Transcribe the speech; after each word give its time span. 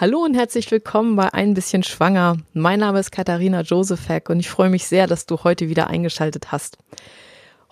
Hallo 0.00 0.22
und 0.22 0.34
herzlich 0.34 0.70
willkommen 0.70 1.16
bei 1.16 1.34
Ein 1.34 1.54
bisschen 1.54 1.82
schwanger. 1.82 2.36
Mein 2.52 2.78
Name 2.78 3.00
ist 3.00 3.10
Katharina 3.10 3.62
Josefek 3.62 4.30
und 4.30 4.38
ich 4.38 4.48
freue 4.48 4.70
mich 4.70 4.86
sehr, 4.86 5.08
dass 5.08 5.26
du 5.26 5.42
heute 5.42 5.68
wieder 5.68 5.88
eingeschaltet 5.88 6.52
hast. 6.52 6.78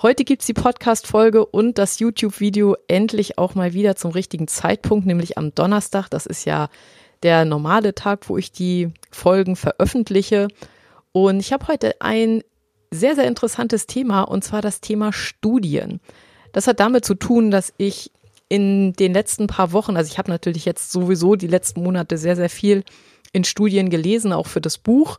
Heute 0.02 0.25
gibt's 0.25 0.46
die 0.46 0.52
Podcast-Folge 0.52 1.46
und 1.46 1.79
das 1.79 2.00
YouTube-Video 2.00 2.75
endlich 2.89 3.39
auch 3.39 3.54
mal 3.54 3.75
wieder 3.75 3.95
zum 3.95 4.11
richtigen 4.11 4.48
Zeitpunkt, 4.48 5.07
nämlich 5.07 5.39
am 5.39 5.54
Donnerstag. 5.54 6.09
Das 6.09 6.27
ist 6.27 6.45
ja 6.46 6.68
der 7.23 7.45
normale 7.45 7.95
Tag, 7.95 8.29
wo 8.29 8.36
ich 8.36 8.50
die 8.50 8.93
Folgen 9.12 9.54
veröffentliche. 9.54 10.48
Und 11.12 11.38
ich 11.38 11.52
habe 11.52 11.68
heute 11.68 11.95
ein 12.00 12.43
sehr, 12.90 13.14
sehr 13.14 13.29
interessantes 13.29 13.86
Thema 13.86 14.22
und 14.22 14.43
zwar 14.43 14.62
das 14.62 14.80
Thema 14.80 15.12
Studien. 15.12 16.00
Das 16.50 16.66
hat 16.66 16.80
damit 16.80 17.04
zu 17.04 17.14
tun, 17.14 17.52
dass 17.52 17.72
ich 17.77 18.11
in 18.48 18.92
den 18.92 19.12
letzten 19.12 19.46
paar 19.46 19.73
Wochen, 19.73 19.96
also 19.96 20.10
ich 20.10 20.18
habe 20.18 20.30
natürlich 20.30 20.64
jetzt 20.64 20.92
sowieso 20.92 21.34
die 21.34 21.48
letzten 21.48 21.82
Monate 21.82 22.16
sehr, 22.16 22.37
sehr 22.37 22.50
viel 22.50 22.84
in 23.32 23.45
Studien 23.45 23.91
gelesen, 23.91 24.32
auch 24.32 24.46
für 24.46 24.60
das 24.60 24.78
Buch. 24.78 25.18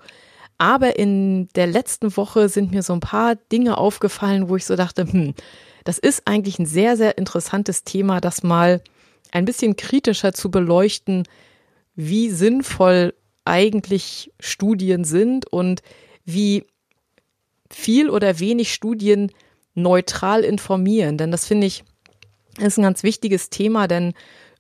Aber 0.57 0.97
in 0.97 1.49
der 1.49 1.67
letzten 1.67 2.15
Woche 2.17 2.49
sind 2.49 2.71
mir 2.71 2.81
so 2.81 2.93
ein 2.93 2.99
paar 2.99 3.35
Dinge 3.35 3.77
aufgefallen, 3.77 4.49
wo 4.49 4.55
ich 4.55 4.65
so 4.65 4.75
dachte, 4.75 5.05
hm, 5.11 5.35
das 5.83 5.99
ist 5.99 6.23
eigentlich 6.25 6.57
ein 6.57 6.65
sehr, 6.65 6.97
sehr 6.97 7.17
interessantes 7.17 7.83
Thema, 7.83 8.19
das 8.19 8.43
mal 8.43 8.81
ein 9.31 9.45
bisschen 9.45 9.75
kritischer 9.75 10.33
zu 10.33 10.49
beleuchten, 10.49 11.27
wie 11.95 12.29
sinnvoll 12.29 13.13
eigentlich 13.45 14.31
Studien 14.39 15.03
sind 15.03 15.51
und 15.51 15.81
wie 16.25 16.65
viel 17.69 18.09
oder 18.09 18.39
wenig 18.39 18.73
Studien 18.73 19.31
neutral 19.75 20.43
informieren. 20.43 21.17
Denn 21.17 21.31
das 21.31 21.45
finde 21.45 21.67
ich 21.67 21.83
ist 22.57 22.77
ein 22.77 22.83
ganz 22.83 23.03
wichtiges 23.03 23.49
Thema, 23.49 23.87
denn 23.87 24.13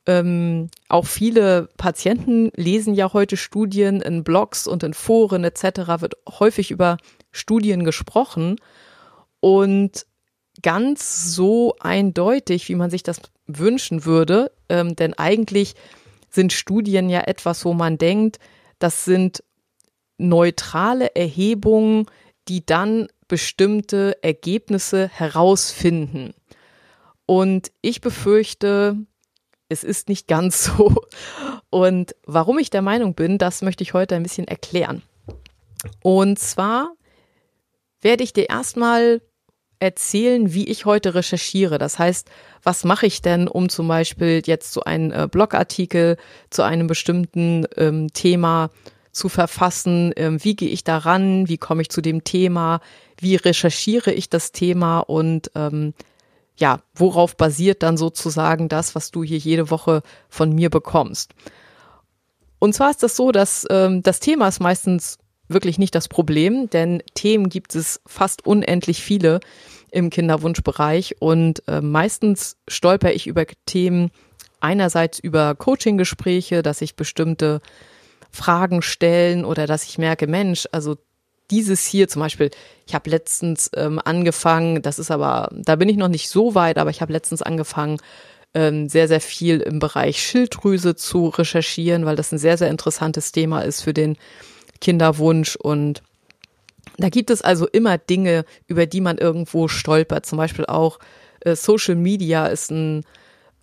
ähm, 0.05 0.69
auch 0.87 1.05
viele 1.05 1.69
Patienten 1.77 2.51
lesen 2.55 2.93
ja 2.93 3.11
heute 3.13 3.35
Studien 3.37 4.01
in 4.01 4.23
Blogs 4.23 4.67
und 4.67 4.83
in 4.83 4.93
Foren 4.93 5.43
etc. 5.43 5.99
wird 5.99 6.15
häufig 6.39 6.71
über 6.71 6.97
Studien 7.31 7.83
gesprochen 7.83 8.55
und 9.39 10.05
ganz 10.61 11.35
so 11.35 11.75
eindeutig, 11.79 12.69
wie 12.69 12.75
man 12.75 12.89
sich 12.89 13.03
das 13.03 13.21
wünschen 13.47 14.05
würde, 14.05 14.51
ähm, 14.69 14.95
denn 14.95 15.13
eigentlich 15.13 15.75
sind 16.29 16.53
Studien 16.53 17.09
ja 17.09 17.21
etwas, 17.21 17.65
wo 17.65 17.73
man 17.73 17.97
denkt, 17.97 18.39
das 18.79 19.05
sind 19.05 19.43
neutrale 20.17 21.15
Erhebungen, 21.15 22.05
die 22.47 22.65
dann 22.65 23.07
bestimmte 23.27 24.17
Ergebnisse 24.23 25.09
herausfinden. 25.09 26.33
Und 27.27 27.71
ich 27.81 28.01
befürchte, 28.01 28.97
es 29.69 29.83
ist 29.83 30.09
nicht 30.09 30.27
ganz 30.27 30.63
so. 30.77 30.95
Und 31.69 32.15
warum 32.25 32.57
ich 32.57 32.71
der 32.71 32.81
Meinung 32.81 33.13
bin, 33.13 33.37
das 33.37 33.61
möchte 33.61 33.83
ich 33.83 33.93
heute 33.93 34.15
ein 34.15 34.23
bisschen 34.23 34.47
erklären. 34.47 35.03
Und 36.01 36.39
zwar 36.39 36.93
werde 38.01 38.23
ich 38.23 38.33
dir 38.33 38.49
erstmal 38.49 39.21
erzählen, 39.79 40.53
wie 40.53 40.67
ich 40.67 40.85
heute 40.85 41.13
recherchiere. 41.13 41.77
Das 41.77 41.99
heißt, 41.99 42.29
was 42.63 42.83
mache 42.83 43.05
ich 43.05 43.21
denn, 43.21 43.47
um 43.47 43.69
zum 43.69 43.87
Beispiel 43.87 44.41
jetzt 44.45 44.73
so 44.73 44.81
einen 44.81 45.11
äh, 45.11 45.27
Blogartikel 45.29 46.17
zu 46.49 46.63
einem 46.63 46.87
bestimmten 46.87 47.65
ähm, 47.75 48.07
Thema 48.13 48.71
zu 49.11 49.29
verfassen? 49.29 50.13
Ähm, 50.15 50.43
wie 50.43 50.55
gehe 50.55 50.69
ich 50.69 50.83
daran? 50.83 51.47
Wie 51.47 51.57
komme 51.57 51.83
ich 51.83 51.89
zu 51.89 52.01
dem 52.01 52.23
Thema? 52.23 52.79
Wie 53.19 53.35
recherchiere 53.35 54.13
ich 54.13 54.29
das 54.29 54.51
Thema? 54.51 54.99
Und 54.99 55.51
ähm, 55.53 55.93
ja, 56.57 56.81
worauf 56.95 57.37
basiert 57.37 57.83
dann 57.83 57.97
sozusagen 57.97 58.67
das, 58.67 58.95
was 58.95 59.11
du 59.11 59.23
hier 59.23 59.37
jede 59.37 59.69
Woche 59.69 60.01
von 60.29 60.53
mir 60.53 60.69
bekommst? 60.69 61.33
Und 62.59 62.73
zwar 62.73 62.89
ist 62.89 63.03
das 63.03 63.15
so, 63.15 63.31
dass 63.31 63.65
ähm, 63.69 64.01
das 64.01 64.19
Thema 64.19 64.47
ist 64.47 64.59
meistens 64.59 65.19
wirklich 65.47 65.77
nicht 65.77 65.95
das 65.95 66.07
Problem, 66.07 66.69
denn 66.69 67.01
Themen 67.13 67.49
gibt 67.49 67.75
es 67.75 68.01
fast 68.05 68.45
unendlich 68.45 69.01
viele 69.01 69.39
im 69.91 70.09
Kinderwunschbereich 70.09 71.15
und 71.19 71.65
äh, 71.67 71.81
meistens 71.81 72.57
stolper 72.67 73.13
ich 73.13 73.27
über 73.27 73.45
Themen 73.65 74.11
einerseits 74.59 75.19
über 75.19 75.55
Coaching-Gespräche, 75.55 76.63
dass 76.63 76.81
ich 76.81 76.95
bestimmte 76.95 77.61
Fragen 78.31 78.81
stellen 78.81 79.45
oder 79.45 79.67
dass 79.67 79.83
ich 79.83 79.97
merke, 79.97 80.27
Mensch, 80.27 80.67
also 80.71 80.97
dieses 81.51 81.85
hier 81.85 82.07
zum 82.07 82.21
Beispiel, 82.21 82.51
ich 82.85 82.95
habe 82.95 83.09
letztens 83.09 83.69
ähm, 83.75 83.99
angefangen, 84.03 84.81
das 84.81 84.99
ist 84.99 85.11
aber, 85.11 85.49
da 85.51 85.75
bin 85.75 85.89
ich 85.89 85.97
noch 85.97 86.07
nicht 86.07 86.29
so 86.29 86.55
weit, 86.55 86.77
aber 86.77 86.89
ich 86.89 87.01
habe 87.01 87.13
letztens 87.13 87.41
angefangen, 87.41 87.97
ähm, 88.53 88.89
sehr, 88.89 89.07
sehr 89.07 89.21
viel 89.21 89.59
im 89.59 89.79
Bereich 89.79 90.21
Schilddrüse 90.21 90.95
zu 90.95 91.27
recherchieren, 91.27 92.05
weil 92.05 92.15
das 92.15 92.31
ein 92.31 92.37
sehr, 92.37 92.57
sehr 92.57 92.69
interessantes 92.69 93.31
Thema 93.31 93.61
ist 93.61 93.81
für 93.81 93.93
den 93.93 94.17
Kinderwunsch 94.81 95.55
und 95.55 96.01
da 96.97 97.09
gibt 97.09 97.29
es 97.29 97.41
also 97.41 97.67
immer 97.67 97.97
Dinge, 97.97 98.45
über 98.67 98.85
die 98.85 99.01
man 99.01 99.17
irgendwo 99.17 99.67
stolpert. 99.67 100.25
Zum 100.25 100.37
Beispiel 100.37 100.65
auch 100.65 100.99
äh, 101.41 101.55
Social 101.55 101.95
Media 101.95 102.47
ist 102.47 102.71
ein 102.71 103.03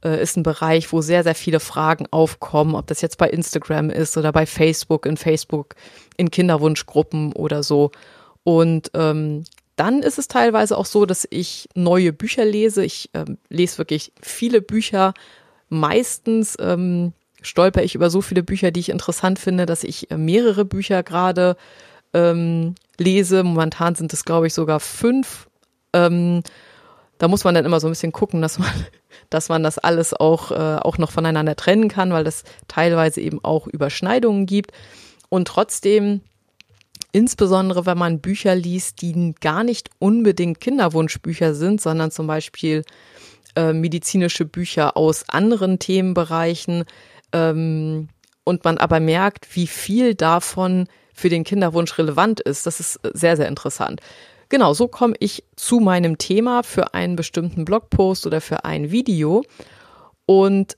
äh, 0.04 0.22
ist 0.22 0.36
ein 0.36 0.42
Bereich, 0.42 0.92
wo 0.92 1.00
sehr, 1.00 1.22
sehr 1.22 1.34
viele 1.34 1.60
Fragen 1.60 2.06
aufkommen, 2.10 2.74
ob 2.74 2.86
das 2.86 3.00
jetzt 3.00 3.18
bei 3.18 3.28
Instagram 3.28 3.90
ist 3.90 4.16
oder 4.16 4.32
bei 4.32 4.46
Facebook, 4.46 5.06
in 5.06 5.16
Facebook, 5.16 5.74
in 6.16 6.30
Kinderwunschgruppen 6.30 7.32
oder 7.32 7.62
so. 7.62 7.90
Und 8.44 8.90
ähm, 8.94 9.44
dann 9.76 10.02
ist 10.02 10.18
es 10.18 10.28
teilweise 10.28 10.78
auch 10.78 10.86
so, 10.86 11.06
dass 11.06 11.26
ich 11.30 11.68
neue 11.74 12.12
Bücher 12.12 12.44
lese. 12.44 12.84
Ich 12.84 13.10
ähm, 13.14 13.38
lese 13.48 13.78
wirklich 13.78 14.12
viele 14.20 14.60
Bücher. 14.60 15.14
Meistens 15.68 16.56
ähm, 16.60 17.12
stolper 17.42 17.82
ich 17.82 17.94
über 17.94 18.10
so 18.10 18.20
viele 18.20 18.42
Bücher, 18.42 18.70
die 18.70 18.80
ich 18.80 18.90
interessant 18.90 19.38
finde, 19.38 19.66
dass 19.66 19.82
ich 19.82 20.10
äh, 20.10 20.16
mehrere 20.16 20.64
Bücher 20.64 21.02
gerade 21.02 21.56
ähm, 22.12 22.74
lese. 22.98 23.42
Momentan 23.42 23.94
sind 23.94 24.12
es, 24.12 24.24
glaube 24.24 24.46
ich, 24.46 24.54
sogar 24.54 24.78
fünf. 24.78 25.48
Ähm, 25.92 26.42
da 27.18 27.28
muss 27.28 27.44
man 27.44 27.54
dann 27.54 27.64
immer 27.64 27.80
so 27.80 27.86
ein 27.86 27.92
bisschen 27.92 28.12
gucken, 28.12 28.42
dass 28.42 28.58
man, 28.58 28.70
dass 29.30 29.48
man 29.48 29.62
das 29.62 29.78
alles 29.78 30.14
auch, 30.14 30.50
äh, 30.50 30.54
auch 30.54 30.98
noch 30.98 31.10
voneinander 31.10 31.56
trennen 31.56 31.88
kann, 31.88 32.12
weil 32.12 32.24
das 32.24 32.44
teilweise 32.68 33.20
eben 33.20 33.42
auch 33.44 33.66
Überschneidungen 33.66 34.46
gibt. 34.46 34.72
Und 35.28 35.48
trotzdem, 35.48 36.20
insbesondere 37.12 37.86
wenn 37.86 37.98
man 37.98 38.20
Bücher 38.20 38.54
liest, 38.54 39.02
die 39.02 39.34
gar 39.40 39.64
nicht 39.64 39.90
unbedingt 39.98 40.60
Kinderwunschbücher 40.60 41.54
sind, 41.54 41.80
sondern 41.80 42.10
zum 42.10 42.26
Beispiel 42.26 42.84
äh, 43.56 43.72
medizinische 43.72 44.44
Bücher 44.44 44.96
aus 44.96 45.28
anderen 45.28 45.78
Themenbereichen, 45.78 46.84
ähm, 47.32 48.08
und 48.44 48.64
man 48.64 48.78
aber 48.78 49.00
merkt, 49.00 49.56
wie 49.56 49.66
viel 49.66 50.14
davon 50.14 50.86
für 51.12 51.28
den 51.28 51.44
Kinderwunsch 51.44 51.98
relevant 51.98 52.40
ist, 52.40 52.66
das 52.66 52.78
ist 52.78 53.00
sehr, 53.14 53.36
sehr 53.36 53.48
interessant. 53.48 54.00
Genau, 54.54 54.72
so 54.72 54.86
komme 54.86 55.16
ich 55.18 55.42
zu 55.56 55.80
meinem 55.80 56.16
Thema 56.16 56.62
für 56.62 56.94
einen 56.94 57.16
bestimmten 57.16 57.64
Blogpost 57.64 58.24
oder 58.24 58.40
für 58.40 58.64
ein 58.64 58.92
Video 58.92 59.42
und 60.26 60.76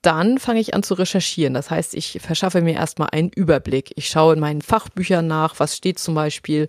dann 0.00 0.38
fange 0.38 0.60
ich 0.60 0.72
an 0.72 0.82
zu 0.82 0.94
recherchieren. 0.94 1.52
Das 1.52 1.70
heißt, 1.70 1.92
ich 1.92 2.20
verschaffe 2.22 2.62
mir 2.62 2.76
erstmal 2.76 3.10
einen 3.12 3.28
Überblick. 3.28 3.92
Ich 3.96 4.08
schaue 4.08 4.32
in 4.32 4.40
meinen 4.40 4.62
Fachbüchern 4.62 5.26
nach, 5.26 5.60
was 5.60 5.76
steht 5.76 5.98
zum 5.98 6.14
Beispiel 6.14 6.68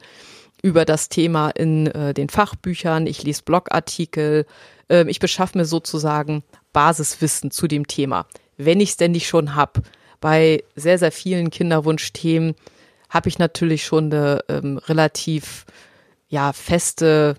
über 0.62 0.84
das 0.84 1.08
Thema 1.08 1.52
in 1.52 1.88
äh, 1.88 2.14
den 2.14 2.28
Fachbüchern. 2.28 3.08
Ich 3.08 3.24
lese 3.24 3.44
Blogartikel. 3.44 4.46
Äh, 4.90 5.09
ich 5.09 5.19
beschaffe 5.19 5.58
mir 5.58 5.64
sozusagen 5.64 6.44
Basiswissen 6.74 7.52
zu 7.52 7.69
dem 7.69 7.88
Thema, 7.88 8.25
wenn 8.58 8.81
ich 8.81 8.90
es 8.90 8.98
denn 8.98 9.14
nicht 9.14 9.30
schon 9.30 9.56
habe. 9.56 9.81
Bei 10.19 10.62
sehr, 10.75 11.00
sehr 11.00 11.14
vielen 11.14 11.52
Kinderwunschthemen 11.52 12.53
habe 13.09 13.30
ich 13.30 13.40
natürlich 13.40 13.86
schon 13.86 14.12
eine 14.12 14.42
ähm, 14.50 14.78
relativ 14.78 15.66
ja, 16.29 16.53
feste, 16.53 17.35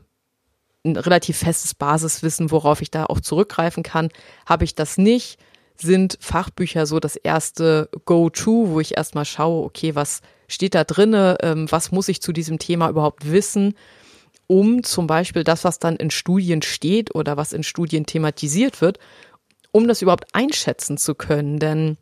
ein 0.85 0.97
relativ 0.97 1.39
festes 1.39 1.75
Basiswissen, 1.75 2.51
worauf 2.51 2.83
ich 2.83 2.91
da 2.91 3.07
auch 3.07 3.21
zurückgreifen 3.21 3.83
kann. 3.83 4.11
Habe 4.47 4.65
ich 4.65 4.75
das 4.75 4.99
nicht, 4.99 5.39
sind 5.81 6.19
Fachbücher 6.21 6.87
so 6.87 7.01
das 7.01 7.17
erste 7.17 7.89
Go-To, 8.05 8.71
wo 8.71 8.81
ich 8.81 8.97
erstmal 8.97 9.25
schaue, 9.25 9.65
okay, 9.65 9.95
was 9.95 10.21
steht 10.49 10.75
da 10.75 10.85
drinne, 10.85 11.39
ähm, 11.43 11.71
was 11.71 11.93
muss 11.93 12.09
ich 12.09 12.21
zu 12.21 12.33
diesem 12.33 12.59
Thema 12.59 12.89
überhaupt 12.89 13.31
wissen, 13.31 13.75
um 14.47 14.83
zum 14.83 15.07
Beispiel 15.07 15.45
das, 15.45 15.65
was 15.65 15.79
dann 15.79 15.97
in 15.97 16.11
Studien 16.11 16.61
steht 16.63 17.15
oder 17.15 17.37
was 17.37 17.53
in 17.53 17.63
Studien 17.63 18.05
thematisiert 18.05 18.81
wird, 18.81 18.99
um 19.71 19.87
das 19.87 20.03
überhaupt 20.03 20.35
einschätzen 20.35 20.99
zu 20.99 21.15
können. 21.15 21.61
Denn 21.61 21.97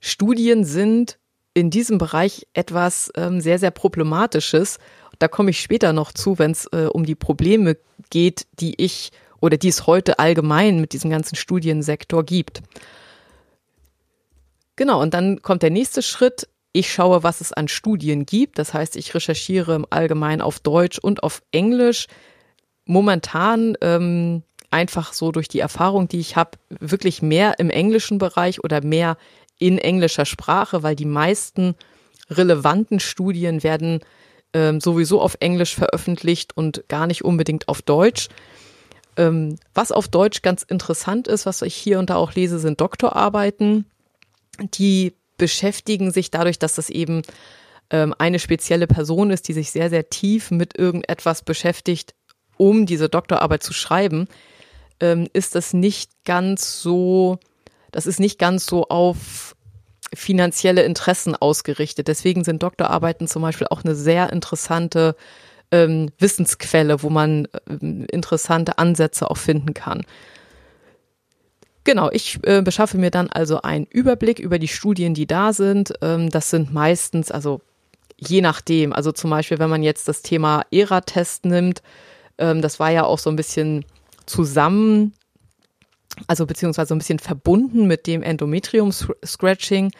Studien 0.00 0.64
sind 0.64 1.18
in 1.52 1.70
diesem 1.70 1.98
Bereich 1.98 2.46
etwas 2.54 3.12
ähm, 3.16 3.40
sehr, 3.40 3.58
sehr 3.58 3.72
Problematisches 3.72 4.78
da 5.18 5.28
komme 5.28 5.50
ich 5.50 5.60
später 5.60 5.92
noch 5.92 6.12
zu, 6.12 6.38
wenn 6.38 6.52
es 6.52 6.66
äh, 6.66 6.88
um 6.92 7.04
die 7.04 7.14
Probleme 7.14 7.76
geht, 8.10 8.46
die 8.60 8.74
ich 8.82 9.10
oder 9.40 9.56
die 9.56 9.68
es 9.68 9.86
heute 9.86 10.18
allgemein 10.18 10.80
mit 10.80 10.92
diesem 10.92 11.10
ganzen 11.10 11.36
Studiensektor 11.36 12.24
gibt. 12.24 12.62
Genau, 14.76 15.00
und 15.00 15.14
dann 15.14 15.42
kommt 15.42 15.62
der 15.62 15.70
nächste 15.70 16.02
Schritt. 16.02 16.48
Ich 16.72 16.92
schaue, 16.92 17.22
was 17.22 17.40
es 17.40 17.52
an 17.52 17.68
Studien 17.68 18.26
gibt. 18.26 18.58
Das 18.58 18.74
heißt, 18.74 18.96
ich 18.96 19.14
recherchiere 19.14 19.74
im 19.74 19.86
Allgemeinen 19.90 20.40
auf 20.42 20.60
Deutsch 20.60 20.98
und 20.98 21.22
auf 21.22 21.42
Englisch. 21.50 22.06
Momentan 22.84 23.76
ähm, 23.80 24.42
einfach 24.70 25.12
so 25.12 25.32
durch 25.32 25.48
die 25.48 25.60
Erfahrung, 25.60 26.08
die 26.08 26.20
ich 26.20 26.36
habe, 26.36 26.52
wirklich 26.68 27.22
mehr 27.22 27.58
im 27.58 27.70
englischen 27.70 28.18
Bereich 28.18 28.62
oder 28.62 28.84
mehr 28.84 29.16
in 29.58 29.78
englischer 29.78 30.24
Sprache, 30.24 30.82
weil 30.82 30.94
die 30.94 31.04
meisten 31.04 31.74
relevanten 32.30 33.00
Studien 33.00 33.62
werden 33.62 34.00
ähm, 34.54 34.80
sowieso 34.80 35.20
auf 35.20 35.36
Englisch 35.40 35.74
veröffentlicht 35.74 36.56
und 36.56 36.84
gar 36.88 37.06
nicht 37.06 37.24
unbedingt 37.24 37.68
auf 37.68 37.82
Deutsch. 37.82 38.28
Ähm, 39.16 39.56
was 39.74 39.92
auf 39.92 40.08
Deutsch 40.08 40.42
ganz 40.42 40.62
interessant 40.62 41.28
ist, 41.28 41.46
was 41.46 41.62
ich 41.62 41.74
hier 41.74 41.98
und 41.98 42.10
da 42.10 42.16
auch 42.16 42.34
lese, 42.34 42.58
sind 42.58 42.80
Doktorarbeiten. 42.80 43.84
Die 44.74 45.14
beschäftigen 45.36 46.10
sich 46.10 46.30
dadurch, 46.30 46.58
dass 46.58 46.74
das 46.74 46.90
eben 46.90 47.22
ähm, 47.90 48.14
eine 48.18 48.38
spezielle 48.38 48.86
Person 48.86 49.30
ist, 49.30 49.48
die 49.48 49.52
sich 49.52 49.70
sehr, 49.70 49.90
sehr 49.90 50.08
tief 50.10 50.50
mit 50.50 50.78
irgendetwas 50.78 51.42
beschäftigt, 51.42 52.14
um 52.56 52.86
diese 52.86 53.08
Doktorarbeit 53.08 53.62
zu 53.62 53.72
schreiben, 53.72 54.28
ähm, 55.00 55.28
ist 55.32 55.54
das 55.54 55.72
nicht 55.72 56.10
ganz 56.24 56.82
so, 56.82 57.38
das 57.92 58.06
ist 58.06 58.20
nicht 58.20 58.38
ganz 58.38 58.66
so 58.66 58.88
auf 58.88 59.56
finanzielle 60.14 60.82
Interessen 60.82 61.34
ausgerichtet. 61.34 62.08
Deswegen 62.08 62.44
sind 62.44 62.62
Doktorarbeiten 62.62 63.28
zum 63.28 63.42
Beispiel 63.42 63.66
auch 63.70 63.84
eine 63.84 63.94
sehr 63.94 64.32
interessante 64.32 65.16
ähm, 65.70 66.10
Wissensquelle, 66.18 67.02
wo 67.02 67.10
man 67.10 67.48
ähm, 67.68 68.06
interessante 68.10 68.78
Ansätze 68.78 69.30
auch 69.30 69.36
finden 69.36 69.74
kann. 69.74 70.04
Genau, 71.84 72.10
ich 72.12 72.38
äh, 72.42 72.62
beschaffe 72.62 72.98
mir 72.98 73.10
dann 73.10 73.30
also 73.30 73.62
einen 73.62 73.86
Überblick 73.86 74.38
über 74.38 74.58
die 74.58 74.68
Studien, 74.68 75.14
die 75.14 75.26
da 75.26 75.52
sind. 75.52 75.94
Ähm, 76.02 76.30
das 76.30 76.50
sind 76.50 76.72
meistens, 76.72 77.30
also 77.30 77.60
je 78.18 78.40
nachdem, 78.40 78.92
also 78.92 79.12
zum 79.12 79.30
Beispiel, 79.30 79.58
wenn 79.58 79.70
man 79.70 79.82
jetzt 79.82 80.08
das 80.08 80.22
Thema 80.22 80.64
ERA-Test 80.70 81.44
nimmt, 81.44 81.82
ähm, 82.36 82.62
das 82.62 82.80
war 82.80 82.90
ja 82.90 83.04
auch 83.04 83.18
so 83.18 83.30
ein 83.30 83.36
bisschen 83.36 83.84
zusammen 84.26 85.14
also 86.26 86.46
beziehungsweise 86.46 86.94
ein 86.94 86.98
bisschen 86.98 87.18
verbunden 87.18 87.86
mit 87.86 88.06
dem 88.06 88.22
Endometrium-Scratching. 88.22 89.92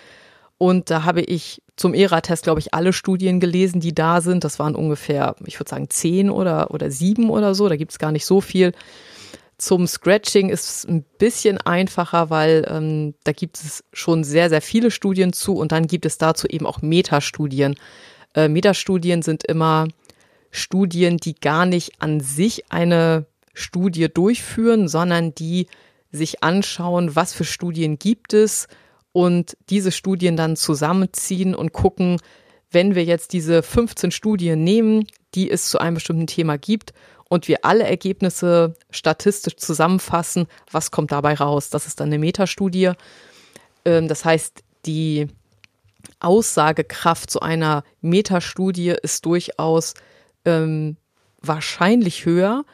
Und 0.59 0.91
da 0.91 1.05
habe 1.05 1.23
ich 1.23 1.62
zum 1.76 1.94
ERA-Test, 1.94 2.43
glaube 2.43 2.61
ich, 2.61 2.75
alle 2.75 2.93
Studien 2.93 3.38
gelesen, 3.38 3.81
die 3.81 3.94
da 3.94 4.20
sind. 4.20 4.43
Das 4.43 4.59
waren 4.59 4.75
ungefähr, 4.75 5.37
ich 5.47 5.61
würde 5.61 5.70
sagen, 5.70 5.88
zehn 5.88 6.31
oder, 6.31 6.73
oder 6.73 6.91
sieben 6.91 7.31
oder 7.31 7.55
so. 7.55 7.69
Da 7.69 7.76
gibt 7.76 7.93
es 7.93 7.99
gar 7.99 8.11
nicht 8.11 8.26
so 8.26 8.41
viel. 8.41 8.73
Zum 9.56 9.87
Scratching 9.87 10.50
ist 10.50 10.69
es 10.69 10.85
ein 10.85 11.05
bisschen 11.19 11.59
einfacher, 11.59 12.31
weil 12.31 12.67
ähm, 12.69 13.15
da 13.25 13.32
gibt 13.32 13.56
es 13.56 13.85
schon 13.93 14.25
sehr, 14.25 14.50
sehr 14.50 14.61
viele 14.61 14.91
Studien 14.91 15.32
zu 15.32 15.56
und 15.56 15.73
dann 15.73 15.87
gibt 15.87 16.06
es 16.06 16.19
dazu 16.19 16.47
eben 16.49 16.67
auch 16.67 16.82
Metastudien. 16.82 17.75
Äh, 18.35 18.49
Metastudien 18.49 19.23
sind 19.23 19.44
immer 19.44 19.88
Studien, 20.50 21.17
die 21.17 21.35
gar 21.35 21.67
nicht 21.67 22.00
an 22.00 22.20
sich 22.20 22.70
eine 22.70 23.26
Studie 23.53 24.09
durchführen, 24.12 24.88
sondern 24.88 25.35
die 25.35 25.67
sich 26.10 26.43
anschauen, 26.43 27.14
was 27.16 27.32
für 27.32 27.44
Studien 27.44 27.99
gibt 27.99 28.32
es 28.32 28.69
und 29.12 29.56
diese 29.69 29.93
Studien 29.93 30.37
dann 30.37 30.56
zusammenziehen 30.56 31.55
und 31.55 31.72
gucken, 31.72 32.19
wenn 32.70 32.94
wir 32.94 33.05
jetzt 33.05 33.32
diese 33.32 33.62
15 33.62 34.10
Studien 34.10 34.62
nehmen, 34.62 35.06
die 35.34 35.50
es 35.50 35.69
zu 35.69 35.78
einem 35.78 35.94
bestimmten 35.94 36.26
Thema 36.26 36.58
gibt 36.58 36.93
und 37.28 37.49
wir 37.49 37.64
alle 37.64 37.84
Ergebnisse 37.84 38.75
statistisch 38.90 39.56
zusammenfassen, 39.56 40.46
was 40.70 40.90
kommt 40.90 41.12
dabei 41.12 41.34
raus? 41.34 41.70
Das 41.70 41.87
ist 41.87 42.00
dann 42.00 42.08
eine 42.08 42.19
Metastudie. 42.19 42.93
Ähm, 43.84 44.08
das 44.08 44.25
heißt, 44.25 44.62
die 44.87 45.28
Aussagekraft 46.20 47.31
zu 47.31 47.40
einer 47.40 47.84
Metastudie 48.00 48.94
ist 49.02 49.26
durchaus 49.26 49.94
ähm, 50.44 50.96
wahrscheinlich 51.40 52.25
höher, 52.25 52.64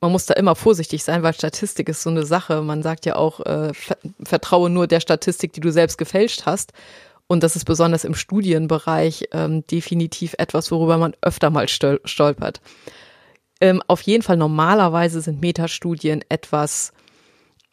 man 0.00 0.12
muss 0.12 0.26
da 0.26 0.34
immer 0.34 0.54
vorsichtig 0.54 1.02
sein, 1.02 1.22
weil 1.22 1.34
Statistik 1.34 1.88
ist 1.88 2.02
so 2.02 2.10
eine 2.10 2.24
Sache. 2.24 2.62
Man 2.62 2.82
sagt 2.82 3.04
ja 3.06 3.16
auch, 3.16 3.40
äh, 3.40 3.72
vertraue 4.22 4.70
nur 4.70 4.86
der 4.86 5.00
Statistik, 5.00 5.52
die 5.52 5.60
du 5.60 5.72
selbst 5.72 5.98
gefälscht 5.98 6.46
hast. 6.46 6.72
Und 7.26 7.42
das 7.42 7.56
ist 7.56 7.64
besonders 7.64 8.04
im 8.04 8.14
Studienbereich 8.14 9.28
ähm, 9.32 9.66
definitiv 9.66 10.34
etwas, 10.38 10.70
worüber 10.70 10.98
man 10.98 11.14
öfter 11.20 11.50
mal 11.50 11.68
stol 11.68 12.00
stolpert. 12.04 12.60
Ähm, 13.60 13.82
auf 13.86 14.00
jeden 14.02 14.22
Fall 14.22 14.36
normalerweise 14.36 15.20
sind 15.20 15.40
Metastudien 15.40 16.24
etwas 16.28 16.92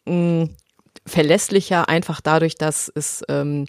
mh, 0.04 0.48
verlässlicher, 1.06 1.88
einfach 1.88 2.20
dadurch, 2.20 2.56
dass 2.56 2.90
es 2.94 3.22
ähm, 3.28 3.66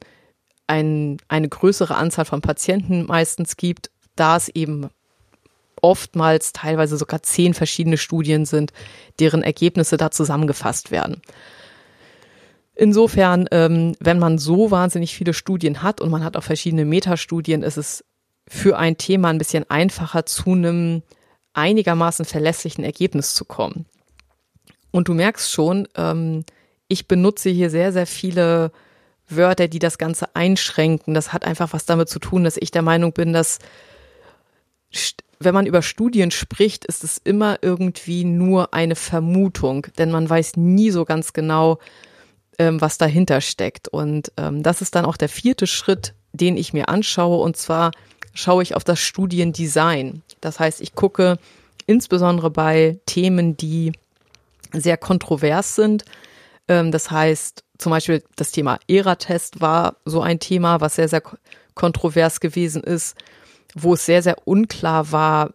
ein, 0.66 1.18
eine 1.30 1.48
größere 1.48 1.96
Anzahl 1.96 2.26
von 2.26 2.42
Patienten 2.42 3.06
meistens 3.06 3.56
gibt, 3.56 3.92
da 4.16 4.36
es 4.36 4.50
eben 4.50 4.90
oftmals 5.82 6.54
teilweise 6.54 6.98
sogar 6.98 7.24
zehn 7.24 7.54
verschiedene 7.54 7.98
Studien 7.98 8.46
sind, 8.46 8.72
deren 9.20 9.44
Ergebnisse 9.44 9.98
da 9.98 10.12
zusammengefasst 10.12 10.92
werden. 10.92 11.22
Insofern, 12.76 13.48
ähm, 13.52 13.96
wenn 14.00 14.20
man 14.20 14.38
so 14.38 14.70
wahnsinnig 14.70 15.16
viele 15.16 15.34
Studien 15.34 15.82
hat 15.82 16.00
und 16.00 16.12
man 16.12 16.24
hat 16.24 16.38
auch 16.38 16.44
verschiedene 16.44 16.86
Metastudien, 16.86 17.64
ist 17.64 17.78
es 17.78 18.04
für 18.48 18.78
ein 18.78 18.98
Thema 18.98 19.30
ein 19.30 19.40
bisschen 19.40 19.70
einfacher, 19.70 20.26
zu 20.26 20.52
einem 20.52 21.02
einigermaßen 21.54 22.24
verlässlichen 22.24 22.84
Ergebnis 22.84 23.34
zu 23.34 23.46
kommen. 23.46 23.88
Und 24.92 25.08
du 25.08 25.16
merkst 25.16 25.52
schon, 25.52 25.88
ähm, 25.96 26.46
ich 26.88 27.08
benutze 27.08 27.50
hier 27.50 27.70
sehr, 27.70 27.92
sehr 27.92 28.08
viele 28.08 28.72
Wörter, 29.28 29.68
die 29.68 29.80
das 29.80 29.98
Ganze 29.98 30.36
einschränken. 30.36 31.14
Das 31.14 31.34
hat 31.34 31.44
einfach 31.46 31.74
was 31.74 31.86
damit 31.86 32.10
zu 32.10 32.20
tun, 32.20 32.44
dass 32.44 32.58
ich 32.58 32.72
der 32.72 32.84
Meinung 32.84 33.12
bin, 33.12 33.34
dass 33.34 33.60
wenn 35.40 35.54
man 35.54 35.66
über 35.66 35.82
Studien 35.82 36.32
spricht, 36.32 36.86
ist 36.86 37.04
es 37.04 37.20
immer 37.24 37.60
irgendwie 37.62 38.24
nur 38.24 38.74
eine 38.74 38.96
Vermutung, 38.96 39.88
denn 39.98 40.12
man 40.12 40.30
weiß 40.30 40.58
nie 40.58 40.90
so 40.90 41.06
ganz 41.06 41.34
genau, 41.34 41.80
ähm, 42.58 42.82
was 42.82 42.98
dahinter 42.98 43.42
steckt. 43.42 43.88
Und 43.88 44.32
ähm, 44.38 44.64
das 44.64 44.82
ist 44.82 44.96
dann 44.96 45.06
auch 45.06 45.18
der 45.18 45.30
vierte 45.30 45.68
Schritt, 45.68 46.14
den 46.34 46.58
ich 46.58 46.74
mir 46.74 46.90
anschaue. 46.90 47.42
Und 47.44 47.56
zwar 47.58 47.92
schaue 48.34 48.64
ich 48.64 48.76
auf 48.76 48.84
das 48.84 49.00
Studiendesign. 49.00 50.24
Das 50.42 50.60
heißt, 50.60 50.82
ich 50.82 50.96
gucke 50.96 51.38
insbesondere 51.86 52.50
bei 52.50 53.00
Themen, 53.06 53.58
die 53.58 53.94
sehr 54.74 54.98
kontrovers 54.98 55.76
sind. 55.76 56.04
Ähm, 56.68 56.92
das 56.92 57.12
heißt, 57.12 57.64
zum 57.78 57.92
Beispiel 57.92 58.24
das 58.36 58.52
Thema 58.52 58.80
ERA-Test 58.88 59.62
war 59.62 59.98
so 60.04 60.22
ein 60.22 60.40
Thema, 60.40 60.82
was 60.82 60.96
sehr, 60.96 61.08
sehr 61.10 61.22
kontrovers 61.76 62.40
gewesen 62.40 62.84
ist 62.84 63.16
wo 63.84 63.94
es 63.94 64.06
sehr, 64.06 64.22
sehr 64.22 64.48
unklar 64.48 65.12
war, 65.12 65.54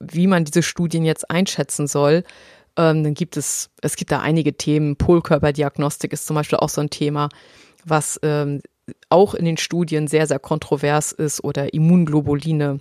wie 0.00 0.26
man 0.26 0.44
diese 0.44 0.62
Studien 0.62 1.04
jetzt 1.04 1.30
einschätzen 1.30 1.86
soll. 1.86 2.24
Ähm, 2.76 3.04
dann 3.04 3.14
gibt 3.14 3.36
es, 3.36 3.70
es 3.82 3.96
gibt 3.96 4.10
da 4.10 4.20
einige 4.20 4.56
Themen. 4.56 4.96
Polkörperdiagnostik 4.96 6.12
ist 6.12 6.26
zum 6.26 6.34
Beispiel 6.34 6.58
auch 6.58 6.68
so 6.68 6.80
ein 6.80 6.90
Thema, 6.90 7.28
was 7.84 8.18
ähm, 8.22 8.60
auch 9.08 9.34
in 9.34 9.44
den 9.44 9.56
Studien 9.56 10.08
sehr, 10.08 10.26
sehr 10.26 10.38
kontrovers 10.38 11.12
ist 11.12 11.42
oder 11.42 11.72
Immunglobuline 11.72 12.80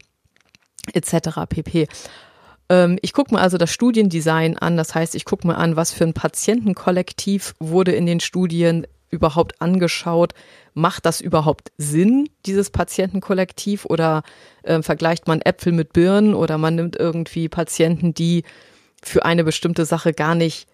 etc. 0.93 1.45
pp. 1.47 1.87
Ähm, 2.69 2.97
ich 3.01 3.13
gucke 3.13 3.33
mir 3.33 3.41
also 3.41 3.57
das 3.57 3.71
Studiendesign 3.71 4.57
an, 4.57 4.77
das 4.77 4.95
heißt, 4.95 5.15
ich 5.15 5.25
gucke 5.25 5.47
mir 5.47 5.57
an, 5.57 5.75
was 5.75 5.91
für 5.91 6.03
ein 6.03 6.13
Patientenkollektiv 6.13 7.55
wurde 7.59 7.91
in 7.91 8.05
den 8.05 8.19
Studien 8.19 8.87
überhaupt 9.13 9.61
angeschaut, 9.61 10.33
macht 10.73 11.05
das 11.05 11.21
überhaupt 11.21 11.71
Sinn, 11.77 12.29
dieses 12.45 12.69
Patientenkollektiv? 12.69 13.85
Oder 13.85 14.23
äh, 14.63 14.81
vergleicht 14.81 15.27
man 15.27 15.41
Äpfel 15.41 15.71
mit 15.71 15.93
Birnen 15.93 16.33
oder 16.33 16.57
man 16.57 16.75
nimmt 16.75 16.97
irgendwie 16.97 17.47
Patienten, 17.47 18.13
die 18.13 18.43
für 19.01 19.23
eine 19.23 19.43
bestimmte 19.43 19.85
Sache 19.85 20.13
gar 20.13 20.35
nicht 20.35 20.67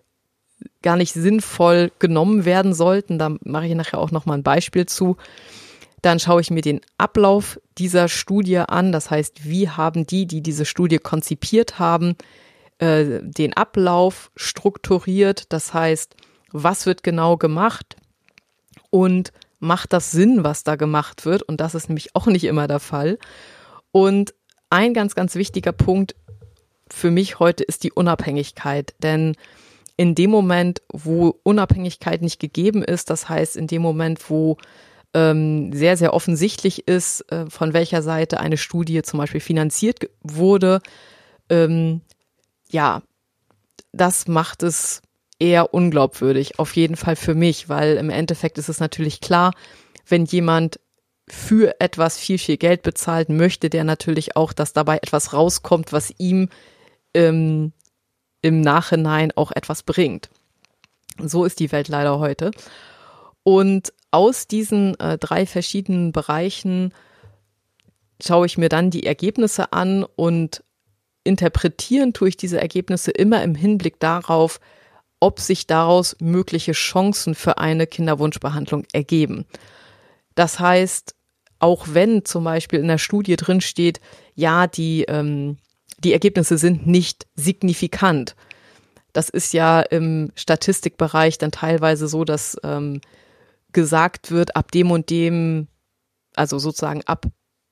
gar 0.81 0.97
nicht 0.97 1.13
sinnvoll 1.13 1.91
genommen 1.99 2.45
werden 2.45 2.73
sollten. 2.73 3.17
Da 3.17 3.35
mache 3.43 3.67
ich 3.67 3.75
nachher 3.75 3.99
auch 3.99 4.11
noch 4.11 4.25
mal 4.25 4.35
ein 4.35 4.43
Beispiel 4.43 4.85
zu. 4.85 5.17
Dann 6.01 6.19
schaue 6.19 6.41
ich 6.41 6.51
mir 6.51 6.61
den 6.61 6.81
Ablauf 6.97 7.59
dieser 7.77 8.07
Studie 8.07 8.57
an. 8.57 8.91
Das 8.91 9.11
heißt, 9.11 9.45
wie 9.47 9.69
haben 9.69 10.05
die, 10.05 10.25
die 10.25 10.41
diese 10.41 10.65
Studie 10.65 10.97
konzipiert 10.97 11.79
haben, 11.79 12.15
äh, 12.79 13.21
den 13.21 13.53
Ablauf 13.53 14.31
strukturiert? 14.35 15.51
Das 15.51 15.73
heißt, 15.73 16.15
was 16.51 16.85
wird 16.85 17.03
genau 17.03 17.37
gemacht? 17.37 17.95
Und 18.89 19.31
macht 19.59 19.93
das 19.93 20.11
Sinn, 20.11 20.43
was 20.43 20.63
da 20.63 20.75
gemacht 20.75 21.25
wird? 21.25 21.43
Und 21.43 21.61
das 21.61 21.75
ist 21.75 21.89
nämlich 21.89 22.15
auch 22.15 22.27
nicht 22.27 22.45
immer 22.45 22.67
der 22.67 22.79
Fall. 22.79 23.17
Und 23.91 24.33
ein 24.69 24.93
ganz, 24.93 25.15
ganz 25.15 25.35
wichtiger 25.35 25.71
Punkt 25.71 26.15
für 26.91 27.11
mich 27.11 27.39
heute 27.39 27.63
ist 27.63 27.83
die 27.83 27.91
Unabhängigkeit. 27.91 28.93
Denn 29.01 29.35
in 29.97 30.15
dem 30.15 30.29
Moment, 30.29 30.81
wo 30.91 31.39
Unabhängigkeit 31.43 32.21
nicht 32.21 32.39
gegeben 32.39 32.83
ist, 32.83 33.09
das 33.09 33.27
heißt 33.27 33.57
in 33.57 33.67
dem 33.67 33.81
Moment, 33.81 34.29
wo 34.29 34.57
ähm, 35.13 35.73
sehr, 35.73 35.97
sehr 35.97 36.13
offensichtlich 36.13 36.87
ist, 36.87 37.29
äh, 37.31 37.49
von 37.49 37.73
welcher 37.73 38.01
Seite 38.01 38.39
eine 38.39 38.57
Studie 38.57 39.01
zum 39.01 39.19
Beispiel 39.19 39.41
finanziert 39.41 40.09
wurde, 40.21 40.81
ähm, 41.49 42.01
ja, 42.69 43.01
das 43.91 44.27
macht 44.27 44.63
es 44.63 45.01
eher 45.39 45.73
unglaubwürdig, 45.73 46.59
auf 46.59 46.75
jeden 46.75 46.95
Fall 46.95 47.15
für 47.15 47.33
mich, 47.33 47.69
weil 47.69 47.97
im 47.97 48.09
Endeffekt 48.09 48.57
ist 48.57 48.69
es 48.69 48.79
natürlich 48.79 49.21
klar, 49.21 49.53
wenn 50.07 50.25
jemand 50.25 50.79
für 51.27 51.79
etwas 51.79 52.17
viel, 52.17 52.37
viel 52.37 52.57
Geld 52.57 52.83
bezahlt, 52.83 53.29
möchte 53.29 53.69
der 53.69 53.83
natürlich 53.83 54.35
auch, 54.35 54.51
dass 54.51 54.73
dabei 54.73 54.97
etwas 54.97 55.33
rauskommt, 55.33 55.93
was 55.93 56.13
ihm 56.17 56.49
ähm, 57.13 57.71
im 58.41 58.61
Nachhinein 58.61 59.31
auch 59.35 59.51
etwas 59.51 59.83
bringt. 59.83 60.29
So 61.21 61.45
ist 61.45 61.59
die 61.59 61.71
Welt 61.71 61.87
leider 61.87 62.19
heute. 62.19 62.51
Und 63.43 63.93
aus 64.11 64.47
diesen 64.47 64.99
äh, 64.99 65.17
drei 65.17 65.45
verschiedenen 65.45 66.11
Bereichen 66.11 66.93
schaue 68.21 68.45
ich 68.45 68.57
mir 68.57 68.69
dann 68.69 68.89
die 68.89 69.05
Ergebnisse 69.05 69.71
an 69.71 70.03
und 70.03 70.63
interpretieren 71.23 72.13
tue 72.13 72.29
ich 72.29 72.37
diese 72.37 72.59
Ergebnisse 72.59 73.11
immer 73.11 73.43
im 73.43 73.55
Hinblick 73.55 73.99
darauf, 73.99 74.59
ob 75.19 75.39
sich 75.39 75.67
daraus 75.67 76.15
mögliche 76.19 76.71
Chancen 76.71 77.35
für 77.35 77.57
eine 77.57 77.87
Kinderwunschbehandlung 77.87 78.85
ergeben. 78.93 79.45
Das 80.35 80.59
heißt, 80.59 81.15
auch 81.59 81.87
wenn 81.91 82.23
zum 82.23 82.45
Beispiel 82.45 82.79
in 82.79 82.87
der 82.87 82.97
Studie 82.97 83.35
drin 83.35 83.61
steht, 83.61 83.99
ja, 84.35 84.67
die, 84.67 85.03
ähm, 85.03 85.57
die 85.99 86.13
Ergebnisse 86.13 86.57
sind 86.57 86.87
nicht 86.87 87.27
signifikant. 87.35 88.35
Das 89.11 89.29
ist 89.29 89.53
ja 89.53 89.81
im 89.81 90.31
Statistikbereich 90.35 91.37
dann 91.37 91.51
teilweise 91.51 92.07
so, 92.07 92.23
dass 92.23 92.55
ähm, 92.63 93.01
gesagt 93.73 94.31
wird, 94.31 94.55
ab 94.55 94.71
dem 94.71 94.91
und 94.91 95.09
dem, 95.09 95.67
also 96.35 96.59
sozusagen 96.59 97.03
ab 97.05 97.25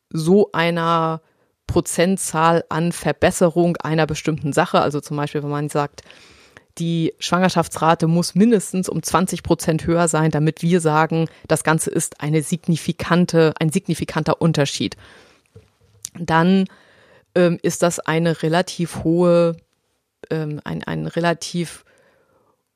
so 0.10 0.52
einer 0.52 1.22
Prozentzahl 1.68 2.64
an 2.70 2.92
Verbesserung 2.92 3.78
einer 3.78 4.08
bestimmten 4.08 4.54
Sache, 4.54 4.82
also 4.82 5.00
zum 5.00 5.18
Beispiel, 5.18 5.44
wenn 5.44 5.50
man 5.50 5.70
sagt, 5.70 6.02
die 6.78 7.14
Schwangerschaftsrate 7.20 8.08
muss 8.08 8.36
mindestens 8.36 8.90
um 8.90 9.02
20 9.02 9.44
Prozent 9.44 9.86
höher 9.86 10.08
sein, 10.08 10.32
damit 10.32 10.62
wir 10.62 10.82
sagen, 10.82 11.28
das 11.48 11.64
Ganze 11.64 11.90
ist 11.90 12.22
eine 12.22 12.42
signifikante, 12.44 13.54
ein 13.60 13.70
signifikanter 13.70 14.42
Unterschied. 14.42 14.96
Dann 16.20 16.66
ähm, 17.36 17.60
ist 17.62 17.84
das 17.84 18.00
eine 18.00 18.44
relativ 18.44 19.04
hohe, 19.04 19.58
ähm, 20.30 20.62
ein, 20.64 20.84
ein 20.84 21.08
relativ, 21.08 21.86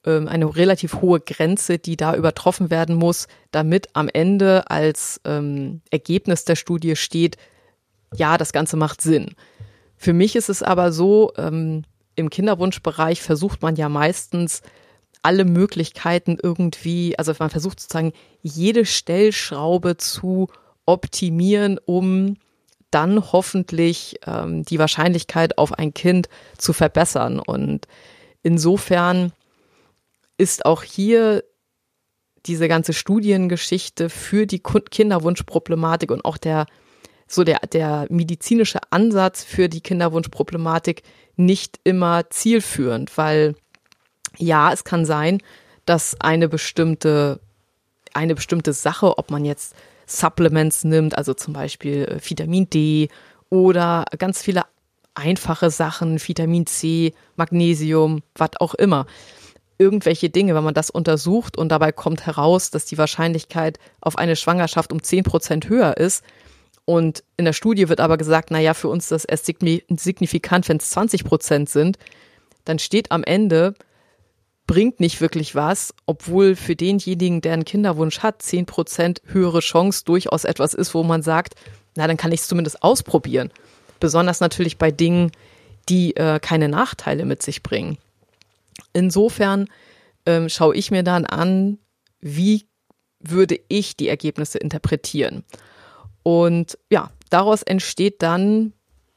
ähm, 0.05 0.27
eine 0.27 0.55
relativ 0.55 1.01
hohe 1.01 1.19
Grenze, 1.19 1.77
die 1.79 1.97
da 1.97 2.15
übertroffen 2.15 2.69
werden 2.69 2.95
muss, 2.95 3.27
damit 3.51 3.89
am 3.93 4.09
Ende 4.09 4.69
als 4.69 5.21
ähm, 5.25 5.81
Ergebnis 5.89 6.45
der 6.45 6.55
Studie 6.55 6.95
steht, 6.95 7.37
ja, 8.13 8.37
das 8.37 8.51
Ganze 8.51 8.77
macht 8.77 9.01
Sinn. 9.01 9.35
Für 9.95 10.13
mich 10.13 10.35
ist 10.35 10.49
es 10.49 10.63
aber 10.63 10.91
so, 10.91 11.31
ähm, 11.37 11.83
im 12.15 12.29
Kinderwunschbereich 12.29 13.21
versucht 13.21 13.61
man 13.61 13.75
ja 13.75 13.89
meistens 13.89 14.61
alle 15.23 15.45
Möglichkeiten 15.45 16.37
irgendwie, 16.41 17.17
also 17.17 17.33
man 17.39 17.49
versucht 17.49 17.79
sozusagen 17.79 18.13
jede 18.41 18.85
Stellschraube 18.85 19.97
zu 19.97 20.47
optimieren, 20.85 21.79
um 21.85 22.37
dann 22.89 23.31
hoffentlich 23.31 24.19
ähm, 24.25 24.63
die 24.63 24.79
Wahrscheinlichkeit 24.79 25.57
auf 25.57 25.73
ein 25.73 25.93
Kind 25.93 26.27
zu 26.57 26.73
verbessern. 26.73 27.39
Und 27.39 27.87
insofern 28.43 29.31
ist 30.37 30.65
auch 30.65 30.83
hier 30.83 31.43
diese 32.47 32.67
ganze 32.67 32.93
Studiengeschichte 32.93 34.09
für 34.09 34.47
die 34.47 34.59
Kinderwunschproblematik 34.59 36.11
und 36.11 36.25
auch 36.25 36.37
der 36.37 36.65
so 37.27 37.45
der, 37.45 37.59
der 37.71 38.07
medizinische 38.09 38.79
Ansatz 38.89 39.43
für 39.43 39.69
die 39.69 39.79
Kinderwunschproblematik 39.79 41.03
nicht 41.45 41.79
immer 41.83 42.29
zielführend, 42.29 43.17
weil 43.17 43.55
ja, 44.37 44.71
es 44.71 44.83
kann 44.83 45.05
sein, 45.05 45.39
dass 45.85 46.19
eine 46.19 46.47
bestimmte, 46.47 47.39
eine 48.13 48.35
bestimmte 48.35 48.73
Sache, 48.73 49.17
ob 49.17 49.31
man 49.31 49.45
jetzt 49.45 49.75
Supplements 50.05 50.83
nimmt, 50.83 51.17
also 51.17 51.33
zum 51.33 51.53
Beispiel 51.53 52.05
äh, 52.05 52.19
Vitamin 52.29 52.69
D 52.69 53.09
oder 53.49 54.05
ganz 54.17 54.41
viele 54.41 54.63
einfache 55.13 55.69
Sachen, 55.69 56.19
Vitamin 56.25 56.65
C, 56.65 57.13
Magnesium, 57.35 58.21
was 58.35 58.51
auch 58.59 58.73
immer. 58.75 59.05
Irgendwelche 59.77 60.29
Dinge, 60.29 60.55
wenn 60.55 60.63
man 60.63 60.73
das 60.73 60.89
untersucht 60.89 61.57
und 61.57 61.69
dabei 61.69 61.91
kommt 61.91 62.25
heraus, 62.25 62.69
dass 62.69 62.85
die 62.85 62.97
Wahrscheinlichkeit 62.97 63.79
auf 63.99 64.17
eine 64.17 64.35
Schwangerschaft 64.35 64.93
um 64.93 65.01
10 65.01 65.23
Prozent 65.23 65.69
höher 65.69 65.97
ist, 65.97 66.23
und 66.85 67.23
in 67.37 67.45
der 67.45 67.53
Studie 67.53 67.89
wird 67.89 67.99
aber 67.99 68.17
gesagt, 68.17 68.51
naja, 68.51 68.73
für 68.73 68.87
uns 68.89 69.07
das 69.07 69.25
erst 69.25 69.45
signifikant, 69.45 70.67
wenn 70.67 70.77
es 70.77 70.89
20 70.89 71.23
Prozent 71.23 71.69
sind. 71.69 71.97
Dann 72.65 72.79
steht 72.79 73.11
am 73.11 73.23
Ende, 73.23 73.75
bringt 74.67 74.99
nicht 74.99 75.21
wirklich 75.21 75.55
was, 75.55 75.93
obwohl 76.05 76.55
für 76.55 76.75
denjenigen, 76.75 77.41
der 77.41 77.53
einen 77.53 77.65
Kinderwunsch 77.65 78.19
hat, 78.19 78.41
10 78.41 78.65
Prozent 78.65 79.21
höhere 79.25 79.59
Chance 79.59 80.03
durchaus 80.05 80.43
etwas 80.43 80.73
ist, 80.73 80.93
wo 80.93 81.03
man 81.03 81.21
sagt, 81.23 81.55
na, 81.95 82.07
dann 82.07 82.17
kann 82.17 82.31
ich 82.31 82.41
es 82.41 82.47
zumindest 82.47 82.83
ausprobieren. 82.83 83.51
Besonders 83.99 84.39
natürlich 84.39 84.77
bei 84.77 84.91
Dingen, 84.91 85.31
die 85.89 86.15
äh, 86.15 86.39
keine 86.39 86.69
Nachteile 86.69 87.25
mit 87.25 87.43
sich 87.43 87.63
bringen. 87.63 87.97
Insofern 88.93 89.67
ähm, 90.25 90.49
schaue 90.49 90.75
ich 90.75 90.91
mir 90.91 91.03
dann 91.03 91.25
an, 91.25 91.77
wie 92.19 92.65
würde 93.19 93.59
ich 93.67 93.97
die 93.97 94.07
Ergebnisse 94.07 94.57
interpretieren. 94.57 95.43
Und 96.23 96.77
ja, 96.89 97.09
daraus 97.29 97.63
entsteht 97.63 98.21
dann, 98.21 98.73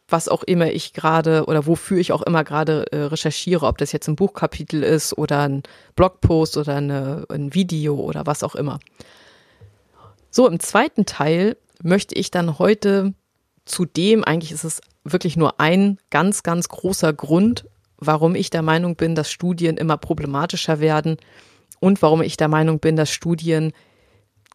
was 0.09 0.29
auch 0.29 0.43
immer 0.43 0.71
ich 0.71 0.93
gerade 0.93 1.47
oder 1.47 1.67
wofür 1.67 1.99
ich 1.99 2.13
auch 2.13 2.23
immer 2.23 2.45
gerade 2.45 2.87
äh, 2.93 3.05
recherchiere, 3.05 3.67
ob 3.67 3.79
das 3.79 3.93
jetzt 3.93 4.09
ein 4.09 4.17
Buchkapitel 4.17 4.83
ist 4.83 5.17
oder 5.17 5.41
ein 5.41 5.63
Blogpost 5.97 6.57
oder 6.57 6.77
eine, 6.77 7.25
ein 7.31 7.55
Video 7.55 7.97
oder 7.97 8.27
was 8.27 8.43
auch 8.43 8.55
immer. 8.55 8.81
So, 10.31 10.47
im 10.49 10.61
zweiten 10.61 11.07
Teil 11.07 11.57
möchte 11.83 12.15
ich 12.15 12.31
dann 12.31 12.59
heute 12.59 13.15
zudem, 13.65 14.25
eigentlich 14.25 14.53
ist 14.53 14.65
es 14.65 14.81
wirklich 15.05 15.37
nur 15.37 15.61
ein 15.61 15.99
ganz, 16.11 16.43
ganz 16.43 16.69
großer 16.69 17.13
Grund, 17.13 17.65
warum 17.97 18.35
ich 18.35 18.51
der 18.51 18.63
Meinung 18.63 18.97
bin, 18.97 19.15
dass 19.15 19.31
Studien 19.31 19.77
immer 19.77 19.97
problematischer 19.97 20.81
werden 20.81 21.17
und 21.81 22.03
warum 22.03 22.23
ich 22.23 22.37
der 22.37 22.49
Meinung 22.49 22.79
bin, 22.79 22.97
dass 22.97 23.11
Studien 23.11 23.73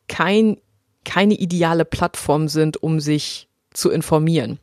kein 0.08 0.58
keine 1.06 1.36
ideale 1.36 1.86
Plattform 1.86 2.48
sind, 2.48 2.82
um 2.82 3.00
sich 3.00 3.48
zu 3.72 3.90
informieren. 3.90 4.60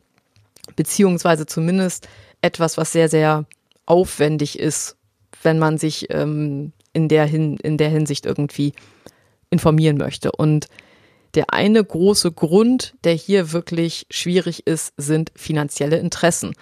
Beziehungsweise 0.75 1.47
zumindest 1.47 2.09
etwas, 2.41 2.77
was 2.77 2.93
sehr, 2.93 3.09
sehr 3.09 3.47
aufwendig 3.87 4.59
ist, 4.59 4.97
wenn 5.43 5.59
man 5.59 5.79
sich 5.79 6.07
ähm, 6.11 6.73
in, 6.93 7.09
der 7.09 7.27
Hin 7.27 7.57
in 7.59 7.79
der 7.79 7.89
Hinsicht 7.89 8.27
irgendwie 8.27 8.73
informieren 9.51 9.97
möchte. 9.97 10.33
Und 10.33 10.67
der 11.35 11.53
eine 11.53 11.85
große 11.85 12.33
Grund, 12.33 12.95
der 13.05 13.15
hier 13.15 13.53
wirklich 13.53 14.07
schwierig 14.11 14.67
ist, 14.67 14.93
sind 14.97 15.31
finanzielle 15.37 15.99
Interessen. 15.99 16.55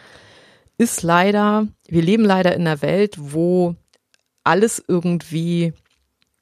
Ist 0.78 1.02
leider, 1.02 1.68
wir 1.86 2.02
leben 2.02 2.24
leider 2.24 2.54
in 2.54 2.62
einer 2.62 2.82
Welt, 2.82 3.16
wo 3.18 3.76
alles 4.42 4.84
irgendwie 4.86 5.72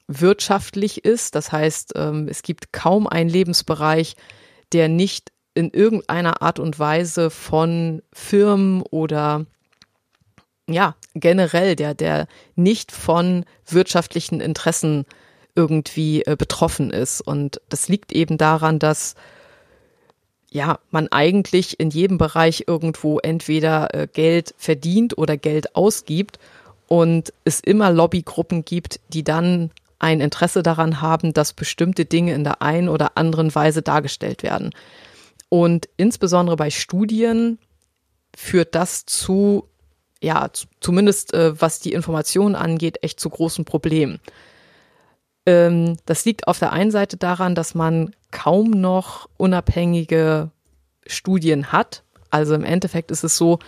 wirtschaftlich 0.07 1.05
ist. 1.05 1.35
Das 1.35 1.51
heißt, 1.51 1.93
ähm, 1.95 2.27
es 2.29 2.41
gibt 2.41 2.73
kaum 2.73 3.07
einen 3.07 3.29
Lebensbereich, 3.29 4.15
der 4.71 4.87
nicht 4.87 5.31
in 5.53 5.69
irgendeiner 5.69 6.41
Art 6.41 6.59
und 6.59 6.79
Weise 6.79 7.29
von 7.29 8.01
Firmen 8.11 8.81
oder 8.81 9.45
ja, 10.67 10.95
generell, 11.13 11.75
der, 11.75 11.93
der 11.93 12.27
nicht 12.55 12.91
von 12.91 13.45
wirtschaftlichen 13.65 14.39
Interessen 14.39 15.05
irgendwie 15.55 16.23
äh, 16.23 16.35
betroffen 16.37 16.89
ist. 16.89 17.21
Und 17.21 17.61
das 17.69 17.87
liegt 17.87 18.11
eben 18.11 18.37
daran, 18.37 18.79
dass 18.79 19.15
ja, 20.49 20.79
man 20.91 21.07
eigentlich 21.09 21.79
in 21.79 21.89
jedem 21.89 22.17
Bereich 22.17 22.65
irgendwo 22.67 23.19
entweder 23.19 23.93
äh, 23.93 24.07
Geld 24.11 24.53
verdient 24.57 25.17
oder 25.17 25.35
Geld 25.35 25.75
ausgibt 25.75 26.37
und 26.87 27.33
es 27.43 27.59
immer 27.59 27.91
Lobbygruppen 27.91 28.63
gibt, 28.63 28.99
die 29.09 29.23
dann 29.23 29.71
ein 30.03 30.19
Interesse 30.19 30.63
daran 30.63 31.01
haben, 31.01 31.31
dass 31.31 31.53
bestimmte 31.53 32.03
Dinge 32.03 32.33
in 32.33 32.43
der 32.43 32.61
einen 32.61 32.89
oder 32.89 33.17
anderen 33.17 33.55
Weise 33.55 33.81
dargestellt 33.81 34.43
werden. 34.43 34.71
Und 35.47 35.87
insbesondere 35.95 36.57
bei 36.57 36.69
Studien 36.69 37.57
führt 38.35 38.75
das 38.75 39.05
zu, 39.05 39.69
ja, 40.21 40.49
zumindest 40.81 41.33
äh, 41.33 41.59
was 41.59 41.79
die 41.79 41.93
Informationen 41.93 42.55
angeht, 42.55 42.97
echt 43.01 43.19
zu 43.19 43.29
großen 43.29 43.63
Problemen. 43.63 44.19
Ähm, 45.45 45.97
das 46.05 46.25
liegt 46.25 46.49
auf 46.49 46.59
der 46.59 46.73
einen 46.73 46.91
Seite 46.91 47.15
daran, 47.15 47.55
dass 47.55 47.73
man 47.73 48.13
kaum 48.31 48.71
noch 48.71 49.29
unabhängige 49.37 50.51
Studien 51.07 51.71
hat. 51.71 52.03
Also 52.29 52.55
im 52.55 52.65
Endeffekt 52.65 53.09
ist 53.09 53.23
es 53.23 53.37
so, 53.37 53.59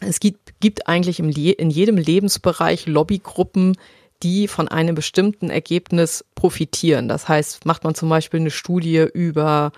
es 0.00 0.18
gibt, 0.18 0.58
gibt 0.58 0.88
eigentlich 0.88 1.20
im 1.20 1.28
in 1.28 1.70
jedem 1.70 1.96
Lebensbereich 1.96 2.86
Lobbygruppen, 2.86 3.76
die 4.22 4.48
von 4.48 4.68
einem 4.68 4.94
bestimmten 4.94 5.50
Ergebnis 5.50 6.24
profitieren. 6.34 7.08
Das 7.08 7.28
heißt, 7.28 7.66
macht 7.66 7.84
man 7.84 7.94
zum 7.94 8.08
Beispiel 8.08 8.40
eine 8.40 8.50
Studie 8.50 9.06
über, 9.12 9.72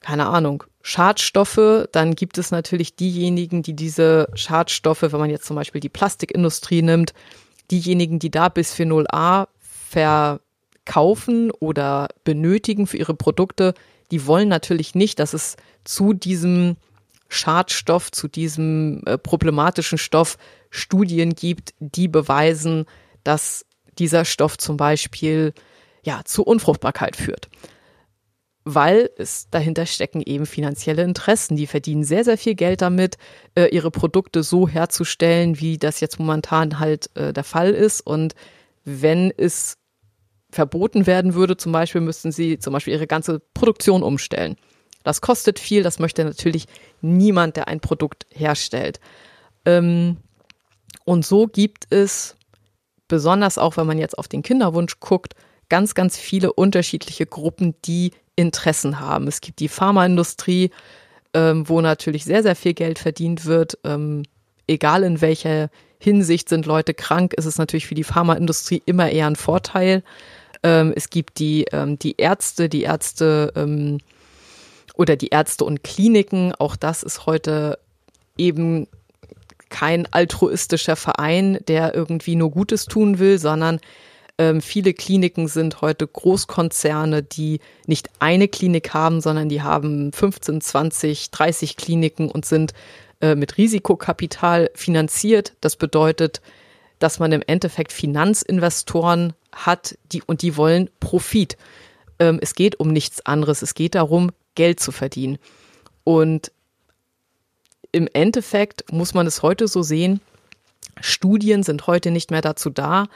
keine 0.00 0.26
Ahnung, 0.26 0.64
Schadstoffe, 0.82 1.88
dann 1.90 2.14
gibt 2.14 2.38
es 2.38 2.50
natürlich 2.50 2.94
diejenigen, 2.94 3.62
die 3.62 3.74
diese 3.74 4.28
Schadstoffe, 4.34 5.02
wenn 5.02 5.18
man 5.18 5.30
jetzt 5.30 5.46
zum 5.46 5.56
Beispiel 5.56 5.80
die 5.80 5.88
Plastikindustrie 5.88 6.82
nimmt, 6.82 7.12
diejenigen, 7.70 8.18
die 8.18 8.30
da 8.30 8.48
Bisphenol 8.48 9.06
A 9.10 9.48
verkaufen 9.58 11.50
oder 11.50 12.08
benötigen 12.22 12.86
für 12.86 12.98
ihre 12.98 13.14
Produkte, 13.14 13.74
die 14.12 14.26
wollen 14.26 14.48
natürlich 14.48 14.94
nicht, 14.94 15.18
dass 15.18 15.34
es 15.34 15.56
zu 15.84 16.12
diesem 16.12 16.76
Schadstoff, 17.28 18.12
zu 18.12 18.28
diesem 18.28 19.02
äh, 19.06 19.18
problematischen 19.18 19.98
Stoff 19.98 20.38
Studien 20.70 21.34
gibt, 21.34 21.74
die 21.80 22.06
beweisen, 22.06 22.86
dass 23.26 23.66
dieser 23.98 24.24
Stoff 24.24 24.58
zum 24.58 24.76
Beispiel 24.76 25.52
ja, 26.04 26.22
zu 26.24 26.44
Unfruchtbarkeit 26.44 27.16
führt. 27.16 27.48
Weil 28.64 29.10
es 29.16 29.48
dahinter 29.50 29.86
stecken 29.86 30.22
eben 30.22 30.46
finanzielle 30.46 31.02
Interessen. 31.02 31.56
Die 31.56 31.66
verdienen 31.66 32.04
sehr, 32.04 32.24
sehr 32.24 32.38
viel 32.38 32.54
Geld 32.54 32.82
damit, 32.82 33.16
äh, 33.54 33.66
ihre 33.66 33.90
Produkte 33.90 34.42
so 34.42 34.68
herzustellen, 34.68 35.60
wie 35.60 35.78
das 35.78 36.00
jetzt 36.00 36.18
momentan 36.18 36.78
halt 36.78 37.10
äh, 37.16 37.32
der 37.32 37.44
Fall 37.44 37.70
ist. 37.70 38.00
Und 38.00 38.34
wenn 38.84 39.32
es 39.36 39.78
verboten 40.50 41.06
werden 41.06 41.34
würde, 41.34 41.56
zum 41.56 41.72
Beispiel, 41.72 42.00
müssten 42.00 42.32
sie 42.32 42.58
zum 42.58 42.72
Beispiel 42.72 42.94
ihre 42.94 43.06
ganze 43.06 43.40
Produktion 43.54 44.02
umstellen. 44.02 44.56
Das 45.04 45.20
kostet 45.20 45.60
viel, 45.60 45.82
das 45.84 45.98
möchte 46.00 46.24
natürlich 46.24 46.66
niemand, 47.00 47.56
der 47.56 47.68
ein 47.68 47.80
Produkt 47.80 48.26
herstellt. 48.30 49.00
Ähm, 49.64 50.16
und 51.04 51.24
so 51.24 51.46
gibt 51.46 51.86
es, 51.90 52.36
besonders 53.08 53.58
auch 53.58 53.76
wenn 53.76 53.86
man 53.86 53.98
jetzt 53.98 54.18
auf 54.18 54.28
den 54.28 54.42
Kinderwunsch 54.42 55.00
guckt, 55.00 55.34
ganz, 55.68 55.94
ganz 55.94 56.16
viele 56.16 56.52
unterschiedliche 56.52 57.26
Gruppen, 57.26 57.74
die 57.84 58.12
Interessen 58.36 59.00
haben. 59.00 59.26
Es 59.26 59.40
gibt 59.40 59.60
die 59.60 59.68
Pharmaindustrie, 59.68 60.70
ähm, 61.34 61.68
wo 61.68 61.80
natürlich 61.80 62.24
sehr, 62.24 62.42
sehr 62.42 62.56
viel 62.56 62.74
Geld 62.74 62.98
verdient 62.98 63.46
wird. 63.46 63.78
Ähm, 63.84 64.22
egal 64.66 65.02
in 65.02 65.20
welcher 65.20 65.70
Hinsicht 65.98 66.48
sind 66.48 66.66
Leute 66.66 66.94
krank, 66.94 67.32
ist 67.34 67.46
es 67.46 67.58
natürlich 67.58 67.86
für 67.86 67.94
die 67.94 68.04
Pharmaindustrie 68.04 68.82
immer 68.84 69.10
eher 69.10 69.26
ein 69.26 69.36
Vorteil. 69.36 70.02
Ähm, 70.62 70.92
es 70.94 71.10
gibt 71.10 71.38
die, 71.38 71.66
ähm, 71.72 71.98
die 71.98 72.16
Ärzte, 72.16 72.68
die 72.68 72.82
Ärzte 72.82 73.52
ähm, 73.56 73.98
oder 74.94 75.16
die 75.16 75.28
Ärzte 75.28 75.64
und 75.64 75.82
Kliniken. 75.82 76.54
Auch 76.58 76.76
das 76.76 77.02
ist 77.02 77.26
heute 77.26 77.78
eben 78.36 78.86
kein 79.76 80.10
altruistischer 80.10 80.96
Verein, 80.96 81.58
der 81.68 81.94
irgendwie 81.94 82.34
nur 82.34 82.50
Gutes 82.50 82.86
tun 82.86 83.18
will, 83.18 83.38
sondern 83.38 83.78
ähm, 84.38 84.62
viele 84.62 84.94
Kliniken 84.94 85.48
sind 85.48 85.82
heute 85.82 86.06
Großkonzerne, 86.06 87.22
die 87.22 87.60
nicht 87.86 88.08
eine 88.18 88.48
Klinik 88.48 88.94
haben, 88.94 89.20
sondern 89.20 89.50
die 89.50 89.60
haben 89.60 90.12
15, 90.14 90.62
20, 90.62 91.30
30 91.30 91.76
Kliniken 91.76 92.30
und 92.30 92.46
sind 92.46 92.72
äh, 93.20 93.34
mit 93.34 93.58
Risikokapital 93.58 94.70
finanziert. 94.74 95.52
Das 95.60 95.76
bedeutet, 95.76 96.40
dass 96.98 97.18
man 97.18 97.32
im 97.32 97.42
Endeffekt 97.46 97.92
Finanzinvestoren 97.92 99.34
hat, 99.52 99.98
die 100.10 100.22
und 100.22 100.40
die 100.40 100.56
wollen 100.56 100.88
Profit. 101.00 101.58
Ähm, 102.18 102.38
es 102.40 102.54
geht 102.54 102.80
um 102.80 102.94
nichts 102.94 103.26
anderes. 103.26 103.60
Es 103.60 103.74
geht 103.74 103.94
darum, 103.94 104.30
Geld 104.54 104.80
zu 104.80 104.90
verdienen. 104.90 105.36
Und 106.02 106.50
im 107.92 108.08
Endeffekt 108.12 108.92
muss 108.92 109.14
man 109.14 109.26
es 109.26 109.42
heute 109.42 109.68
so 109.68 109.82
sehen, 109.82 110.20
Studien 111.00 111.62
sind 111.62 111.86
heute 111.86 112.10
nicht 112.10 112.30
mehr 112.30 112.40
dazu 112.40 112.70
da, 112.70 113.06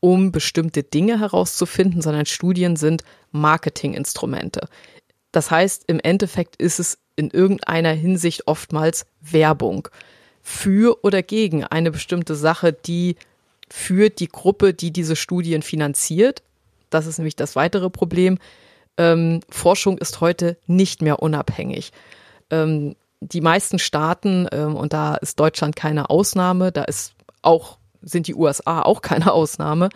um 0.00 0.32
bestimmte 0.32 0.82
Dinge 0.82 1.20
herauszufinden, 1.20 2.02
sondern 2.02 2.26
Studien 2.26 2.76
sind 2.76 3.04
Marketinginstrumente. 3.32 4.68
Das 5.32 5.50
heißt, 5.50 5.84
im 5.86 6.00
Endeffekt 6.00 6.56
ist 6.56 6.78
es 6.78 6.98
in 7.16 7.30
irgendeiner 7.30 7.92
Hinsicht 7.92 8.46
oftmals 8.46 9.06
Werbung 9.20 9.88
für 10.42 11.04
oder 11.04 11.22
gegen 11.22 11.64
eine 11.64 11.90
bestimmte 11.90 12.34
Sache, 12.34 12.72
die 12.72 13.16
für 13.68 14.08
die 14.08 14.28
Gruppe, 14.28 14.72
die 14.72 14.92
diese 14.92 15.16
Studien 15.16 15.62
finanziert. 15.62 16.42
Das 16.90 17.06
ist 17.06 17.18
nämlich 17.18 17.36
das 17.36 17.56
weitere 17.56 17.90
Problem. 17.90 18.38
Ähm, 18.96 19.40
Forschung 19.50 19.98
ist 19.98 20.20
heute 20.20 20.56
nicht 20.66 21.02
mehr 21.02 21.20
unabhängig. 21.20 21.92
Ähm, 22.50 22.96
die 23.20 23.40
meisten 23.40 23.78
Staaten, 23.78 24.46
ähm, 24.52 24.76
und 24.76 24.92
da 24.92 25.14
ist 25.16 25.40
Deutschland 25.40 25.76
keine 25.76 26.10
Ausnahme, 26.10 26.72
da 26.72 26.84
ist 26.84 27.14
auch, 27.42 27.78
sind 28.02 28.26
die 28.26 28.34
USA 28.34 28.82
auch 28.82 29.02
keine 29.02 29.32
Ausnahme. 29.32 29.88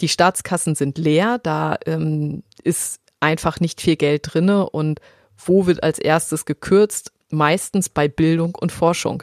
Die 0.00 0.08
Staatskassen 0.08 0.74
sind 0.74 0.98
leer, 0.98 1.38
da 1.42 1.78
ähm, 1.86 2.42
ist 2.62 3.00
einfach 3.20 3.60
nicht 3.60 3.80
viel 3.80 3.96
Geld 3.96 4.32
drinne 4.32 4.68
und 4.68 5.00
wo 5.36 5.66
wird 5.66 5.82
als 5.82 5.98
erstes 5.98 6.44
gekürzt? 6.44 7.12
Meistens 7.30 7.88
bei 7.88 8.08
Bildung 8.08 8.54
und 8.54 8.72
Forschung. 8.72 9.22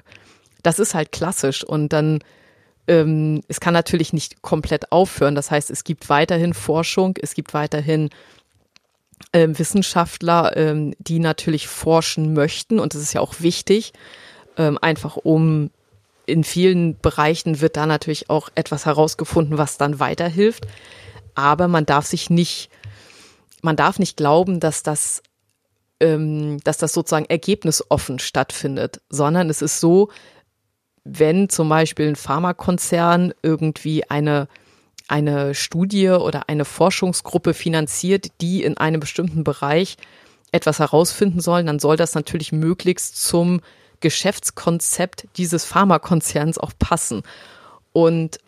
Das 0.63 0.79
ist 0.79 0.93
halt 0.93 1.11
klassisch 1.11 1.63
und 1.63 1.93
dann 1.93 2.19
ähm, 2.87 3.43
es 3.47 3.59
kann 3.59 3.73
natürlich 3.73 4.13
nicht 4.13 4.41
komplett 4.41 4.91
aufhören. 4.91 5.35
Das 5.35 5.51
heißt, 5.51 5.69
es 5.69 5.83
gibt 5.83 6.09
weiterhin 6.09 6.53
Forschung, 6.53 7.15
es 7.21 7.33
gibt 7.33 7.53
weiterhin 7.53 8.09
ähm, 9.33 9.57
Wissenschaftler, 9.57 10.55
ähm, 10.55 10.93
die 10.99 11.19
natürlich 11.19 11.67
forschen 11.67 12.33
möchten 12.33 12.79
und 12.79 12.93
das 12.93 13.01
ist 13.01 13.13
ja 13.13 13.21
auch 13.21 13.35
wichtig, 13.39 13.93
ähm, 14.57 14.77
einfach 14.81 15.17
um 15.17 15.69
in 16.27 16.43
vielen 16.43 16.99
Bereichen 16.99 17.61
wird 17.61 17.77
da 17.77 17.85
natürlich 17.85 18.29
auch 18.29 18.49
etwas 18.53 18.85
herausgefunden, 18.85 19.57
was 19.57 19.77
dann 19.77 19.99
weiterhilft. 19.99 20.67
Aber 21.35 21.67
man 21.67 21.85
darf 21.85 22.05
sich 22.05 22.29
nicht, 22.29 22.69
man 23.61 23.77
darf 23.77 23.97
nicht 23.97 24.17
glauben, 24.17 24.59
dass 24.59 24.83
das, 24.83 25.23
ähm, 26.01 26.59
dass 26.65 26.77
das 26.77 26.91
sozusagen 26.93 27.25
ergebnisoffen 27.25 28.19
stattfindet, 28.19 29.01
sondern 29.09 29.49
es 29.49 29.61
ist 29.61 29.79
so, 29.79 30.09
wenn 31.05 31.47
zum 31.47 31.69
Beispiel 31.69 32.09
ein 32.09 32.17
Pharmakonzern 32.17 33.33
irgendwie 33.41 34.03
eine 34.09 34.49
eine 35.07 35.55
Studie 35.55 36.09
oder 36.09 36.49
eine 36.49 36.65
Forschungsgruppe 36.65 37.53
finanziert, 37.53 38.27
die 38.41 38.63
in 38.63 38.77
einem 38.77 38.99
bestimmten 38.99 39.43
Bereich 39.43 39.97
etwas 40.51 40.79
herausfinden 40.79 41.39
sollen, 41.39 41.65
dann 41.65 41.79
soll 41.79 41.97
das 41.97 42.15
natürlich 42.15 42.51
möglichst 42.51 43.21
zum 43.21 43.61
Geschäftskonzept 43.99 45.27
dieses 45.37 45.65
Pharmakonzerns 45.65 46.57
auch 46.57 46.71
passen. 46.77 47.23
Und 47.93 48.39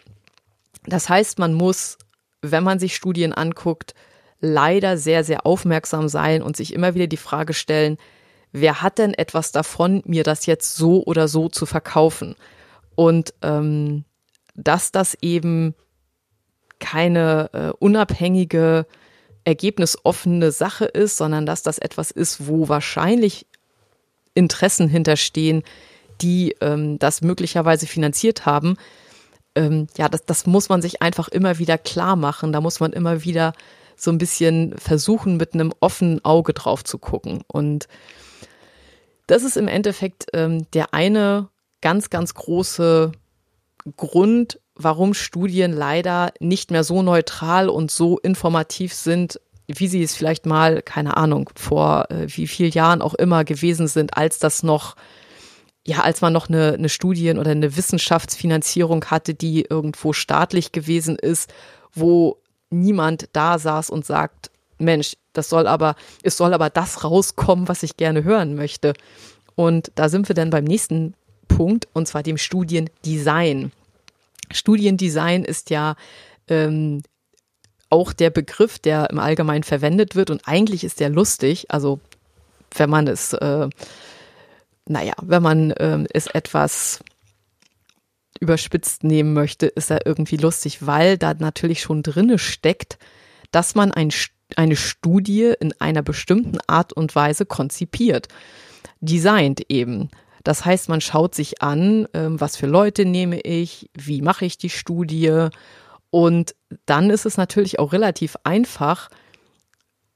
das 0.86 1.10
heißt, 1.10 1.40
man 1.40 1.54
muss, 1.54 1.98
wenn 2.42 2.64
man 2.64 2.80
sich 2.80 2.96
Studien 2.96 3.34
anguckt, 3.34 3.94
leider 4.42 4.98
sehr, 4.98 5.24
sehr 5.24 5.46
aufmerksam 5.46 6.08
sein 6.08 6.42
und 6.42 6.56
sich 6.56 6.74
immer 6.74 6.94
wieder 6.94 7.08
die 7.08 7.18
Frage 7.18 7.54
stellen, 7.54 7.98
wer 8.52 8.82
hat 8.82 8.98
denn 8.98 9.14
etwas 9.14 9.52
davon, 9.52 10.02
mir 10.06 10.24
das 10.24 10.46
jetzt 10.46 10.76
so 10.76 11.04
oder 11.04 11.28
so 11.28 11.50
zu 11.50 11.66
verkaufen? 11.66 12.36
Und 12.96 13.34
ähm, 13.42 14.06
dass 14.56 14.92
das 14.92 15.18
eben 15.22 15.76
keine 16.80 17.50
äh, 17.54 17.70
unabhängige, 17.80 18.86
ergebnisoffene 19.44 20.52
Sache 20.52 20.86
ist, 20.86 21.18
sondern 21.18 21.46
dass 21.46 21.64
das 21.64 21.80
etwas 21.80 22.12
ist, 22.12 22.48
wo 22.48 22.70
wahrscheinlich 22.70 23.48
Interessen 24.34 24.88
hinterstehen, 24.88 25.64
die 26.22 26.56
ähm, 26.62 27.00
das 27.00 27.22
möglicherweise 27.22 27.88
finanziert 27.88 28.46
haben. 28.46 28.78
Ähm, 29.56 29.88
ja, 29.98 30.10
das, 30.10 30.26
das 30.26 30.46
muss 30.46 30.70
man 30.70 30.82
sich 30.82 31.02
einfach 31.02 31.28
immer 31.30 31.58
wieder 31.58 31.78
klar 31.78 32.16
machen. 32.16 32.54
Da 32.54 32.62
muss 32.62 32.80
man 32.80 32.94
immer 32.94 33.24
wieder 33.24 33.54
so 33.96 34.12
ein 34.12 34.18
bisschen 34.18 34.78
versuchen, 34.78 35.38
mit 35.38 35.54
einem 35.54 35.74
offenen 35.80 36.24
Auge 36.24 36.54
drauf 36.54 36.84
zu 36.84 36.98
gucken. 36.98 37.44
Und 37.48 37.88
das 39.28 39.44
ist 39.44 39.58
im 39.58 39.68
Endeffekt 39.68 40.28
ähm, 40.34 40.70
der 40.72 40.94
eine 40.94 41.50
ganz, 41.82 42.10
ganz 42.10 42.34
große 42.34 43.12
Grund, 43.96 44.60
warum 44.80 45.14
Studien 45.14 45.74
leider 45.74 46.32
nicht 46.40 46.72
mehr 46.72 46.84
so 46.84 47.04
neutral 47.04 47.70
und 47.70 47.92
so 47.92 48.18
informativ 48.18 48.94
sind, 48.94 49.40
wie 49.68 49.88
sie 49.88 50.02
es 50.02 50.16
vielleicht 50.16 50.46
mal, 50.46 50.82
keine 50.82 51.18
Ahnung, 51.18 51.50
vor 51.56 52.10
äh, 52.10 52.26
wie 52.28 52.48
viel 52.48 52.70
Jahren 52.74 53.02
auch 53.02 53.14
immer 53.14 53.44
gewesen 53.44 53.88
sind, 53.88 54.18
als 54.18 54.40
das 54.40 54.64
noch, 54.64 54.96
ja, 55.86 56.00
als 56.00 56.22
man 56.22 56.34
noch 56.34 56.50
eine, 56.50 56.74
eine 56.74 56.90
Studien- 56.90 57.38
oder 57.38 57.52
eine 57.52 57.76
Wissenschaftsfinanzierung 57.78 59.06
hatte, 59.06 59.36
die 59.36 59.66
irgendwo 59.70 60.14
staatlich 60.14 60.72
gewesen 60.72 61.18
ist, 61.18 61.54
wo 61.94 62.38
niemand 62.72 63.30
da 63.34 63.60
saß 63.60 63.90
und 63.90 64.06
sagt, 64.06 64.50
Mensch, 64.80 65.18
das 65.34 65.50
soll 65.50 65.68
aber, 65.68 65.96
es 66.24 66.38
soll 66.38 66.54
aber 66.54 66.70
das 66.70 67.04
rauskommen, 67.04 67.68
was 67.68 67.84
ich 67.84 67.98
gerne 67.98 68.24
hören 68.24 68.56
möchte. 68.56 68.94
Und 69.56 69.92
da 69.96 70.08
sind 70.10 70.30
wir 70.30 70.36
dann 70.36 70.50
beim 70.50 70.64
nächsten 70.64 71.14
Punkt, 71.48 71.88
und 71.94 72.08
zwar 72.08 72.24
dem 72.24 72.38
Studiendesign. 72.38 73.72
Studiendesign 74.52 75.44
ist 75.44 75.70
ja 75.70 75.96
ähm, 76.48 77.02
auch 77.90 78.14
der 78.14 78.30
Begriff, 78.30 78.80
der 78.80 79.10
im 79.10 79.20
Allgemeinen 79.20 79.64
verwendet 79.64 80.16
wird 80.16 80.30
und 80.30 80.42
eigentlich 80.46 80.84
ist 80.84 81.00
der 81.00 81.10
lustig. 81.10 81.72
Also 81.72 82.00
wenn 82.76 82.90
man 82.90 83.08
es, 83.08 83.34
äh, 83.34 83.70
naja, 84.86 85.14
wenn 85.22 85.44
man 85.44 85.72
äh, 85.72 86.06
es 86.14 86.28
etwas 86.28 87.00
überspitzt 88.40 89.04
nehmen 89.04 89.34
möchte, 89.34 89.68
ist 89.68 89.92
er 89.92 90.06
irgendwie 90.06 90.38
lustig, 90.38 90.86
weil 90.86 91.18
da 91.18 91.34
natürlich 91.34 91.82
schon 91.82 92.04
drinne 92.04 92.40
steckt, 92.40 92.98
dass 93.52 93.76
man 93.76 93.92
ein, 93.92 94.12
eine 94.56 94.76
Studie 94.76 95.54
in 95.60 95.74
einer 95.80 96.02
bestimmten 96.02 96.60
Art 96.68 96.94
und 96.94 97.16
Weise 97.16 97.46
konzipiert, 97.46 98.28
designt 99.02 99.62
eben. 99.70 100.10
Das 100.50 100.66
heißt, 100.66 100.90
man 100.90 101.00
schaut 101.00 101.36
sich 101.36 101.62
an, 101.62 102.08
ähm, 102.16 102.42
was 102.42 102.58
für 102.58 102.66
Leute 102.66 103.06
nehme 103.06 103.40
ich, 103.40 103.88
wie 103.94 104.24
mache 104.24 104.46
ich 104.46 104.58
die 104.58 104.72
Studie. 104.72 105.50
Und 106.10 106.56
dann 106.88 107.12
ist 107.12 107.28
es 107.28 107.38
natürlich 107.38 107.78
auch 107.78 107.94
relativ 107.94 108.36
einfach, 108.44 109.12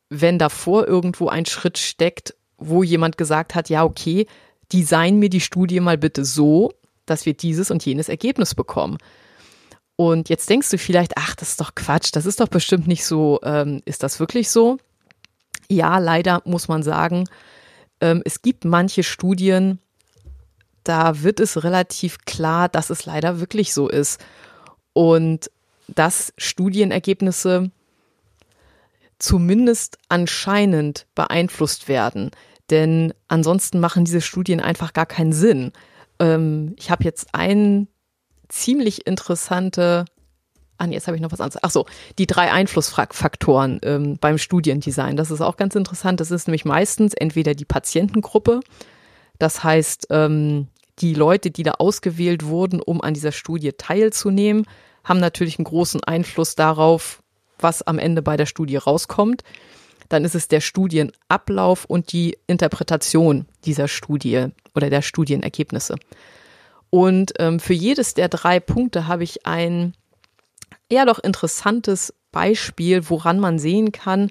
wenn 0.10 0.40
davor 0.40 0.88
irgendwo 0.88 1.28
ein 1.28 1.46
Schritt 1.46 1.78
steckt, 1.78 2.34
wo 2.58 2.82
jemand 2.82 3.20
gesagt 3.20 3.54
hat, 3.54 3.70
ja, 3.70 3.84
okay, 3.84 4.26
design 4.72 5.20
mir 5.20 5.30
die 5.30 5.40
Studie 5.40 5.80
mal 5.80 6.00
bitte 6.00 6.26
so, 6.26 6.72
dass 7.06 7.28
wir 7.28 7.36
dieses 7.36 7.70
und 7.70 7.86
jenes 7.86 8.10
Ergebnis 8.10 8.56
bekommen. 8.56 8.98
Und 9.98 10.30
jetzt 10.30 10.50
denkst 10.50 10.72
du 10.72 10.80
vielleicht, 10.80 11.14
ach, 11.16 11.36
das 11.36 11.50
ist 11.50 11.62
doch 11.62 11.76
Quatsch, 11.76 12.10
das 12.12 12.26
ist 12.26 12.40
doch 12.40 12.48
bestimmt 12.48 12.88
nicht 12.88 13.06
so. 13.06 13.40
Ähm, 13.44 13.84
ist 13.86 14.02
das 14.02 14.20
wirklich 14.20 14.50
so? 14.50 14.80
Ja, 15.70 16.00
leider 16.00 16.42
muss 16.44 16.68
man 16.68 16.82
sagen, 16.82 17.26
ähm, 18.02 18.24
es 18.26 18.42
gibt 18.42 18.66
manche 18.66 19.04
Studien, 19.04 19.78
da 20.84 21.22
wird 21.24 21.40
es 21.40 21.64
relativ 21.64 22.20
klar, 22.26 22.70
dass 22.70 22.90
es 22.90 23.06
leider 23.06 23.40
wirklich 23.40 23.74
so 23.74 23.90
ist. 23.90 24.24
Und 24.94 25.50
dass 25.88 26.34
Studienergebnisse 26.38 27.72
zumindest 29.20 29.98
anscheinend 30.10 31.08
beeinflusst 31.16 31.88
werden. 31.88 32.32
Denn 32.70 33.14
ansonsten 33.28 33.80
machen 33.80 34.06
diese 34.06 34.22
Studien 34.22 34.60
einfach 34.60 34.94
gar 34.94 35.06
keinen 35.06 35.34
Sinn. 35.34 35.72
Ähm, 36.20 36.76
ich 36.78 36.92
habe 36.92 37.04
jetzt 37.04 37.34
einen 37.34 37.88
ziemlich 38.50 39.08
interessante, 39.08 40.06
ah 40.78 40.86
jetzt 40.86 41.08
habe 41.08 41.16
ich 41.16 41.22
noch 41.22 41.32
was 41.32 41.42
anderes. 41.42 41.62
Ach 41.64 41.72
so, 41.72 41.86
die 42.18 42.28
drei 42.28 42.52
Einflussfaktoren 42.52 43.80
ähm, 43.84 44.18
beim 44.20 44.38
Studiendesign. 44.38 45.16
Das 45.16 45.32
ist 45.32 45.42
auch 45.42 45.58
ganz 45.58 45.76
interessant. 45.76 46.20
Das 46.20 46.32
ist 46.32 46.48
nämlich 46.48 46.66
meistens 46.66 47.14
entweder 47.14 47.54
die 47.56 47.66
Patientengruppe, 47.66 48.60
das 49.40 49.64
heißt 49.64 50.08
ähm, 50.10 50.68
die 51.00 51.14
Leute, 51.14 51.52
die 51.52 51.64
da 51.64 51.72
ausgewählt 51.72 52.46
wurden, 52.46 52.82
um 52.82 53.02
an 53.02 53.14
dieser 53.14 53.32
Studie 53.32 53.72
teilzunehmen, 53.74 54.66
haben 55.04 55.20
natürlich 55.20 55.58
einen 55.58 55.66
großen 55.66 56.04
Einfluss 56.04 56.56
darauf, 56.56 57.22
was 57.60 57.82
am 57.82 58.00
Ende 58.00 58.22
bei 58.22 58.38
der 58.38 58.46
Studie 58.46 58.78
rauskommt. 58.78 59.44
Dann 60.10 60.26
ist 60.26 60.36
es 60.36 60.48
der 60.48 60.62
Studienablauf 60.62 61.86
und 61.86 62.12
die 62.12 62.38
Interpretation 62.48 63.48
dieser 63.66 63.88
Studie 63.88 64.48
oder 64.76 64.90
der 64.90 65.02
Studienergebnisse. 65.02 65.96
Und 66.90 67.34
ähm, 67.40 67.60
für 67.60 67.74
jedes 67.74 68.14
der 68.14 68.30
drei 68.30 68.60
Punkte 68.60 69.08
habe 69.08 69.24
ich 69.24 69.46
ein 69.46 69.94
eher 70.90 71.06
doch 71.06 71.20
interessantes 71.20 72.14
Beispiel, 72.32 73.10
woran 73.10 73.40
man 73.40 73.58
sehen 73.58 73.92
kann, 73.92 74.30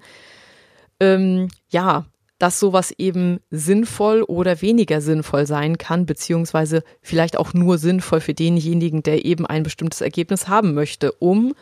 ähm, 1.01 1.49
ja, 1.71 2.07
dass 2.43 2.59
sowas 2.59 2.93
eben 2.99 3.39
sinnvoll 3.53 4.23
oder 4.23 4.63
weniger 4.63 5.01
sinnvoll 5.01 5.47
sein 5.47 5.79
kann, 5.79 6.07
beziehungsweise 6.07 6.83
vielleicht 7.01 7.37
auch 7.37 7.55
nur 7.55 7.79
sinnvoll 7.79 8.19
für 8.19 8.35
denjenigen, 8.35 9.05
der 9.05 9.25
eben 9.25 9.47
ein 9.47 9.63
bestimmtes 9.63 10.01
Ergebnis 10.01 10.49
haben 10.49 10.75
möchte, 10.75 11.13
um 11.13 11.55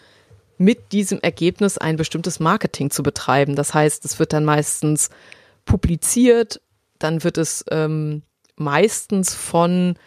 mit 0.57 0.93
diesem 0.93 1.21
Ergebnis 1.21 1.77
ein 1.77 1.99
bestimmtes 1.99 2.41
Marketing 2.41 2.89
zu 2.89 3.03
betreiben. 3.03 3.57
Das 3.57 3.75
heißt, 3.75 4.07
es 4.07 4.19
wird 4.19 4.33
dann 4.33 4.47
meistens 4.47 5.11
publiziert, 5.67 6.63
dann 6.99 7.25
wird 7.25 7.37
es 7.37 7.63
ähm, 7.71 8.23
meistens 8.57 9.35
von 9.35 9.99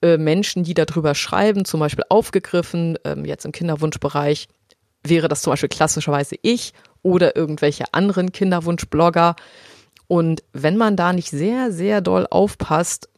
äh, 0.00 0.16
Menschen, 0.16 0.64
die 0.64 0.72
darüber 0.72 1.14
schreiben, 1.14 1.66
zum 1.66 1.80
Beispiel 1.80 2.04
aufgegriffen. 2.08 2.96
Ähm, 3.04 3.26
jetzt 3.26 3.44
im 3.44 3.52
Kinderwunschbereich 3.52 4.48
wäre 5.04 5.28
das 5.28 5.42
zum 5.42 5.50
Beispiel 5.50 5.68
klassischerweise 5.68 6.36
ich 6.40 6.72
oder 7.02 7.36
irgendwelche 7.36 7.92
anderen 7.92 8.32
Kinderwunschblogger. 8.32 9.36
Und 10.08 10.42
wenn 10.52 10.76
man 10.76 10.96
da 10.96 11.12
nicht 11.12 11.30
sehr, 11.30 11.70
sehr 11.70 12.00
doll 12.00 12.26
aufpasst, 12.28 13.08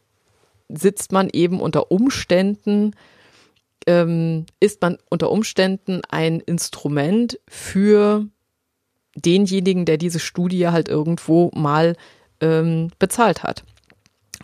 sitzt 0.69 1.11
man 1.11 1.29
eben 1.31 1.59
unter 1.59 1.91
Umständen, 1.91 2.93
ähm, 3.87 4.45
ist 4.59 4.81
man 4.81 4.97
unter 5.09 5.31
Umständen 5.31 6.01
ein 6.09 6.39
Instrument 6.41 7.39
für 7.47 8.27
denjenigen, 9.15 9.85
der 9.85 9.97
diese 9.97 10.19
Studie 10.19 10.67
halt 10.67 10.87
irgendwo 10.87 11.51
mal 11.53 11.95
ähm, 12.41 12.91
bezahlt 12.99 13.43
hat. 13.43 13.63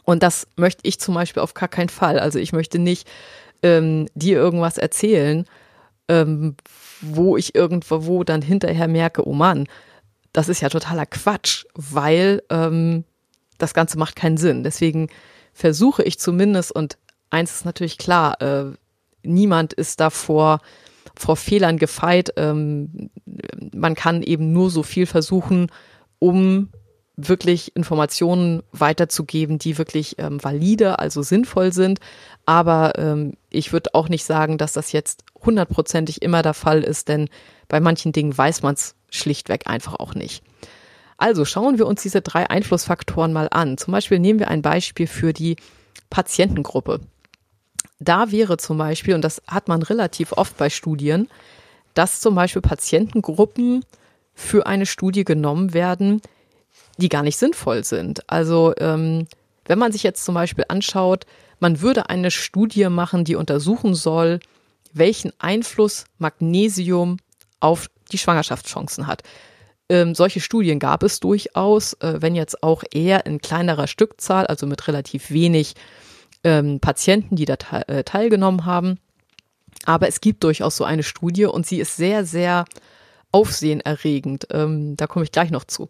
Und 0.04 0.24
das 0.24 0.48
möchte 0.56 0.88
ich 0.88 1.00
zum 1.00 1.16
Beispiel 1.16 1.44
auf 1.44 1.54
gar 1.54 1.70
keinen 1.70 1.90
Fall. 1.90 2.20
Also 2.20 2.40
ich 2.40 2.54
möchte 2.54 2.80
nicht 2.80 3.08
ähm, 3.62 4.08
dir 4.16 4.38
irgendwas 4.38 4.78
erzählen, 4.78 5.46
ähm, 6.08 6.56
wo 7.02 7.36
ich 7.36 7.56
irgendwo 7.56 8.24
dann 8.24 8.42
hinterher 8.42 8.88
merke, 8.88 9.28
oh 9.28 9.34
Mann, 9.34 9.68
das 10.38 10.50
ist 10.50 10.62
ja 10.62 10.70
totaler 10.70 11.08
Quatsch, 11.08 11.66
weil 11.74 12.44
ähm, 12.52 13.06
das 13.58 13.74
Ganze 13.74 13.98
macht 13.98 14.16
keinen 14.16 14.38
Sinn. 14.38 14.64
Deswegen 14.64 15.10
versuche 15.52 16.04
ich 16.04 16.20
zumindest, 16.20 16.72
und 16.72 17.00
eins 17.32 17.56
ist 17.56 17.66
natürlich 17.66 17.98
klar, 17.98 18.40
äh, 18.40 18.66
niemand 19.24 19.74
ist 19.74 20.00
davor 20.00 20.60
vor 21.18 21.38
Fehlern 21.38 21.80
gefeit. 21.80 22.34
Ähm, 22.38 23.10
man 23.74 23.96
kann 23.96 24.22
eben 24.22 24.54
nur 24.54 24.70
so 24.70 24.84
viel 24.84 25.08
versuchen, 25.08 25.72
um 26.20 26.70
wirklich 27.16 27.76
Informationen 27.76 28.62
weiterzugeben, 28.72 29.58
die 29.58 29.80
wirklich 29.80 30.20
ähm, 30.20 30.44
valide, 30.44 31.00
also 31.00 31.24
sinnvoll 31.24 31.74
sind. 31.74 31.98
Aber 32.46 32.94
ähm, 33.00 33.34
ich 33.50 33.74
würde 33.74 33.96
auch 33.96 34.08
nicht 34.08 34.24
sagen, 34.24 34.60
dass 34.60 34.74
das 34.74 34.92
jetzt 34.92 35.24
hundertprozentig 35.44 36.22
immer 36.22 36.44
der 36.44 36.54
Fall 36.54 36.84
ist, 36.84 37.08
denn 37.08 37.28
bei 37.68 37.80
manchen 37.80 38.12
Dingen 38.12 38.38
weiß 38.38 38.62
man 38.62 38.76
es 38.76 38.97
schlichtweg 39.10 39.68
einfach 39.68 39.96
auch 39.96 40.16
nicht. 40.16 40.44
Also 41.18 41.46
schauen 41.46 41.78
wir 41.78 41.88
uns 41.88 42.04
diese 42.04 42.22
drei 42.22 42.50
Einflussfaktoren 42.50 43.34
mal 43.34 43.48
an. 43.50 43.78
Zum 43.78 43.92
Beispiel 43.92 44.20
nehmen 44.20 44.40
wir 44.40 44.50
ein 44.50 44.62
Beispiel 44.62 45.08
für 45.08 45.34
die 45.34 45.56
Patientengruppe. 46.10 47.00
Da 48.00 48.32
wäre 48.32 48.58
zum 48.58 48.78
Beispiel, 48.78 49.16
und 49.16 49.24
das 49.24 49.42
hat 49.48 49.68
man 49.68 49.82
relativ 49.82 50.32
oft 50.34 50.56
bei 50.58 50.70
Studien, 50.70 51.28
dass 51.96 52.22
zum 52.22 52.36
Beispiel 52.36 52.62
Patientengruppen 52.62 53.84
für 54.36 54.68
eine 54.68 54.86
Studie 54.86 55.24
genommen 55.24 55.74
werden, 55.74 56.22
die 56.98 57.10
gar 57.10 57.24
nicht 57.24 57.38
sinnvoll 57.38 57.84
sind. 57.84 58.30
Also 58.30 58.74
ähm, 58.78 59.28
wenn 59.66 59.80
man 59.80 59.92
sich 59.92 60.04
jetzt 60.04 60.24
zum 60.24 60.36
Beispiel 60.36 60.66
anschaut, 60.68 61.26
man 61.60 61.82
würde 61.82 62.10
eine 62.10 62.30
Studie 62.30 62.88
machen, 62.90 63.26
die 63.26 63.36
untersuchen 63.36 63.96
soll, 63.96 64.40
welchen 64.94 65.32
Einfluss 65.40 66.06
Magnesium 66.20 67.18
auf 67.60 67.90
die 68.12 68.18
Schwangerschaftschancen 68.18 69.08
hat. 69.08 69.24
Ähm, 69.90 70.16
solche 70.16 70.42
Studien 70.42 70.80
gab 70.80 71.04
es 71.04 71.20
durchaus, 71.20 71.94
äh, 71.94 72.16
wenn 72.20 72.36
jetzt 72.36 72.62
auch 72.62 72.84
eher 72.92 73.26
in 73.26 73.40
kleinerer 73.40 73.88
Stückzahl, 73.88 74.46
also 74.48 74.68
mit 74.68 74.88
relativ 74.88 75.32
wenig 75.32 75.76
ähm, 76.44 76.80
Patienten, 76.80 77.36
die 77.36 77.46
da 77.46 77.56
te 77.56 77.88
äh, 77.88 78.04
teilgenommen 78.04 78.66
haben. 78.66 79.00
Aber 79.86 80.08
es 80.08 80.20
gibt 80.20 80.44
durchaus 80.44 80.76
so 80.76 80.84
eine 80.84 81.04
Studie 81.04 81.46
und 81.46 81.66
sie 81.66 81.80
ist 81.80 81.96
sehr, 81.96 82.26
sehr 82.26 82.66
aufsehenerregend. 83.32 84.48
Ähm, 84.52 84.98
da 84.98 85.08
komme 85.08 85.24
ich 85.24 85.32
gleich 85.32 85.52
noch 85.52 85.64
zu. 85.64 85.88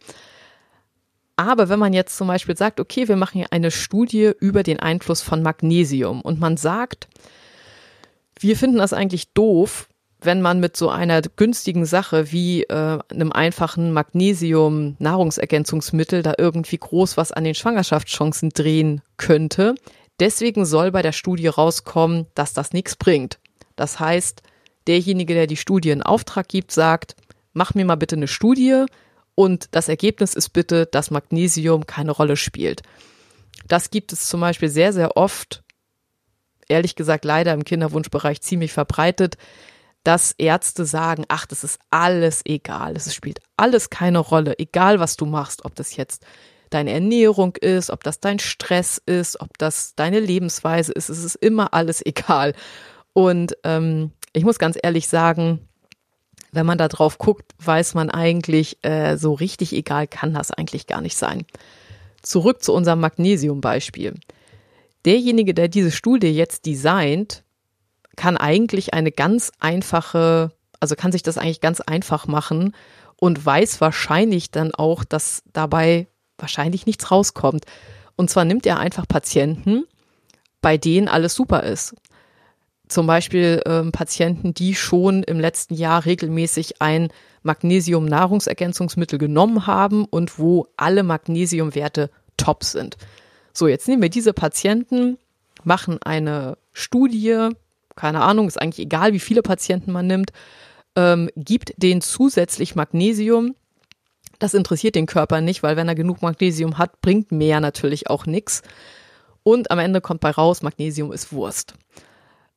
Aber 1.35 1.69
wenn 1.69 1.79
man 1.79 1.93
jetzt 1.93 2.17
zum 2.17 2.27
Beispiel 2.27 2.57
sagt, 2.57 2.79
okay, 2.79 3.07
wir 3.07 3.15
machen 3.15 3.37
hier 3.37 3.51
eine 3.53 3.71
Studie 3.71 4.31
über 4.39 4.63
den 4.63 4.79
Einfluss 4.79 5.21
von 5.21 5.43
Magnesium 5.43 6.21
und 6.21 6.39
man 6.39 6.57
sagt, 6.57 7.07
wir 8.39 8.57
finden 8.57 8.77
das 8.77 8.93
eigentlich 8.93 9.33
doof, 9.33 9.87
wenn 10.19 10.41
man 10.41 10.59
mit 10.59 10.75
so 10.75 10.89
einer 10.89 11.21
günstigen 11.21 11.85
Sache 11.85 12.31
wie 12.31 12.63
äh, 12.63 12.97
einem 13.09 13.31
einfachen 13.31 13.93
Magnesium-Nahrungsergänzungsmittel 13.93 16.23
da 16.23 16.33
irgendwie 16.37 16.77
groß 16.77 17.15
was 17.17 17.31
an 17.31 17.43
den 17.43 17.55
Schwangerschaftschancen 17.55 18.49
drehen 18.49 19.01
könnte. 19.17 19.75
Deswegen 20.19 20.65
soll 20.65 20.91
bei 20.91 21.03
der 21.03 21.11
Studie 21.11 21.47
rauskommen, 21.47 22.25
dass 22.33 22.53
das 22.53 22.73
nichts 22.73 22.95
bringt. 22.95 23.37
Das 23.75 23.99
heißt, 23.99 24.41
derjenige, 24.87 25.35
der 25.35 25.45
die 25.45 25.57
Studie 25.57 25.91
in 25.91 26.01
Auftrag 26.01 26.47
gibt, 26.47 26.71
sagt, 26.71 27.15
mach 27.53 27.75
mir 27.75 27.85
mal 27.85 27.95
bitte 27.95 28.15
eine 28.15 28.27
Studie, 28.27 28.85
und 29.39 29.75
das 29.75 29.87
Ergebnis 29.87 30.33
ist 30.33 30.49
bitte, 30.49 30.87
dass 30.87 31.11
Magnesium 31.11 31.85
keine 31.85 32.09
Rolle 32.09 32.37
spielt. 32.37 32.81
Das 33.67 33.91
gibt 33.91 34.11
es 34.11 34.27
zum 34.27 34.41
Beispiel 34.41 34.67
sehr, 34.67 34.93
sehr 34.93 35.15
oft, 35.15 35.61
ehrlich 36.67 36.95
gesagt 36.95 37.23
leider 37.23 37.53
im 37.53 37.63
Kinderwunschbereich 37.63 38.41
ziemlich 38.41 38.73
verbreitet, 38.73 39.37
dass 40.07 40.31
Ärzte 40.37 40.85
sagen, 40.85 41.25
ach, 41.27 41.45
das 41.45 41.65
ist 41.65 41.81
alles 41.91 42.41
egal, 42.45 42.95
es 42.95 43.13
spielt 43.13 43.41
alles 43.57 43.89
keine 43.89 44.19
Rolle, 44.19 44.57
egal 44.57 45.01
was 45.01 45.17
du 45.17 45.25
machst, 45.25 45.65
ob 45.65 45.75
das 45.75 45.97
jetzt 45.97 46.25
deine 46.69 46.93
Ernährung 46.93 47.57
ist, 47.57 47.89
ob 47.89 48.05
das 48.05 48.21
dein 48.21 48.39
Stress 48.39 49.01
ist, 49.05 49.41
ob 49.41 49.57
das 49.57 49.95
deine 49.95 50.21
Lebensweise 50.21 50.93
ist, 50.93 51.09
es 51.09 51.25
ist 51.25 51.35
immer 51.35 51.73
alles 51.73 52.05
egal. 52.05 52.53
Und 53.11 53.57
ähm, 53.65 54.11
ich 54.31 54.45
muss 54.45 54.59
ganz 54.59 54.77
ehrlich 54.81 55.09
sagen, 55.09 55.67
wenn 56.53 56.65
man 56.65 56.77
da 56.77 56.87
drauf 56.87 57.17
guckt, 57.17 57.53
weiß 57.59 57.93
man 57.93 58.09
eigentlich, 58.09 58.77
äh, 58.83 59.17
so 59.17 59.33
richtig 59.33 59.73
egal 59.73 60.07
kann 60.07 60.33
das 60.33 60.51
eigentlich 60.51 60.87
gar 60.87 61.01
nicht 61.01 61.17
sein. 61.17 61.45
Zurück 62.21 62.63
zu 62.63 62.71
unserem 62.71 63.01
Magnesium-Beispiel. 63.01 64.13
Derjenige, 65.03 65.53
der 65.53 65.67
diese 65.67 65.91
Studie 65.91 66.29
jetzt 66.29 66.65
designt, 66.65 67.43
kann 68.17 68.35
eigentlich 68.35 68.93
eine 68.93 69.13
ganz 69.13 69.53
einfache, 69.59 70.51
also 70.81 70.95
kann 70.95 71.13
sich 71.13 71.23
das 71.23 71.37
eigentlich 71.37 71.61
ganz 71.61 71.79
einfach 71.79 72.27
machen 72.27 72.75
und 73.15 73.45
weiß 73.45 73.79
wahrscheinlich 73.79 74.51
dann 74.51 74.75
auch, 74.75 75.05
dass 75.05 75.43
dabei 75.53 76.07
wahrscheinlich 76.37 76.85
nichts 76.85 77.09
rauskommt. 77.09 77.65
Und 78.17 78.29
zwar 78.29 78.43
nimmt 78.43 78.65
er 78.65 78.79
einfach 78.79 79.07
Patienten, 79.07 79.85
bei 80.61 80.77
denen 80.77 81.07
alles 81.07 81.33
super 81.33 81.63
ist 81.63 81.95
zum 82.87 83.07
Beispiel 83.07 83.61
ähm, 83.65 83.91
Patienten, 83.91 84.53
die 84.53 84.75
schon 84.75 85.23
im 85.23 85.39
letzten 85.39 85.75
Jahr 85.75 86.05
regelmäßig 86.05 86.81
ein 86.81 87.09
Magnesium-Nahrungsergänzungsmittel 87.43 89.19
genommen 89.19 89.67
haben 89.67 90.05
und 90.05 90.39
wo 90.39 90.67
alle 90.77 91.03
Magnesiumwerte 91.03 92.09
top 92.37 92.63
sind. 92.63 92.97
So, 93.53 93.67
jetzt 93.67 93.87
nehmen 93.87 94.01
wir 94.01 94.09
diese 94.09 94.33
Patienten, 94.33 95.17
machen 95.63 95.99
eine 96.01 96.57
Studie, 96.73 97.49
keine 97.97 98.21
Ahnung, 98.21 98.47
ist 98.47 98.61
eigentlich 98.61 98.85
egal, 98.85 99.11
wie 99.11 99.19
viele 99.19 99.41
Patienten 99.41 99.91
man 99.91 100.07
nimmt, 100.07 100.31
ähm, 100.95 101.29
gibt 101.35 101.73
denen 101.77 102.01
zusätzlich 102.01 102.75
Magnesium. 102.75 103.55
Das 104.39 104.53
interessiert 104.53 104.95
den 104.95 105.05
Körper 105.05 105.41
nicht, 105.41 105.63
weil 105.63 105.75
wenn 105.75 105.87
er 105.87 105.95
genug 105.95 106.21
Magnesium 106.21 106.77
hat, 106.77 107.01
bringt 107.01 107.31
mehr 107.31 107.59
natürlich 107.59 108.09
auch 108.09 108.25
nichts. 108.25 108.61
Und 109.43 109.71
am 109.71 109.79
Ende 109.79 109.99
kommt 109.99 110.21
bei 110.21 110.31
raus, 110.31 110.61
Magnesium 110.61 111.11
ist 111.11 111.33
Wurst. 111.33 111.73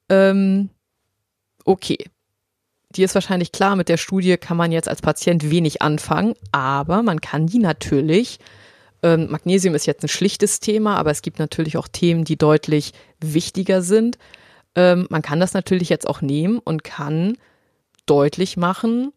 Ähm, 0.08 0.70
okay. 1.64 1.98
Die 2.90 3.02
ist 3.02 3.14
wahrscheinlich 3.14 3.52
klar, 3.52 3.76
mit 3.76 3.88
der 3.88 3.96
Studie 3.96 4.36
kann 4.36 4.56
man 4.56 4.72
jetzt 4.72 4.88
als 4.88 5.00
Patient 5.00 5.50
wenig 5.50 5.80
anfangen, 5.80 6.34
aber 6.50 7.02
man 7.02 7.20
kann 7.20 7.46
die 7.46 7.60
natürlich 7.60 8.40
ähm, 9.02 9.30
Magnesium 9.30 9.74
ist 9.74 9.86
jetzt 9.86 10.04
ein 10.04 10.08
schlichtes 10.08 10.60
Thema, 10.60 10.96
aber 10.96 11.10
es 11.10 11.22
gibt 11.22 11.38
natürlich 11.38 11.76
auch 11.76 11.88
Themen, 11.88 12.24
die 12.24 12.36
deutlich 12.36 12.92
wichtiger 13.20 13.82
sind. 13.82 14.18
Ähm, 14.80 15.06
man 15.10 15.20
kann 15.20 15.40
das 15.40 15.52
natürlich 15.52 15.90
jetzt 15.90 16.06
auch 16.06 16.22
nehmen 16.22 16.58
und 16.58 16.84
kann 16.84 17.36
deutlich 18.06 18.56
machen, 18.56 19.12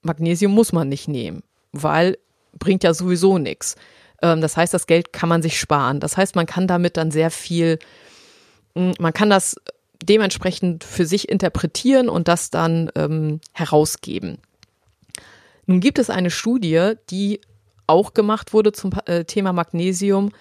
Magnesium 0.00 0.52
muss 0.52 0.72
man 0.72 0.88
nicht 0.88 1.06
nehmen, 1.06 1.42
weil 1.72 2.16
bringt 2.58 2.82
ja 2.82 2.94
sowieso 2.94 3.36
nichts. 3.36 3.76
Ähm, 4.22 4.40
das 4.40 4.56
heißt, 4.56 4.72
das 4.72 4.86
Geld 4.86 5.12
kann 5.12 5.28
man 5.28 5.42
sich 5.42 5.60
sparen. 5.60 6.00
Das 6.00 6.16
heißt, 6.16 6.34
man 6.34 6.46
kann 6.46 6.66
damit 6.66 6.96
dann 6.96 7.10
sehr 7.10 7.30
viel, 7.30 7.78
hm, 8.74 8.94
man 8.98 9.12
kann 9.12 9.28
das 9.28 9.56
dementsprechend 10.02 10.82
für 10.82 11.04
sich 11.04 11.28
interpretieren 11.28 12.08
und 12.08 12.26
das 12.26 12.48
dann 12.48 12.90
ähm, 12.94 13.40
herausgeben. 13.52 14.38
Nun 15.66 15.80
gibt 15.80 15.98
es 15.98 16.08
eine 16.08 16.30
Studie, 16.30 16.92
die 17.10 17.42
auch 17.86 18.14
gemacht 18.14 18.54
wurde 18.54 18.72
zum 18.72 18.92
äh, 19.04 19.24
Thema 19.24 19.52
Magnesium. 19.52 20.32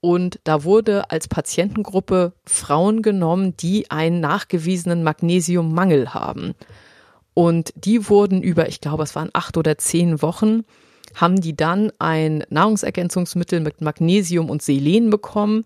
Und 0.00 0.38
da 0.44 0.62
wurde 0.64 1.10
als 1.10 1.26
Patientengruppe 1.26 2.32
Frauen 2.44 3.02
genommen, 3.02 3.56
die 3.56 3.90
einen 3.90 4.20
nachgewiesenen 4.20 5.02
Magnesiummangel 5.02 6.14
haben. 6.14 6.54
Und 7.34 7.72
die 7.76 8.08
wurden 8.08 8.42
über, 8.42 8.68
ich 8.68 8.80
glaube, 8.80 9.02
es 9.02 9.14
waren 9.14 9.30
acht 9.32 9.56
oder 9.56 9.78
zehn 9.78 10.22
Wochen, 10.22 10.64
haben 11.14 11.40
die 11.40 11.56
dann 11.56 11.92
ein 11.98 12.44
Nahrungsergänzungsmittel 12.50 13.60
mit 13.60 13.80
Magnesium 13.80 14.50
und 14.50 14.62
Selen 14.62 15.10
bekommen, 15.10 15.64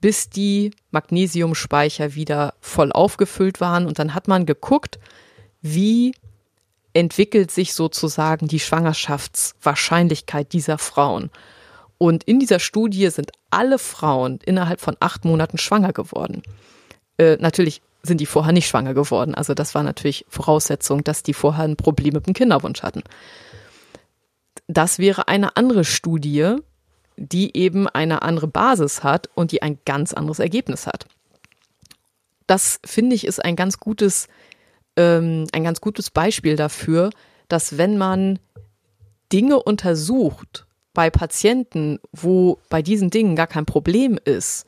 bis 0.00 0.30
die 0.30 0.70
Magnesiumspeicher 0.90 2.14
wieder 2.14 2.54
voll 2.60 2.92
aufgefüllt 2.92 3.60
waren. 3.60 3.86
Und 3.86 3.98
dann 3.98 4.14
hat 4.14 4.28
man 4.28 4.46
geguckt, 4.46 4.98
wie 5.60 6.14
entwickelt 6.92 7.50
sich 7.50 7.74
sozusagen 7.74 8.46
die 8.46 8.60
Schwangerschaftswahrscheinlichkeit 8.60 10.52
dieser 10.52 10.78
Frauen. 10.78 11.30
Und 12.04 12.24
in 12.24 12.38
dieser 12.38 12.58
Studie 12.58 13.08
sind 13.08 13.32
alle 13.48 13.78
Frauen 13.78 14.38
innerhalb 14.44 14.82
von 14.82 14.94
acht 15.00 15.24
Monaten 15.24 15.56
schwanger 15.56 15.94
geworden. 15.94 16.42
Äh, 17.16 17.38
natürlich 17.40 17.80
sind 18.02 18.20
die 18.20 18.26
vorher 18.26 18.52
nicht 18.52 18.68
schwanger 18.68 18.92
geworden. 18.92 19.34
Also 19.34 19.54
das 19.54 19.74
war 19.74 19.82
natürlich 19.82 20.26
Voraussetzung, 20.28 21.02
dass 21.02 21.22
die 21.22 21.32
vorher 21.32 21.64
ein 21.64 21.76
Problem 21.76 22.12
mit 22.12 22.26
dem 22.26 22.34
Kinderwunsch 22.34 22.82
hatten. 22.82 23.04
Das 24.66 24.98
wäre 24.98 25.28
eine 25.28 25.56
andere 25.56 25.82
Studie, 25.84 26.56
die 27.16 27.56
eben 27.56 27.88
eine 27.88 28.20
andere 28.20 28.48
Basis 28.48 29.02
hat 29.02 29.30
und 29.34 29.50
die 29.50 29.62
ein 29.62 29.78
ganz 29.86 30.12
anderes 30.12 30.40
Ergebnis 30.40 30.86
hat. 30.86 31.06
Das 32.46 32.80
finde 32.84 33.16
ich 33.16 33.26
ist 33.26 33.42
ein 33.42 33.56
ganz 33.56 33.80
gutes 33.80 34.28
ähm, 34.98 35.46
ein 35.52 35.64
ganz 35.64 35.80
gutes 35.80 36.10
Beispiel 36.10 36.56
dafür, 36.56 37.08
dass 37.48 37.78
wenn 37.78 37.96
man 37.96 38.40
Dinge 39.32 39.62
untersucht 39.62 40.66
bei 40.94 41.10
Patienten, 41.10 41.98
wo 42.12 42.58
bei 42.70 42.80
diesen 42.80 43.10
Dingen 43.10 43.36
gar 43.36 43.48
kein 43.48 43.66
Problem 43.66 44.18
ist, 44.24 44.64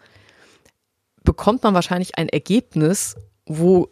bekommt 1.25 1.63
man 1.63 1.75
wahrscheinlich 1.75 2.19
ein 2.19 2.29
Ergebnis, 2.29 3.17
wo, 3.47 3.89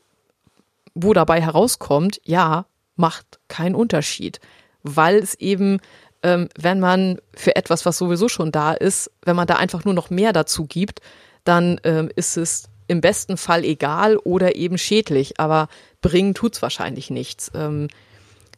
wo 0.95 1.13
dabei 1.13 1.41
herauskommt, 1.41 2.21
ja, 2.25 2.67
macht 2.97 3.41
keinen 3.49 3.75
Unterschied, 3.75 4.41
weil 4.83 5.17
es 5.17 5.35
eben, 5.37 5.81
ähm, 6.23 6.49
wenn 6.59 6.81
man 6.81 7.19
für 7.35 7.57
etwas, 7.57 7.87
was 7.87 7.99
sowieso 7.99 8.29
schon 8.29 8.53
da 8.53 8.73
ist, 8.73 9.11
wenn 9.23 9.37
man 9.37 9.47
da 9.47 9.57
einfach 9.57 9.85
nur 9.85 9.95
noch 9.95 10.11
mehr 10.11 10.33
dazu 10.33 10.67
gibt, 10.67 11.01
dann 11.45 11.81
ähm, 11.85 12.11
ist 12.15 12.37
es 12.37 12.65
im 12.87 13.01
besten 13.01 13.37
Fall 13.37 13.65
egal 13.65 14.17
oder 14.17 14.57
eben 14.57 14.79
schädlich, 14.79 15.41
aber 15.41 15.69
bringen 16.03 16.35
tut's 16.35 16.63
wahrscheinlich 16.63 17.11
nichts. 17.11 17.51
Ähm, 17.55 17.89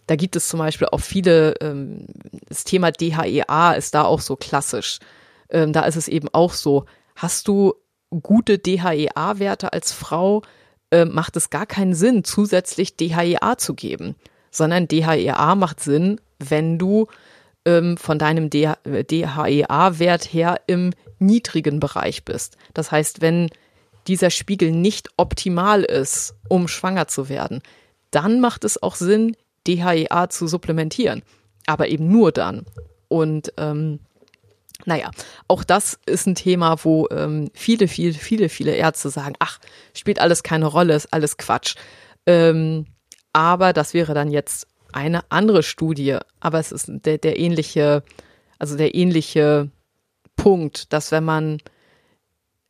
da 0.06 0.16
gibt 0.16 0.36
es 0.36 0.48
zum 0.48 0.58
Beispiel 0.58 0.88
auch 0.88 1.00
viele, 1.00 1.54
ähm, 1.60 2.06
das 2.48 2.64
Thema 2.64 2.92
DHEA 2.92 3.72
ist 3.72 3.94
da 3.94 4.04
auch 4.04 4.20
so 4.20 4.36
klassisch. 4.36 4.98
Ähm, 5.50 5.72
da 5.72 5.82
ist 5.82 5.96
es 5.96 6.08
eben 6.08 6.28
auch 6.32 6.52
so, 6.52 6.84
hast 7.14 7.48
du 7.48 7.74
gute 8.22 8.58
DHEA-Werte 8.58 9.72
als 9.72 9.92
Frau, 9.92 10.42
äh, 10.90 11.04
macht 11.04 11.36
es 11.36 11.50
gar 11.50 11.66
keinen 11.66 11.94
Sinn, 11.94 12.24
zusätzlich 12.24 12.96
DHEA 12.96 13.58
zu 13.58 13.74
geben, 13.74 14.14
sondern 14.50 14.88
DHEA 14.88 15.54
macht 15.54 15.80
Sinn, 15.80 16.20
wenn 16.38 16.78
du 16.78 17.08
ähm, 17.64 17.96
von 17.96 18.18
deinem 18.18 18.48
DHEA-Wert 18.50 20.32
her 20.32 20.60
im 20.66 20.92
niedrigen 21.18 21.80
Bereich 21.80 22.24
bist. 22.24 22.56
Das 22.74 22.92
heißt, 22.92 23.20
wenn 23.20 23.50
dieser 24.06 24.30
Spiegel 24.30 24.70
nicht 24.70 25.08
optimal 25.16 25.82
ist, 25.82 26.36
um 26.48 26.68
schwanger 26.68 27.08
zu 27.08 27.28
werden, 27.28 27.60
dann 28.12 28.40
macht 28.40 28.64
es 28.64 28.80
auch 28.80 28.94
Sinn, 28.94 29.36
DHEA 29.66 30.28
zu 30.28 30.46
supplementieren. 30.46 31.22
Aber 31.66 31.88
eben 31.88 32.08
nur 32.08 32.32
dann. 32.32 32.64
Und 33.08 33.52
ähm, 33.56 34.00
naja, 34.84 35.10
auch 35.48 35.64
das 35.64 35.98
ist 36.06 36.26
ein 36.26 36.34
Thema, 36.34 36.84
wo 36.84 37.08
ähm, 37.10 37.50
viele, 37.54 37.88
viele, 37.88 38.12
viele, 38.12 38.48
viele 38.48 38.74
Ärzte 38.74 39.10
sagen, 39.10 39.34
ach, 39.38 39.58
spielt 39.94 40.20
alles 40.20 40.42
keine 40.42 40.66
Rolle, 40.66 40.94
ist 40.94 41.12
alles 41.12 41.36
Quatsch. 41.36 41.76
Ähm, 42.26 42.86
aber 43.32 43.72
das 43.72 43.94
wäre 43.94 44.14
dann 44.14 44.30
jetzt 44.30 44.66
eine 44.92 45.30
andere 45.30 45.62
Studie. 45.62 46.18
Aber 46.40 46.58
es 46.58 46.72
ist 46.72 46.86
der, 46.88 47.18
der 47.18 47.38
ähnliche, 47.38 48.02
also 48.58 48.76
der 48.76 48.94
ähnliche 48.94 49.70
Punkt, 50.36 50.92
dass 50.92 51.10
wenn 51.10 51.24
man 51.24 51.58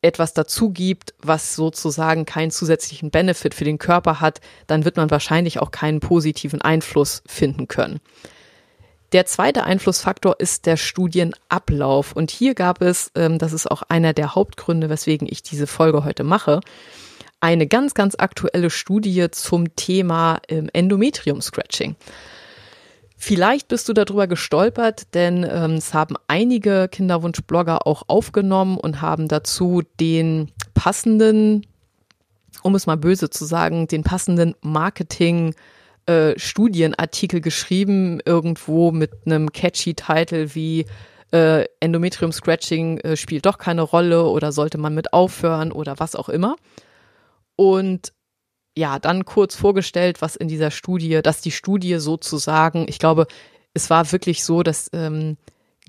etwas 0.07 0.33
dazu 0.33 0.71
gibt, 0.71 1.15
was 1.21 1.55
sozusagen 1.55 2.25
keinen 2.25 2.51
zusätzlichen 2.51 3.11
Benefit 3.11 3.55
für 3.55 3.65
den 3.65 3.79
Körper 3.79 4.21
hat, 4.21 4.41
dann 4.67 4.85
wird 4.85 4.97
man 4.97 5.11
wahrscheinlich 5.11 5.61
auch 5.61 5.71
keinen 5.71 6.01
positiven 6.01 6.63
Einfluss 6.63 7.23
finden 7.27 7.69
können. 7.69 8.01
Der 9.13 9.25
zweite 9.27 9.65
Einflussfaktor 9.65 10.41
ist 10.41 10.67
der 10.67 10.77
Studienablauf. 10.77 12.13
Und 12.13 12.31
hier 12.31 12.55
gab 12.55 12.83
es, 12.83 13.13
ähm, 13.15 13.39
das 13.39 13.53
ist 13.53 13.71
auch 13.71 13.83
einer 13.89 14.13
der 14.13 14.35
Hauptgründe, 14.35 14.89
weswegen 14.89 15.29
ich 15.31 15.43
diese 15.43 15.67
Folge 15.67 16.05
heute 16.05 16.25
mache, 16.25 16.61
eine 17.41 17.67
ganz, 17.67 17.95
ganz 17.95 18.17
aktuelle 18.19 18.71
Studie 18.71 19.29
zum 19.31 19.77
Thema 19.77 20.41
ähm, 20.49 20.69
Endometrium-Scratching. 20.73 21.95
Vielleicht 23.17 23.69
bist 23.69 23.89
du 23.89 23.95
darüber 23.95 24.27
gestolpert, 24.27 25.15
denn 25.15 25.47
ähm, 25.49 25.73
es 25.73 25.95
haben 25.95 26.17
einige 26.29 26.89
Kinderwunschblogger 26.89 27.87
auch 27.87 28.03
aufgenommen 28.09 28.77
und 28.77 29.01
haben 29.01 29.27
dazu 29.27 29.83
den 29.99 30.53
passenden, 30.75 31.67
um 32.63 32.75
es 32.75 32.87
mal 32.87 32.99
böse 32.99 33.31
zu 33.31 33.47
sagen, 33.47 33.89
den 33.89 34.03
passenden 34.03 34.55
Marketing 34.61 35.55
äh, 36.05 36.39
Studienartikel 36.39 37.41
geschrieben, 37.41 38.21
irgendwo 38.25 38.93
mit 38.93 39.13
einem 39.25 39.51
catchy 39.51 39.95
Titel 39.95 40.51
wie 40.53 40.85
äh, 41.33 41.65
Endometrium 41.81 42.33
Scratching 42.33 42.99
äh, 42.99 43.17
spielt 43.17 43.47
doch 43.47 43.59
keine 43.59 43.83
Rolle 43.83 44.27
oder 44.27 44.53
sollte 44.53 44.79
man 44.79 44.95
mit 44.95 45.13
aufhören 45.15 45.73
oder 45.73 45.99
was 45.99 46.15
auch 46.15 46.29
immer. 46.29 46.57
Und 47.57 48.13
ja, 48.77 48.99
dann 48.99 49.25
kurz 49.25 49.57
vorgestellt, 49.57 50.21
was 50.21 50.37
in 50.37 50.49
dieser 50.49 50.71
Studie, 50.71 51.23
dass 51.23 51.41
die 51.41 51.51
Studie 51.51 51.97
sozusagen, 51.99 52.87
ich 52.89 52.99
glaube, 52.99 53.27
es 53.73 53.89
war 53.91 54.13
wirklich 54.13 54.45
so, 54.45 54.63
dass 54.63 54.91
ähm, 54.93 55.37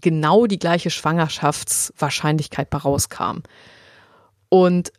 genau 0.02 0.46
die 0.46 0.60
gleiche 0.60 0.90
Schwangerschaftswahrscheinlichkeit 0.90 2.74
rauskam. 2.74 3.40
Und 4.50 4.94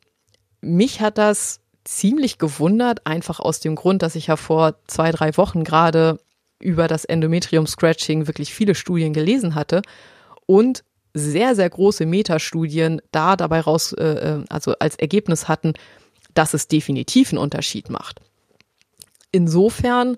mich 0.61 1.01
hat 1.01 1.17
das 1.19 1.61
ziemlich 1.85 2.39
gewundert, 2.39 3.07
einfach 3.07 3.41
aus 3.41 3.61
dem 3.61 3.75
Grund, 3.75 4.03
dass 4.03 4.15
ich 4.15 4.27
ja 4.27 4.37
vor 4.37 4.75
zwei, 4.87 5.11
drei 5.11 5.37
Wochen 5.39 5.65
gerade 5.65 6.19
über 6.61 6.89
das 6.89 7.05
Endometrium-Scratching 7.07 8.27
wirklich 8.27 8.53
viele 8.53 8.75
Studien 8.75 9.15
gelesen 9.15 9.55
hatte 9.55 9.81
und 10.45 10.85
sehr, 11.15 11.55
sehr 11.55 11.71
große 11.71 12.05
Metastudien 12.05 13.01
da 13.13 13.37
dabei 13.37 13.61
raus, 13.61 13.93
äh, 13.95 14.05
äh 14.05 14.45
also 14.51 14.75
als 14.79 14.97
Ergebnis 14.97 15.49
hatten, 15.49 15.73
dass 16.39 16.55
es 16.55 16.69
definitiv 16.69 17.33
einen 17.33 17.43
Unterschied 17.43 17.91
macht. 17.91 18.21
Insofern, 19.33 20.17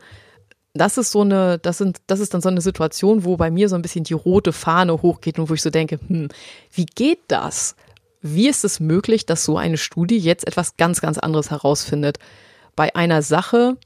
das 0.74 0.98
ist 0.98 1.12
so 1.12 1.22
eine, 1.22 1.58
das 1.58 1.78
sind, 1.78 1.96
das 2.08 2.20
ist 2.20 2.34
dann 2.34 2.42
so 2.42 2.50
eine 2.50 2.60
Situation, 2.60 3.24
wo 3.24 3.38
bei 3.38 3.50
mir 3.50 3.70
so 3.70 3.74
ein 3.74 3.80
bisschen 3.80 4.04
die 4.04 4.12
rote 4.12 4.52
Fahne 4.52 5.00
hochgeht 5.00 5.38
und 5.38 5.48
wo 5.48 5.54
ich 5.54 5.62
so 5.62 5.70
denke, 5.70 5.98
hm, 6.06 6.28
wie 6.74 6.84
geht 6.84 7.20
das? 7.28 7.74
Wie 8.20 8.50
ist 8.50 8.64
es 8.64 8.80
möglich, 8.80 9.24
dass 9.24 9.46
so 9.46 9.56
eine 9.56 9.78
Studie 9.78 10.18
jetzt 10.18 10.46
etwas 10.46 10.76
ganz, 10.76 11.00
ganz 11.00 11.16
anderes 11.16 11.50
herausfindet? 11.50 12.18
Bei 12.76 12.94
einer 12.94 13.22
Sache, 13.22 13.78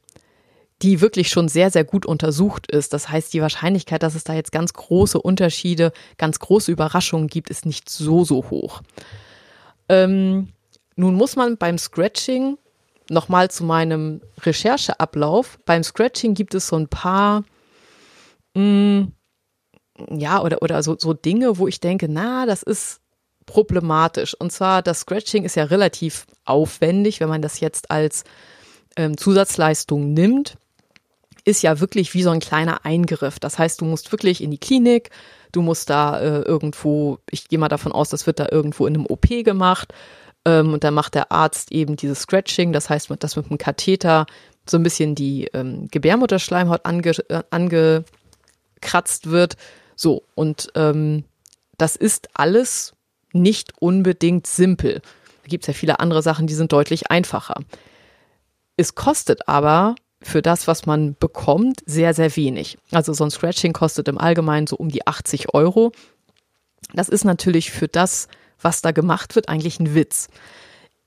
die 0.83 1.01
wirklich 1.01 1.29
schon 1.31 1.47
sehr, 1.47 1.70
sehr 1.70 1.85
gut 1.85 2.05
untersucht 2.05 2.66
ist. 2.66 2.92
Das 2.92 3.11
heißt, 3.11 3.33
die 3.33 3.42
Wahrscheinlichkeit, 3.42 4.03
dass 4.03 4.16
es 4.16 4.25
da 4.25 4.35
jetzt 4.35 4.51
ganz 4.51 4.73
große 4.73 5.23
Unterschiede, 5.23 5.92
ganz 6.18 6.40
große 6.40 6.73
Überraschungen 6.73 7.29
gibt, 7.29 7.49
ist 7.49 7.64
nicht 7.64 7.88
so, 7.88 8.25
so 8.25 8.51
hoch. 8.51 8.83
Ähm, 9.88 10.49
nun 10.96 11.14
muss 11.14 11.37
man 11.37 11.57
beim 11.57 11.78
Scratching 11.78 12.59
nochmal 13.11 13.50
zu 13.50 13.64
meinem 13.64 14.20
Rechercheablauf. 14.40 15.59
Beim 15.66 15.83
Scratching 15.83 16.35
gibt 16.35 16.54
es 16.54 16.68
so 16.68 16.76
ein 16.76 16.88
paar, 16.88 17.44
mh, 18.54 18.62
mm, 18.62 19.12
ja, 20.18 20.42
oder, 20.42 20.62
oder 20.62 20.83
so, 20.83 20.96
so 20.98 21.12
Dinge, 21.12 21.59
wo 21.59 21.68
ich 21.68 21.80
denke, 21.80 22.09
na, 22.09 22.46
das 22.46 22.62
ist 22.62 23.00
problematisch. 23.46 24.35
Und 24.35 24.50
zwar, 24.50 24.83
das 24.83 25.00
Scratching 25.00 25.44
ist 25.44 25.57
ja 25.57 25.64
relativ 25.64 26.26
aufwendig, 26.44 27.20
wenn 27.20 27.28
man 27.28 27.42
das 27.42 27.61
jetzt 27.61 27.90
als 27.90 28.24
ähm, 28.96 29.16
Zusatzleistung 29.16 30.12
nimmt, 30.12 30.57
ist 31.44 31.62
ja 31.62 31.78
wirklich 31.80 32.14
wie 32.14 32.22
so 32.22 32.30
ein 32.30 32.40
kleiner 32.40 32.85
Eingriff. 32.85 33.38
Das 33.38 33.59
heißt, 33.59 33.80
du 33.80 33.85
musst 33.85 34.12
wirklich 34.12 34.42
in 34.42 34.50
die 34.50 34.59
Klinik, 34.59 35.11
du 35.52 35.62
musst 35.62 35.90
da 35.90 36.18
äh, 36.18 36.40
irgendwo, 36.40 37.18
ich 37.30 37.48
gehe 37.48 37.59
mal 37.59 37.68
davon 37.68 37.92
aus, 37.92 38.09
das 38.09 38.26
wird 38.26 38.40
da 38.40 38.48
irgendwo 38.50 38.87
in 38.87 38.94
einem 38.94 39.07
OP 39.07 39.28
gemacht. 39.44 39.92
Ähm, 40.44 40.72
und 40.72 40.85
dann 40.85 40.94
macht 40.94 41.14
der 41.14 41.33
Arzt 41.33 41.72
eben 41.72 41.96
dieses 41.96 42.20
Scratching, 42.20 42.72
das 42.72 42.90
heißt, 42.90 43.11
dass 43.18 43.37
mit 43.37 43.46
einem 43.50 43.59
Katheter 43.59 44.26
so 44.68 44.76
ein 44.76 44.83
bisschen 44.83 45.14
die 45.14 45.46
ähm, 45.52 45.88
Gebärmutterschleimhaut 45.90 46.85
ange, 46.85 47.12
äh, 47.28 47.42
angekratzt 47.50 49.30
wird. 49.30 49.57
So, 49.96 50.24
und 50.35 50.70
ähm, 50.74 51.24
das 51.78 51.96
ist 51.96 52.28
alles 52.35 52.94
nicht 53.33 53.72
unbedingt 53.80 54.46
simpel. 54.46 55.00
Da 55.42 55.48
gibt 55.48 55.64
es 55.64 55.68
ja 55.68 55.74
viele 55.74 56.00
andere 56.00 56.22
Sachen, 56.22 56.46
die 56.46 56.54
sind 56.54 56.72
deutlich 56.72 57.11
einfacher. 57.11 57.57
Es 58.76 58.94
kostet 58.94 59.48
aber 59.48 59.94
für 60.22 60.40
das, 60.40 60.66
was 60.66 60.87
man 60.87 61.16
bekommt, 61.18 61.80
sehr, 61.85 62.14
sehr 62.14 62.35
wenig. 62.37 62.78
Also 62.90 63.12
so 63.12 63.24
ein 63.24 63.30
Scratching 63.30 63.72
kostet 63.72 64.09
im 64.09 64.18
Allgemeinen 64.18 64.66
so 64.66 64.76
um 64.76 64.88
die 64.88 65.07
80 65.07 65.52
Euro. 65.52 65.92
Das 66.94 67.09
ist 67.09 67.24
natürlich 67.24 67.70
für 67.70 67.88
das, 67.88 68.28
was 68.64 68.83
da 68.83 68.90
gemacht 68.90 69.37
wird, 69.37 69.48
eigentlich 69.48 69.79
ein 69.79 69.94
Witz. 69.94 70.29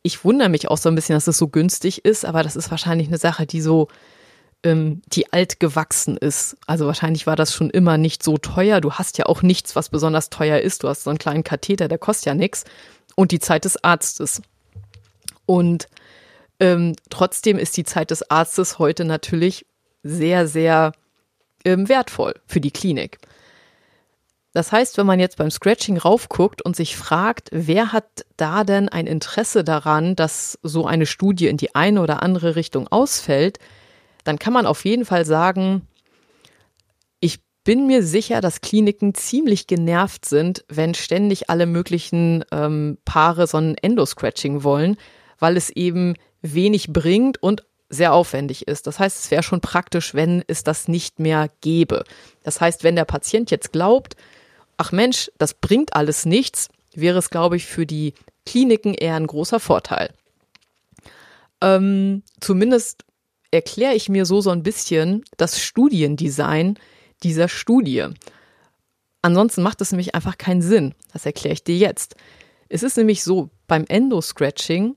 Ich 0.03 0.23
wundere 0.23 0.49
mich 0.49 0.69
auch 0.69 0.77
so 0.77 0.87
ein 0.89 0.95
bisschen, 0.95 1.15
dass 1.15 1.27
es 1.27 1.37
so 1.37 1.47
günstig 1.47 2.05
ist, 2.05 2.23
aber 2.23 2.43
das 2.43 2.55
ist 2.55 2.71
wahrscheinlich 2.71 3.07
eine 3.07 3.17
Sache, 3.17 3.45
die 3.45 3.59
so, 3.59 3.89
ähm, 4.63 5.01
die 5.07 5.33
alt 5.33 5.59
gewachsen 5.59 6.15
ist. 6.15 6.55
Also 6.67 6.85
wahrscheinlich 6.85 7.27
war 7.27 7.35
das 7.35 7.53
schon 7.53 7.69
immer 7.69 7.97
nicht 7.97 8.23
so 8.23 8.37
teuer. 8.37 8.79
Du 8.79 8.93
hast 8.93 9.17
ja 9.17 9.25
auch 9.25 9.41
nichts, 9.41 9.75
was 9.75 9.89
besonders 9.89 10.29
teuer 10.29 10.59
ist. 10.59 10.83
Du 10.83 10.87
hast 10.87 11.03
so 11.03 11.09
einen 11.09 11.19
kleinen 11.19 11.43
Katheter, 11.43 11.87
der 11.87 11.97
kostet 11.97 12.27
ja 12.27 12.33
nichts. 12.35 12.63
Und 13.15 13.31
die 13.31 13.39
Zeit 13.39 13.65
des 13.65 13.83
Arztes. 13.83 14.41
Und 15.45 15.87
ähm, 16.59 16.95
trotzdem 17.09 17.57
ist 17.57 17.75
die 17.75 17.83
Zeit 17.83 18.11
des 18.11 18.29
Arztes 18.29 18.79
heute 18.79 19.03
natürlich 19.03 19.65
sehr, 20.03 20.47
sehr 20.47 20.93
ähm, 21.65 21.89
wertvoll 21.89 22.35
für 22.45 22.61
die 22.61 22.71
Klinik. 22.71 23.19
Das 24.57 24.71
heißt, 24.71 24.97
wenn 24.97 25.05
man 25.05 25.19
jetzt 25.19 25.37
beim 25.37 25.51
Scratching 25.51 25.97
raufguckt 25.97 26.63
und 26.63 26.75
sich 26.75 26.97
fragt, 26.97 27.49
wer 27.51 27.93
hat 27.93 28.25
da 28.37 28.63
denn 28.63 28.89
ein 28.89 29.05
Interesse 29.05 29.63
daran, 29.63 30.15
dass 30.15 30.57
so 30.63 30.87
eine 30.87 31.05
Studie 31.05 31.45
in 31.45 31.57
die 31.57 31.75
eine 31.75 32.01
oder 32.01 32.23
andere 32.23 32.55
Richtung 32.55 32.87
ausfällt, 32.87 33.59
dann 34.23 34.39
kann 34.39 34.53
man 34.53 34.65
auf 34.65 34.83
jeden 34.83 35.05
Fall 35.05 35.25
sagen, 35.25 35.83
ich 37.19 37.37
bin 37.65 37.85
mir 37.85 38.01
sicher, 38.01 38.41
dass 38.41 38.61
Kliniken 38.61 39.13
ziemlich 39.13 39.67
genervt 39.67 40.25
sind, 40.25 40.65
wenn 40.69 40.95
ständig 40.95 41.51
alle 41.51 41.67
möglichen 41.67 42.43
ähm, 42.51 42.97
Paare 43.05 43.45
so 43.45 43.59
ein 43.59 43.77
Endoscratching 43.77 44.63
wollen, 44.63 44.97
weil 45.37 45.55
es 45.55 45.69
eben 45.69 46.15
wenig 46.41 46.91
bringt 46.91 47.43
und 47.43 47.63
sehr 47.89 48.11
aufwendig 48.11 48.67
ist. 48.67 48.87
Das 48.87 48.97
heißt, 48.97 49.19
es 49.23 49.29
wäre 49.29 49.43
schon 49.43 49.61
praktisch, 49.61 50.15
wenn 50.15 50.43
es 50.47 50.63
das 50.63 50.87
nicht 50.87 51.19
mehr 51.19 51.47
gäbe. 51.61 52.05
Das 52.41 52.59
heißt, 52.59 52.83
wenn 52.83 52.95
der 52.95 53.05
Patient 53.05 53.51
jetzt 53.51 53.71
glaubt, 53.71 54.15
ach 54.77 54.91
Mensch, 54.91 55.31
das 55.37 55.53
bringt 55.53 55.95
alles 55.95 56.25
nichts, 56.25 56.69
wäre 56.93 57.17
es, 57.19 57.29
glaube 57.29 57.57
ich, 57.57 57.65
für 57.65 57.85
die 57.85 58.13
Kliniken 58.45 58.93
eher 58.93 59.15
ein 59.15 59.27
großer 59.27 59.59
Vorteil. 59.59 60.13
Ähm, 61.61 62.23
zumindest 62.39 63.03
erkläre 63.51 63.95
ich 63.95 64.09
mir 64.09 64.25
so 64.25 64.41
so 64.41 64.51
ein 64.51 64.63
bisschen 64.63 65.23
das 65.37 65.61
Studiendesign 65.61 66.77
dieser 67.23 67.47
Studie. 67.47 68.05
Ansonsten 69.21 69.63
macht 69.63 69.81
es 69.81 69.91
nämlich 69.91 70.15
einfach 70.15 70.37
keinen 70.37 70.61
Sinn. 70.61 70.93
Das 71.13 71.25
erkläre 71.25 71.53
ich 71.53 71.63
dir 71.63 71.75
jetzt. 71.75 72.15
Es 72.69 72.83
ist 72.83 72.97
nämlich 72.97 73.23
so, 73.23 73.49
beim 73.67 73.85
Endoscratching 73.87 74.95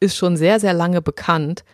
ist 0.00 0.16
schon 0.16 0.36
sehr, 0.36 0.58
sehr 0.58 0.74
lange 0.74 1.02
bekannt, 1.02 1.64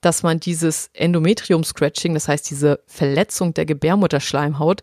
dass 0.00 0.22
man 0.22 0.38
dieses 0.40 0.90
Endometrium-Scratching, 0.92 2.14
das 2.14 2.28
heißt 2.28 2.50
diese 2.50 2.80
Verletzung 2.86 3.54
der 3.54 3.66
Gebärmutterschleimhaut, 3.66 4.82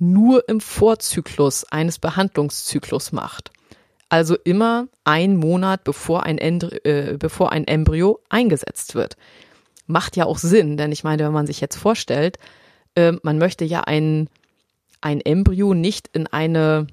nur 0.00 0.48
im 0.48 0.60
Vorzyklus 0.60 1.64
eines 1.64 1.98
Behandlungszyklus 1.98 3.12
macht. 3.12 3.52
Also 4.08 4.34
immer 4.34 4.88
ein 5.04 5.36
Monat 5.36 5.84
bevor 5.84 6.24
ein, 6.24 6.38
End 6.38 6.84
äh, 6.84 7.16
bevor 7.18 7.52
ein 7.52 7.66
Embryo 7.66 8.18
eingesetzt 8.28 8.96
wird. 8.96 9.16
Macht 9.86 10.16
ja 10.16 10.24
auch 10.24 10.38
Sinn, 10.38 10.76
denn 10.76 10.90
ich 10.90 11.04
meine, 11.04 11.24
wenn 11.24 11.32
man 11.32 11.46
sich 11.46 11.60
jetzt 11.60 11.76
vorstellt, 11.76 12.38
äh, 12.96 13.12
man 13.22 13.38
möchte 13.38 13.64
ja 13.64 13.82
ein, 13.82 14.28
ein 15.00 15.20
Embryo 15.20 15.74
nicht 15.74 16.08
in 16.12 16.26
eine 16.26 16.88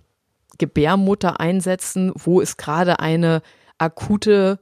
Gebärmutter 0.57 1.39
einsetzen, 1.39 2.11
wo 2.15 2.41
es 2.41 2.57
gerade 2.57 2.99
eine 2.99 3.41
akute 3.77 4.59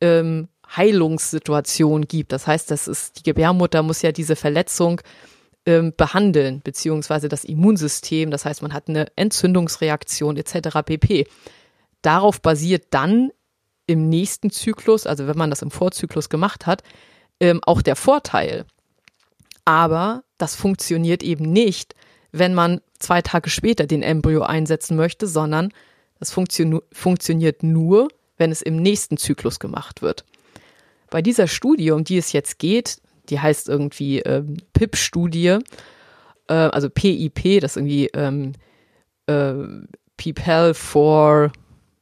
ähm, 0.00 0.48
Heilungssituation 0.76 2.02
gibt. 2.02 2.32
Das 2.32 2.46
heißt, 2.46 2.70
das 2.70 2.88
ist, 2.88 3.18
die 3.18 3.22
Gebärmutter 3.22 3.82
muss 3.82 4.02
ja 4.02 4.12
diese 4.12 4.36
Verletzung 4.36 5.00
ähm, 5.68 5.92
behandeln, 5.94 6.62
beziehungsweise 6.64 7.28
das 7.28 7.44
Immunsystem. 7.44 8.30
Das 8.30 8.46
heißt, 8.46 8.62
man 8.62 8.72
hat 8.72 8.88
eine 8.88 9.14
Entzündungsreaktion 9.16 10.38
etc. 10.38 10.78
pp. 10.82 11.26
Darauf 12.00 12.40
basiert 12.40 12.86
dann 12.88 13.30
im 13.86 14.08
nächsten 14.08 14.50
Zyklus, 14.50 15.06
also 15.06 15.26
wenn 15.26 15.36
man 15.36 15.50
das 15.50 15.60
im 15.60 15.70
Vorzyklus 15.70 16.30
gemacht 16.30 16.64
hat, 16.66 16.82
ähm, 17.38 17.60
auch 17.66 17.82
der 17.82 17.96
Vorteil. 17.96 18.64
Aber 19.66 20.24
das 20.38 20.54
funktioniert 20.54 21.22
eben 21.22 21.52
nicht, 21.52 21.94
wenn 22.32 22.54
man 22.54 22.80
zwei 22.98 23.20
Tage 23.20 23.50
später 23.50 23.86
den 23.86 24.02
Embryo 24.02 24.44
einsetzen 24.44 24.96
möchte, 24.96 25.26
sondern 25.26 25.70
das 26.18 26.30
funktio 26.30 26.82
funktioniert 26.92 27.62
nur, 27.62 28.08
wenn 28.38 28.50
es 28.50 28.62
im 28.62 28.76
nächsten 28.76 29.18
Zyklus 29.18 29.60
gemacht 29.60 30.00
wird. 30.00 30.24
Bei 31.10 31.20
dieser 31.20 31.46
Studie, 31.46 31.90
um 31.90 32.04
die 32.04 32.16
es 32.16 32.32
jetzt 32.32 32.58
geht, 32.58 33.02
die 33.28 33.40
heißt 33.40 33.68
irgendwie 33.68 34.20
ähm, 34.20 34.56
PIP-Studie, 34.72 35.58
äh, 36.48 36.54
also 36.54 36.88
PIP, 36.90 37.60
das 37.60 37.72
ist 37.72 37.76
irgendwie 37.76 38.06
ähm, 38.14 38.52
äh, 39.26 39.52
People 40.16 40.74
for 40.74 41.52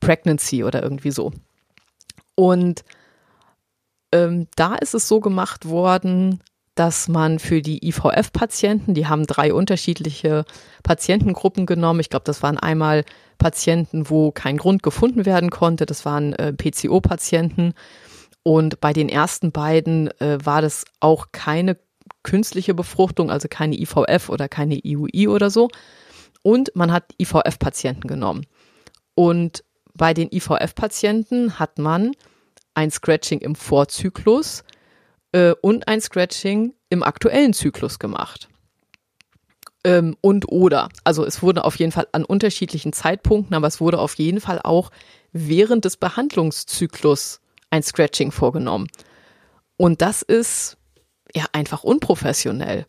Pregnancy 0.01 0.65
oder 0.65 0.83
irgendwie 0.83 1.11
so. 1.11 1.33
Und 2.35 2.85
ähm, 4.12 4.47
da 4.57 4.77
ist 4.77 4.95
es 4.95 5.09
so 5.09 5.21
gemacht 5.21 5.69
worden, 5.69 6.41
dass 6.77 7.09
man 7.09 7.39
für 7.39 7.62
die 7.62 7.89
IVF-Patienten, 7.89 8.93
die 8.93 9.07
haben 9.07 9.27
drei 9.27 9.53
unterschiedliche 9.55 10.45
Patientengruppen 10.83 11.65
genommen. 11.65 12.01
Ich 12.01 12.11
glaube, 12.11 12.25
das 12.25 12.43
waren 12.43 12.59
einmal 12.59 13.05
Patienten, 13.39 14.11
wo 14.11 14.31
kein 14.31 14.59
Grund 14.59 14.83
gefunden 14.83 15.25
werden 15.25 15.51
konnte. 15.51 15.87
Das 15.87 16.05
waren 16.05 16.35
äh, 16.35 16.53
PCO-Patienten. 16.53 17.73
Und 18.47 18.81
bei 18.81 18.93
den 18.93 19.09
ersten 19.09 19.51
beiden 19.51 20.09
äh, 20.21 20.39
war 20.41 20.63
das 20.63 20.85
auch 21.01 21.33
keine 21.33 21.77
künstliche 22.23 22.75
Befruchtung, 22.75 23.29
also 23.29 23.49
keine 23.51 23.77
IVF 23.77 24.29
oder 24.29 24.49
keine 24.49 24.79
IUI 24.85 25.27
oder 25.27 25.51
so. 25.51 25.69
Und 26.43 26.71
man 26.77 26.93
hat 26.93 27.13
IVF-Patienten 27.21 28.07
genommen. 28.07 28.47
Und 29.17 29.65
bei 29.95 30.15
den 30.15 30.31
IVF-Patienten 30.31 31.59
hat 31.59 31.81
man 31.81 32.13
ein 32.75 32.93
Scratching 32.93 33.41
im 33.41 33.57
Vorzyklus 33.57 34.63
äh, 35.33 35.53
und 35.61 35.89
ein 35.89 36.01
Scratching 36.01 36.73
im 36.89 37.03
aktuellen 37.03 37.53
Zyklus 37.53 37.99
gemacht. 37.99 38.49
Ähm, 39.83 40.17
und 40.21 40.53
oder. 40.53 40.89
Also 41.03 41.25
es 41.25 41.43
wurde 41.43 41.65
auf 41.65 41.81
jeden 41.81 41.91
Fall 41.91 42.07
an 42.13 42.25
unterschiedlichen 42.25 42.93
Zeitpunkten, 42.93 43.57
aber 43.57 43.67
es 43.67 43.81
wurde 43.81 43.99
auf 43.99 44.15
jeden 44.15 44.41
Fall 44.41 44.61
auch 44.63 44.92
während 45.33 45.85
des 45.85 45.97
Behandlungszyklus 45.97 47.40
ein 47.71 47.83
Scratching 47.83 48.33
vorgenommen. 48.33 48.88
Und 49.77 50.02
das 50.02 50.23
ist 50.23 50.77
ja 51.35 51.44
einfach 51.52 51.85
unprofessionell. 51.85 52.87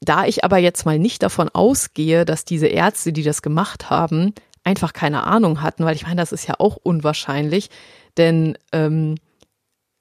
Da 0.00 0.26
ich 0.26 0.44
aber 0.44 0.58
jetzt 0.58 0.84
mal 0.84 0.98
nicht 0.98 1.22
davon 1.22 1.48
ausgehe, 1.48 2.24
dass 2.24 2.44
diese 2.44 2.66
Ärzte, 2.66 3.12
die 3.12 3.22
das 3.22 3.40
gemacht 3.40 3.88
haben, 3.90 4.34
einfach 4.64 4.92
keine 4.92 5.24
Ahnung 5.24 5.62
hatten, 5.62 5.84
weil 5.84 5.94
ich 5.94 6.04
meine, 6.04 6.20
das 6.20 6.32
ist 6.32 6.46
ja 6.46 6.54
auch 6.58 6.76
unwahrscheinlich, 6.76 7.70
denn 8.16 8.58
ähm, 8.72 9.16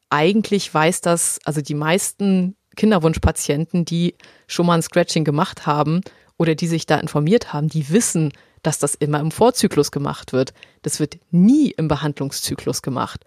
eigentlich 0.10 0.74
weiß 0.74 1.02
das, 1.02 1.40
also 1.46 1.62
die 1.62 1.74
meisten 1.74 2.56
Kinderwunschpatienten, 2.76 3.86
die 3.86 4.16
schon 4.48 4.66
mal 4.66 4.76
ein 4.76 4.82
Scratching 4.82 5.24
gemacht 5.24 5.66
haben 5.66 6.02
oder 6.38 6.56
die 6.56 6.68
sich 6.68 6.86
da 6.86 6.98
informiert 6.98 7.54
haben, 7.54 7.68
die 7.68 7.90
wissen, 7.90 8.32
dass 8.64 8.80
das 8.80 8.96
immer 8.96 9.20
im 9.20 9.30
Vorzyklus 9.32 9.92
gemacht 9.92 10.34
wird. 10.34 10.54
Das 10.82 11.00
wird 11.00 11.20
nie 11.30 11.70
im 11.72 11.88
Behandlungszyklus 11.88 12.82
gemacht, 12.82 13.24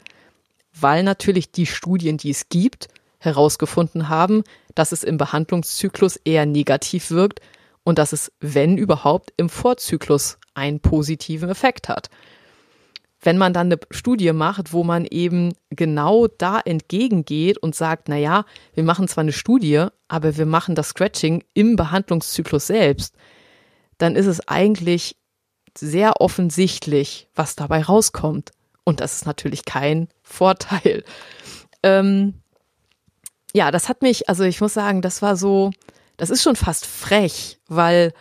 weil 0.72 1.02
natürlich 1.04 1.52
die 1.52 1.66
Studien, 1.66 2.16
die 2.16 2.30
es 2.30 2.48
gibt, 2.48 2.88
herausgefunden 3.18 4.08
haben, 4.08 4.42
dass 4.74 4.92
es 4.92 5.04
im 5.04 5.16
Behandlungszyklus 5.16 6.16
eher 6.16 6.46
negativ 6.46 7.10
wirkt 7.10 7.40
und 7.84 7.98
dass 7.98 8.12
es, 8.12 8.32
wenn 8.40 8.76
überhaupt, 8.76 9.32
im 9.36 9.48
Vorzyklus 9.48 10.38
einen 10.54 10.80
positiven 10.80 11.48
Effekt 11.48 11.88
hat. 11.88 12.10
wenn 13.20 13.38
man 13.38 13.52
dann 13.52 13.66
eine 13.66 13.80
Studie 13.90 14.32
macht, 14.32 14.72
wo 14.72 14.84
man 14.84 15.04
eben 15.04 15.52
genau 15.70 16.28
da 16.28 16.60
entgegengeht 16.60 17.58
und 17.58 17.74
sagt, 17.74 18.08
na 18.08 18.16
ja, 18.16 18.44
wir 18.74 18.84
machen 18.84 19.08
zwar 19.08 19.22
eine 19.22 19.32
Studie, 19.32 19.86
aber 20.08 20.36
wir 20.36 20.46
machen 20.46 20.74
das 20.74 20.90
Scratching 20.90 21.42
im 21.54 21.76
Behandlungszyklus 21.76 22.68
selbst, 22.68 23.16
dann 23.98 24.14
ist 24.14 24.26
es 24.26 24.46
eigentlich 24.46 25.16
sehr 25.78 26.20
offensichtlich, 26.20 27.28
was 27.34 27.56
dabei 27.56 27.82
rauskommt. 27.82 28.50
Und 28.84 29.00
das 29.00 29.16
ist 29.16 29.26
natürlich 29.26 29.64
kein 29.64 30.08
Vorteil. 30.22 31.04
Ähm, 31.82 32.34
ja, 33.52 33.70
das 33.70 33.88
hat 33.88 34.02
mich, 34.02 34.28
also 34.28 34.44
ich 34.44 34.60
muss 34.60 34.74
sagen, 34.74 35.02
das 35.02 35.22
war 35.22 35.36
so, 35.36 35.70
das 36.16 36.30
ist 36.30 36.42
schon 36.42 36.56
fast 36.56 36.86
frech, 36.86 37.58
weil 37.68 38.12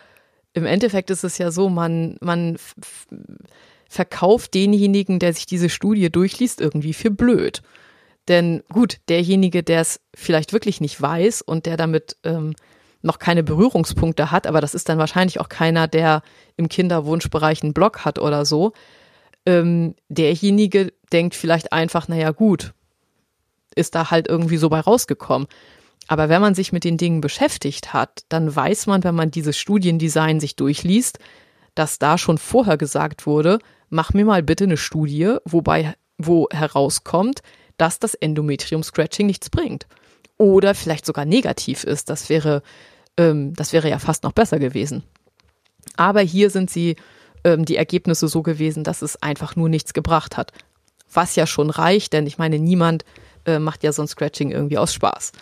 im 0.54 0.66
Endeffekt 0.66 1.10
ist 1.10 1.24
es 1.24 1.38
ja 1.38 1.50
so, 1.50 1.68
man, 1.68 2.16
man 2.20 2.56
verkauft 3.88 4.54
denjenigen, 4.54 5.18
der 5.18 5.34
sich 5.34 5.46
diese 5.46 5.68
Studie 5.68 6.10
durchliest, 6.10 6.60
irgendwie 6.60 6.94
für 6.94 7.10
blöd. 7.10 7.62
Denn 8.28 8.62
gut, 8.72 8.98
derjenige, 9.08 9.62
der 9.62 9.82
es 9.82 10.00
vielleicht 10.14 10.52
wirklich 10.52 10.80
nicht 10.80 11.00
weiß 11.00 11.42
und 11.42 11.66
der 11.66 11.76
damit 11.76 12.16
ähm, 12.24 12.54
noch 13.06 13.18
keine 13.18 13.42
Berührungspunkte 13.42 14.30
hat, 14.30 14.46
aber 14.46 14.60
das 14.60 14.74
ist 14.74 14.88
dann 14.88 14.98
wahrscheinlich 14.98 15.40
auch 15.40 15.48
keiner, 15.48 15.88
der 15.88 16.22
im 16.56 16.68
Kinderwunschbereich 16.68 17.62
einen 17.62 17.74
Blog 17.74 18.04
hat 18.04 18.18
oder 18.18 18.44
so, 18.44 18.72
ähm, 19.46 19.94
derjenige 20.08 20.92
denkt 21.12 21.34
vielleicht 21.34 21.72
einfach, 21.72 22.08
naja 22.08 22.32
gut, 22.32 22.74
ist 23.74 23.94
da 23.94 24.10
halt 24.10 24.28
irgendwie 24.28 24.56
so 24.56 24.68
bei 24.68 24.80
rausgekommen. 24.80 25.46
Aber 26.08 26.28
wenn 26.28 26.40
man 26.40 26.54
sich 26.54 26.72
mit 26.72 26.84
den 26.84 26.98
Dingen 26.98 27.20
beschäftigt 27.20 27.92
hat, 27.92 28.24
dann 28.28 28.54
weiß 28.54 28.86
man, 28.86 29.04
wenn 29.04 29.14
man 29.14 29.30
dieses 29.30 29.56
Studiendesign 29.56 30.40
sich 30.40 30.56
durchliest, 30.56 31.18
dass 31.74 31.98
da 31.98 32.16
schon 32.16 32.38
vorher 32.38 32.76
gesagt 32.76 33.26
wurde, 33.26 33.58
mach 33.90 34.12
mir 34.12 34.24
mal 34.24 34.42
bitte 34.42 34.64
eine 34.64 34.76
Studie, 34.76 35.36
wobei, 35.44 35.94
wo 36.18 36.48
herauskommt, 36.50 37.40
dass 37.76 37.98
das 37.98 38.14
Endometrium-Scratching 38.14 39.26
nichts 39.26 39.50
bringt. 39.50 39.86
Oder 40.38 40.74
vielleicht 40.74 41.06
sogar 41.06 41.24
negativ 41.24 41.84
ist. 41.84 42.08
Das 42.08 42.28
wäre, 42.28 42.62
ähm, 43.16 43.54
das 43.54 43.72
wäre 43.72 43.88
ja 43.88 43.98
fast 43.98 44.22
noch 44.22 44.32
besser 44.32 44.58
gewesen. 44.58 45.02
Aber 45.96 46.20
hier 46.20 46.50
sind 46.50 46.70
sie 46.70 46.96
ähm, 47.44 47.64
die 47.64 47.76
Ergebnisse 47.76 48.28
so 48.28 48.42
gewesen, 48.42 48.84
dass 48.84 49.02
es 49.02 49.22
einfach 49.22 49.56
nur 49.56 49.68
nichts 49.68 49.94
gebracht 49.94 50.36
hat. 50.36 50.52
Was 51.12 51.36
ja 51.36 51.46
schon 51.46 51.70
reicht, 51.70 52.12
denn 52.12 52.26
ich 52.26 52.38
meine, 52.38 52.58
niemand 52.58 53.04
äh, 53.46 53.58
macht 53.58 53.84
ja 53.84 53.92
so 53.92 54.02
ein 54.02 54.08
Scratching 54.08 54.50
irgendwie 54.50 54.78
aus 54.78 54.92
Spaß. 54.92 55.32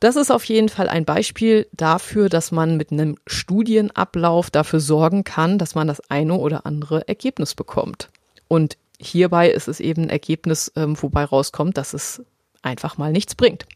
Das 0.00 0.14
ist 0.14 0.30
auf 0.30 0.44
jeden 0.44 0.68
Fall 0.68 0.88
ein 0.88 1.04
Beispiel 1.04 1.66
dafür, 1.72 2.28
dass 2.28 2.52
man 2.52 2.76
mit 2.76 2.92
einem 2.92 3.16
Studienablauf 3.26 4.50
dafür 4.50 4.78
sorgen 4.78 5.24
kann, 5.24 5.58
dass 5.58 5.74
man 5.74 5.88
das 5.88 6.00
eine 6.08 6.34
oder 6.34 6.66
andere 6.66 7.08
Ergebnis 7.08 7.56
bekommt. 7.56 8.08
Und 8.46 8.76
hierbei 9.00 9.50
ist 9.50 9.66
es 9.66 9.80
eben 9.80 10.04
ein 10.04 10.10
Ergebnis, 10.10 10.70
ähm, 10.76 11.00
wobei 11.02 11.24
rauskommt, 11.24 11.76
dass 11.76 11.94
es 11.94 12.22
einfach 12.62 12.96
mal 12.96 13.10
nichts 13.10 13.34
bringt. 13.34 13.66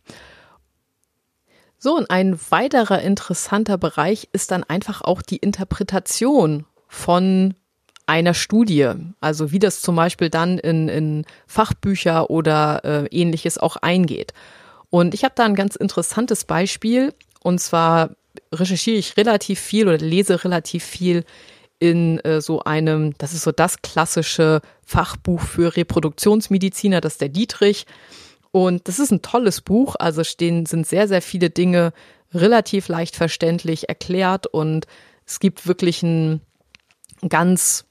So, 1.85 1.97
und 1.97 2.13
ein 2.13 2.39
weiterer 2.51 3.03
interessanter 3.03 3.77
Bereich 3.77 4.29
ist 4.33 4.53
dann 4.53 4.63
einfach 4.63 5.03
auch 5.03 5.21
die 5.21 5.39
Interpretation 5.39 6.65
von 6.87 7.55
einer 8.07 8.35
Studie, 8.35 8.93
also 9.21 9.51
wie 9.51 9.59
das 9.59 9.83
zum 9.83 9.97
Beispiel 9.97 10.31
dann 10.31 10.59
in, 10.59 10.89
in 10.89 11.25
Fachbücher 11.49 12.31
oder 12.31 12.85
äh, 12.85 13.07
ähnliches 13.09 13.59
auch 13.59 13.75
eingeht. 13.75 14.33
Und 14.91 15.13
ich 15.13 15.25
habe 15.25 15.35
da 15.35 15.45
ein 15.45 15.57
ganz 15.57 15.75
interessantes 15.75 16.45
Beispiel. 16.45 17.15
Und 17.43 17.59
zwar 17.59 18.11
recherchiere 18.53 18.99
ich 18.99 19.17
relativ 19.17 19.59
viel 19.59 19.89
oder 19.89 19.99
lese 19.99 20.45
relativ 20.45 20.85
viel 20.85 21.25
in 21.81 22.21
äh, 22.21 22.41
so 22.41 22.63
einem, 22.63 23.19
das 23.19 23.33
ist 23.33 23.43
so 23.43 23.51
das 23.51 23.83
klassische 23.83 24.61
Fachbuch 24.87 25.41
für 25.41 25.77
Reproduktionsmediziner, 25.77 27.01
das 27.01 27.15
ist 27.15 27.23
der 27.23 27.29
Dietrich. 27.29 27.87
Und 28.53 28.87
das 28.87 28.99
ist 28.99 29.11
ein 29.11 29.23
tolles 29.23 29.63
Buch. 29.63 29.97
Also 29.99 30.23
stehen, 30.23 30.67
sind 30.67 30.87
sehr, 30.87 31.09
sehr 31.09 31.23
viele 31.23 31.51
Dinge 31.51 31.93
relativ 32.33 32.89
leicht 32.89 33.17
verständlich 33.17 33.89
erklärt 33.89 34.47
und 34.47 34.87
es 35.27 35.41
gibt 35.41 35.67
wirklich 35.67 36.03
einen 36.03 36.41
ganz 37.29 37.85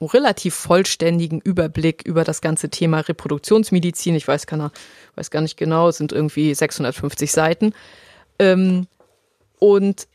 relativ 0.00 0.54
vollständigen 0.54 1.40
Überblick 1.40 2.02
über 2.04 2.22
das 2.22 2.40
ganze 2.40 2.70
Thema 2.70 3.00
Reproduktionsmedizin. 3.00 4.14
Ich 4.14 4.28
weiß, 4.28 4.46
kann, 4.46 4.70
weiß 5.16 5.30
gar 5.30 5.40
nicht 5.40 5.56
genau, 5.56 5.88
es 5.88 5.98
sind 5.98 6.12
irgendwie 6.12 6.54
650 6.54 7.32
Seiten. 7.32 7.72
Ähm, 8.38 8.86
und 9.58 10.06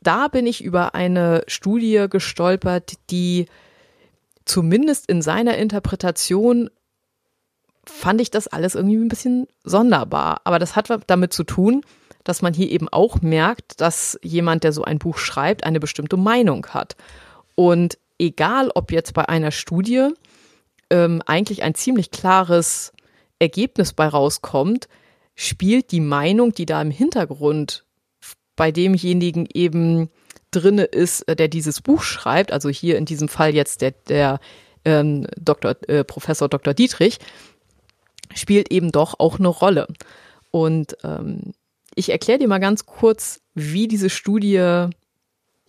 da 0.00 0.28
bin 0.28 0.46
ich 0.46 0.62
über 0.62 0.94
eine 0.94 1.42
Studie 1.48 2.06
gestolpert, 2.08 2.94
die 3.10 3.46
zumindest 4.44 5.08
in 5.08 5.22
seiner 5.22 5.58
Interpretation 5.58 6.70
fand 7.86 8.20
ich 8.20 8.30
das 8.30 8.48
alles 8.48 8.74
irgendwie 8.74 8.96
ein 8.96 9.08
bisschen 9.08 9.46
sonderbar. 9.64 10.40
Aber 10.44 10.58
das 10.58 10.76
hat 10.76 10.88
damit 11.06 11.32
zu 11.32 11.44
tun, 11.44 11.82
dass 12.24 12.42
man 12.42 12.52
hier 12.52 12.70
eben 12.70 12.88
auch 12.88 13.22
merkt, 13.22 13.80
dass 13.80 14.18
jemand, 14.22 14.64
der 14.64 14.72
so 14.72 14.84
ein 14.84 14.98
Buch 14.98 15.18
schreibt, 15.18 15.64
eine 15.64 15.80
bestimmte 15.80 16.16
Meinung 16.16 16.66
hat. 16.68 16.96
Und 17.54 17.98
egal 18.18 18.70
ob 18.74 18.92
jetzt 18.92 19.14
bei 19.14 19.28
einer 19.28 19.50
Studie 19.50 20.08
ähm, 20.90 21.22
eigentlich 21.26 21.62
ein 21.62 21.74
ziemlich 21.74 22.10
klares 22.10 22.92
Ergebnis 23.38 23.92
bei 23.92 24.06
rauskommt, 24.06 24.88
spielt 25.34 25.92
die 25.92 26.00
Meinung, 26.00 26.52
die 26.52 26.66
da 26.66 26.82
im 26.82 26.90
Hintergrund 26.90 27.84
bei 28.56 28.70
demjenigen 28.70 29.48
eben 29.52 30.10
drinne 30.50 30.84
ist, 30.84 31.22
äh, 31.28 31.36
der 31.36 31.48
dieses 31.48 31.80
Buch 31.80 32.02
schreibt, 32.02 32.52
also 32.52 32.68
hier 32.68 32.98
in 32.98 33.06
diesem 33.06 33.28
Fall 33.28 33.54
jetzt 33.54 33.80
der, 33.80 33.92
der 34.08 34.40
ähm, 34.84 35.26
Dr., 35.38 35.76
äh, 35.88 36.04
Professor 36.04 36.48
Dr. 36.48 36.74
Dietrich, 36.74 37.18
spielt 38.34 38.70
eben 38.70 38.92
doch 38.92 39.18
auch 39.18 39.38
eine 39.38 39.48
Rolle. 39.48 39.86
Und 40.50 40.96
ähm, 41.04 41.52
ich 41.94 42.10
erkläre 42.10 42.38
dir 42.38 42.48
mal 42.48 42.58
ganz 42.58 42.86
kurz, 42.86 43.40
wie 43.54 43.88
diese 43.88 44.10
Studie 44.10 44.90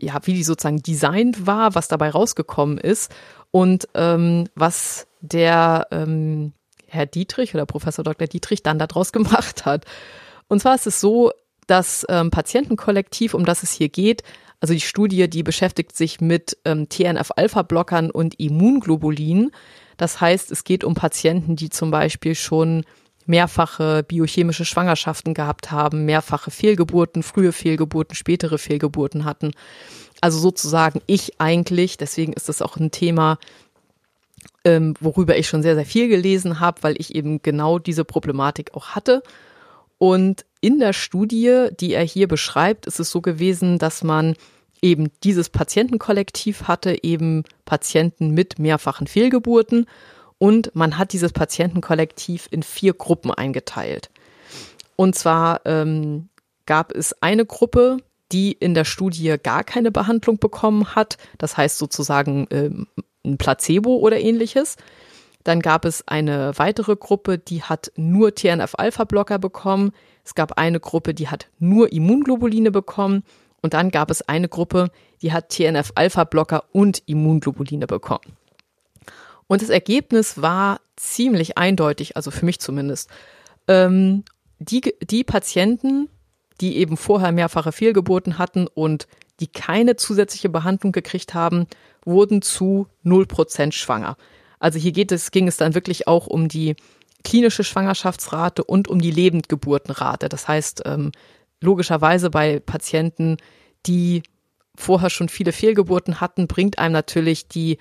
ja, 0.02 0.20
wie 0.24 0.34
die 0.34 0.44
sozusagen 0.44 0.82
designt 0.82 1.46
war, 1.46 1.76
was 1.76 1.88
dabei 1.88 2.10
rausgekommen 2.10 2.78
ist 2.78 3.12
und 3.52 3.88
ähm, 3.94 4.48
was 4.56 5.08
der 5.22 5.88
ähm, 5.92 6.54
Herr 6.88 7.06
Dietrich 7.06 7.54
oder 7.54 7.66
Professor 7.66 8.04
Dr. 8.04 8.28
Dietrich 8.28 8.64
dann 8.64 8.80
daraus 8.80 9.12
gemacht 9.14 9.66
hat. 9.66 9.86
Und 10.48 10.60
zwar 10.62 10.76
ist 10.76 10.88
es 10.88 11.00
so, 11.00 11.32
das 11.68 12.06
ähm, 12.10 12.32
Patientenkollektiv, 12.32 13.34
um 13.34 13.46
das 13.46 13.64
es 13.64 13.72
hier 13.72 13.88
geht, 13.88 14.24
also 14.60 14.74
die 14.74 14.82
Studie, 14.82 15.30
die 15.30 15.44
beschäftigt 15.44 15.96
sich 15.96 16.22
mit 16.22 16.58
ähm, 16.66 16.90
TNF-Alpha-Blockern 16.90 18.12
und 18.12 18.40
Immunglobulin. 18.40 19.52
Das 20.02 20.20
heißt, 20.20 20.50
es 20.50 20.64
geht 20.64 20.84
um 20.84 20.96
Patienten, 20.96 21.56
die 21.56 21.70
zum 21.70 21.92
Beispiel 21.92 22.34
schon 22.34 22.86
mehrfache 23.28 24.02
biochemische 24.02 24.66
Schwangerschaften 24.66 25.36
gehabt 25.36 25.70
haben, 25.70 26.06
mehrfache 26.06 26.50
Fehlgeburten, 26.50 27.22
frühe 27.22 27.52
Fehlgeburten, 27.52 28.16
spätere 28.16 28.58
Fehlgeburten 28.58 29.26
hatten. 29.26 29.52
Also 30.20 30.40
sozusagen 30.40 31.02
ich 31.06 31.40
eigentlich, 31.40 31.98
deswegen 31.98 32.34
ist 32.34 32.50
das 32.50 32.64
auch 32.64 32.78
ein 32.78 32.90
Thema, 32.90 33.38
ähm, 34.66 34.96
worüber 35.00 35.38
ich 35.38 35.48
schon 35.48 35.62
sehr, 35.62 35.76
sehr 35.76 35.86
viel 35.86 36.08
gelesen 36.08 36.60
habe, 36.60 36.82
weil 36.82 36.96
ich 36.98 37.14
eben 37.14 37.44
genau 37.44 37.78
diese 37.78 38.04
Problematik 38.04 38.74
auch 38.74 38.96
hatte. 38.96 39.22
Und 40.00 40.46
in 40.62 40.80
der 40.80 40.94
Studie, 40.94 41.68
die 41.80 41.94
er 41.94 42.04
hier 42.04 42.28
beschreibt, 42.28 42.88
ist 42.88 43.00
es 43.00 43.12
so 43.12 43.22
gewesen, 43.22 43.78
dass 43.78 44.04
man 44.04 44.34
eben 44.82 45.12
dieses 45.24 45.50
Patientenkollektiv 45.50 46.64
hatte, 46.64 47.04
eben 47.04 47.44
Patienten 47.66 48.32
mit 48.32 48.60
mehrfachen 48.60 49.08
Fehlgeburten 49.08 49.86
und 50.38 50.76
man 50.76 50.98
hat 50.98 51.14
dieses 51.14 51.34
Patientenkollektiv 51.34 52.48
in 52.50 52.64
vier 52.64 52.94
Gruppen 52.94 53.32
eingeteilt. 53.32 54.10
Und 54.96 55.16
zwar 55.16 55.62
ähm, 55.66 56.30
gab 56.66 56.96
es 56.96 57.14
eine 57.22 57.46
Gruppe, 57.46 57.98
die 58.32 58.52
in 58.54 58.74
der 58.74 58.86
Studie 58.86 59.36
gar 59.42 59.64
keine 59.64 59.92
Behandlung 59.92 60.40
bekommen 60.40 60.96
hat, 60.96 61.18
das 61.38 61.58
heißt 61.58 61.78
sozusagen 61.78 62.48
ähm, 62.50 62.88
ein 63.26 63.38
Placebo 63.38 63.98
oder 63.98 64.20
ähnliches. 64.20 64.78
Dann 65.44 65.60
gab 65.60 65.86
es 65.86 66.08
eine 66.08 66.58
weitere 66.58 66.96
Gruppe, 66.96 67.38
die 67.38 67.64
hat 67.64 67.92
nur 67.96 68.36
TNF-Alpha-Blocker 68.36 69.40
bekommen. 69.40 69.92
Es 70.24 70.36
gab 70.36 70.58
eine 70.58 70.80
Gruppe, 70.80 71.14
die 71.14 71.30
hat 71.30 71.48
nur 71.60 71.92
Immunglobuline 71.92 72.72
bekommen. 72.72 73.24
Und 73.62 73.74
dann 73.74 73.92
gab 73.92 74.10
es 74.10 74.22
eine 74.22 74.50
Gruppe, 74.50 74.90
die 75.22 75.32
hat 75.32 75.50
TNF-Alpha-Blocker 75.50 76.66
und 76.72 77.04
Immunglobuline 77.06 77.88
bekommen. 77.88 78.38
Und 79.48 79.62
das 79.62 79.70
Ergebnis 79.70 80.42
war 80.42 80.80
ziemlich 80.96 81.58
eindeutig, 81.58 82.16
also 82.16 82.32
für 82.32 82.46
mich 82.46 82.60
zumindest. 82.60 83.10
Ähm, 83.68 84.24
die, 84.60 84.96
die 85.02 85.24
Patienten, 85.24 86.10
die 86.62 86.78
eben 86.78 86.98
vorher 86.98 87.32
mehrfache 87.32 87.72
Fehlgeburten 87.72 88.38
hatten 88.38 88.68
und 88.68 89.08
die 89.40 89.48
keine 89.48 89.96
zusätzliche 89.96 90.50
Behandlung 90.50 90.92
gekriegt 90.92 91.34
haben, 91.34 91.68
wurden 92.06 92.42
zu 92.42 92.88
0% 93.04 93.72
schwanger. 93.72 94.16
Also 94.60 94.80
hier 94.80 94.92
geht 94.92 95.12
es, 95.12 95.32
ging 95.32 95.48
es 95.48 95.58
dann 95.58 95.74
wirklich 95.74 96.08
auch 96.08 96.28
um 96.28 96.48
die 96.48 96.76
klinische 97.24 97.64
Schwangerschaftsrate 97.64 98.64
und 98.64 98.88
um 98.88 99.02
die 99.02 99.12
Lebendgeburtenrate. 99.12 100.30
Das 100.30 100.48
heißt, 100.48 100.84
ähm, 100.86 101.12
logischerweise 101.62 102.30
bei 102.30 102.60
Patienten, 102.60 103.38
die 103.86 104.24
vorher 104.76 105.10
schon 105.10 105.30
viele 105.30 105.52
Fehlgeburten 105.52 106.20
hatten, 106.20 106.48
bringt 106.48 106.80
einem 106.80 106.94
natürlich 106.94 107.48
die 107.48 107.78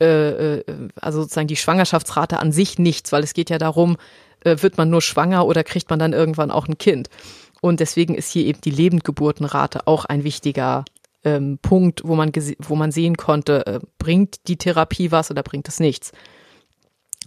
äh, 0.00 0.58
äh, 0.58 0.88
also 1.00 1.22
sozusagen 1.22 1.46
die 1.46 1.56
Schwangerschaftsrate 1.56 2.38
an 2.38 2.50
sich 2.50 2.78
nichts, 2.78 3.12
weil 3.12 3.22
es 3.22 3.34
geht 3.34 3.50
ja 3.50 3.58
darum, 3.58 3.96
äh, 4.44 4.56
wird 4.60 4.76
man 4.76 4.90
nur 4.90 5.02
schwanger 5.02 5.46
oder 5.46 5.62
kriegt 5.62 5.90
man 5.90 5.98
dann 6.00 6.12
irgendwann 6.12 6.50
auch 6.50 6.66
ein 6.66 6.78
Kind. 6.78 7.08
Und 7.60 7.78
deswegen 7.78 8.14
ist 8.16 8.32
hier 8.32 8.44
eben 8.44 8.60
die 8.60 8.70
Lebendgeburtenrate 8.70 9.86
auch 9.86 10.04
ein 10.04 10.24
wichtiger 10.24 10.84
ähm, 11.24 11.58
Punkt, 11.62 12.02
wo 12.04 12.16
man, 12.16 12.32
wo 12.58 12.74
man 12.74 12.90
sehen 12.90 13.16
konnte, 13.16 13.64
äh, 13.66 13.80
bringt 13.98 14.48
die 14.48 14.56
Therapie 14.56 15.12
was 15.12 15.30
oder 15.30 15.44
bringt 15.44 15.68
es 15.68 15.78
nichts. 15.78 16.10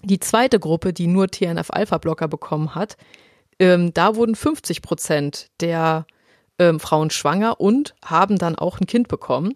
Die 0.04 0.20
zweite 0.20 0.60
Gruppe, 0.60 0.91
die 0.91 1.08
nur 1.08 1.30
TNF-Alpha-Blocker 1.30 2.28
bekommen 2.28 2.76
hat, 2.76 2.98
ähm, 3.60 3.93
da 3.93 4.16
wurden 4.16 4.36
50 4.36 4.82
Prozent 4.82 5.49
der 5.60 6.06
ähm, 6.60 6.80
Frauen 6.80 7.10
schwanger 7.10 7.60
und 7.60 7.95
haben 8.03 8.38
dann 8.38 8.56
auch 8.56 8.80
ein 8.80 8.88
Kind 8.88 9.08
bekommen. 9.08 9.56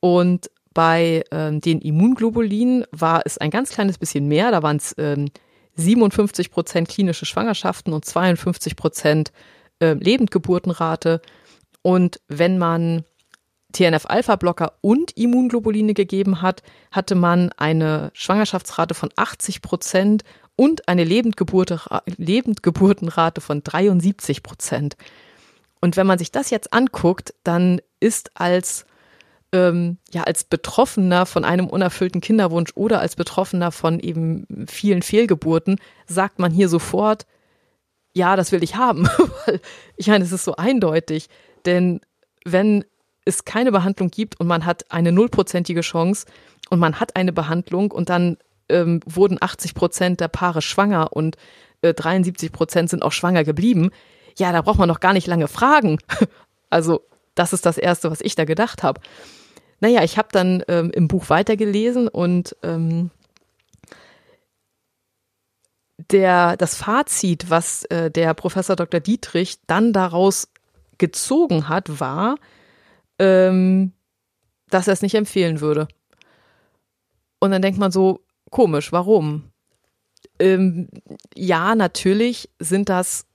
Und 0.00 0.50
bei 0.72 1.24
ähm, 1.30 1.60
den 1.60 1.80
Immunglobulinen 1.80 2.84
war 2.92 3.22
es 3.24 3.38
ein 3.38 3.50
ganz 3.50 3.70
kleines 3.70 3.98
bisschen 3.98 4.28
mehr. 4.28 4.50
Da 4.50 4.62
waren 4.62 4.76
es 4.76 4.94
ähm, 4.98 5.28
57 5.76 6.50
Prozent 6.50 6.88
klinische 6.88 7.26
Schwangerschaften 7.26 7.92
und 7.92 8.04
52 8.04 8.76
Prozent 8.76 9.32
äh, 9.80 9.94
Lebendgeburtenrate. 9.94 11.20
Und 11.82 12.20
wenn 12.28 12.58
man 12.58 13.04
TNF-Alpha-Blocker 13.72 14.74
und 14.80 15.12
Immunglobuline 15.16 15.94
gegeben 15.94 16.42
hat, 16.42 16.62
hatte 16.90 17.14
man 17.14 17.50
eine 17.56 18.10
Schwangerschaftsrate 18.14 18.94
von 18.94 19.10
80 19.16 19.62
Prozent 19.62 20.22
und 20.56 20.88
eine 20.88 21.04
Lebendgeburtenrate 21.04 23.40
von 23.40 23.62
73 23.62 24.42
Prozent. 24.42 24.96
Und 25.80 25.96
wenn 25.96 26.06
man 26.06 26.18
sich 26.18 26.30
das 26.30 26.50
jetzt 26.50 26.72
anguckt, 26.72 27.34
dann 27.44 27.80
ist 28.00 28.30
als 28.34 28.84
ähm, 29.52 29.98
ja 30.12 30.24
als 30.24 30.44
Betroffener 30.44 31.26
von 31.26 31.44
einem 31.44 31.66
unerfüllten 31.66 32.20
Kinderwunsch 32.20 32.70
oder 32.74 33.00
als 33.00 33.16
Betroffener 33.16 33.72
von 33.72 33.98
eben 33.98 34.46
vielen 34.68 35.02
Fehlgeburten 35.02 35.80
sagt 36.06 36.38
man 36.38 36.52
hier 36.52 36.68
sofort, 36.68 37.26
ja, 38.12 38.36
das 38.36 38.52
will 38.52 38.62
ich 38.62 38.76
haben. 38.76 39.08
ich 39.96 40.08
meine, 40.08 40.24
es 40.24 40.32
ist 40.32 40.44
so 40.44 40.56
eindeutig, 40.56 41.28
denn 41.64 42.00
wenn 42.44 42.84
es 43.24 43.44
keine 43.44 43.72
Behandlung 43.72 44.10
gibt 44.10 44.40
und 44.40 44.46
man 44.46 44.66
hat 44.66 44.90
eine 44.90 45.12
nullprozentige 45.12 45.82
Chance 45.82 46.26
und 46.70 46.78
man 46.78 47.00
hat 47.00 47.16
eine 47.16 47.32
Behandlung 47.32 47.92
und 47.92 48.08
dann 48.08 48.38
ähm, 48.70 49.00
wurden 49.06 49.38
80 49.40 49.74
Prozent 49.74 50.20
der 50.20 50.28
Paare 50.28 50.62
schwanger 50.62 51.12
und 51.12 51.36
äh, 51.82 51.94
73 51.94 52.52
Prozent 52.52 52.90
sind 52.90 53.02
auch 53.02 53.12
schwanger 53.12 53.44
geblieben, 53.44 53.90
ja, 54.38 54.52
da 54.52 54.62
braucht 54.62 54.78
man 54.78 54.88
noch 54.88 55.00
gar 55.00 55.12
nicht 55.12 55.26
lange 55.26 55.48
fragen. 55.48 55.98
Also 56.72 57.00
das 57.34 57.52
ist 57.52 57.66
das 57.66 57.78
Erste, 57.78 58.12
was 58.12 58.20
ich 58.20 58.36
da 58.36 58.44
gedacht 58.44 58.84
habe. 58.84 59.00
Naja, 59.80 60.04
ich 60.04 60.18
habe 60.18 60.28
dann 60.30 60.62
ähm, 60.68 60.92
im 60.92 61.08
Buch 61.08 61.28
weitergelesen 61.30 62.06
und 62.06 62.54
ähm, 62.62 63.10
der, 66.12 66.56
das 66.56 66.76
Fazit, 66.76 67.50
was 67.50 67.84
äh, 67.86 68.08
der 68.08 68.34
Professor 68.34 68.76
Dr. 68.76 69.00
Dietrich 69.00 69.58
dann 69.66 69.92
daraus 69.92 70.48
gezogen 70.98 71.68
hat, 71.68 71.98
war, 71.98 72.36
ähm, 73.18 73.92
dass 74.68 74.86
er 74.86 74.92
es 74.92 75.02
nicht 75.02 75.14
empfehlen 75.14 75.60
würde. 75.60 75.88
Und 77.40 77.50
dann 77.50 77.62
denkt 77.62 77.80
man 77.80 77.90
so, 77.90 78.20
komisch, 78.50 78.92
warum? 78.92 79.44
Ähm, 80.38 80.88
ja, 81.34 81.74
natürlich 81.74 82.50
sind 82.58 82.88
das 82.88 83.26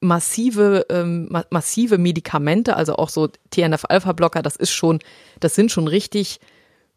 massive, 0.00 0.86
ähm, 0.88 1.28
ma 1.30 1.44
massive 1.50 1.98
Medikamente, 1.98 2.76
also 2.76 2.96
auch 2.96 3.10
so 3.10 3.28
TNF-Alpha-Blocker, 3.50 4.42
das 4.42 4.56
ist 4.56 4.70
schon, 4.70 4.98
das 5.40 5.54
sind 5.54 5.70
schon 5.70 5.88
richtig 5.88 6.40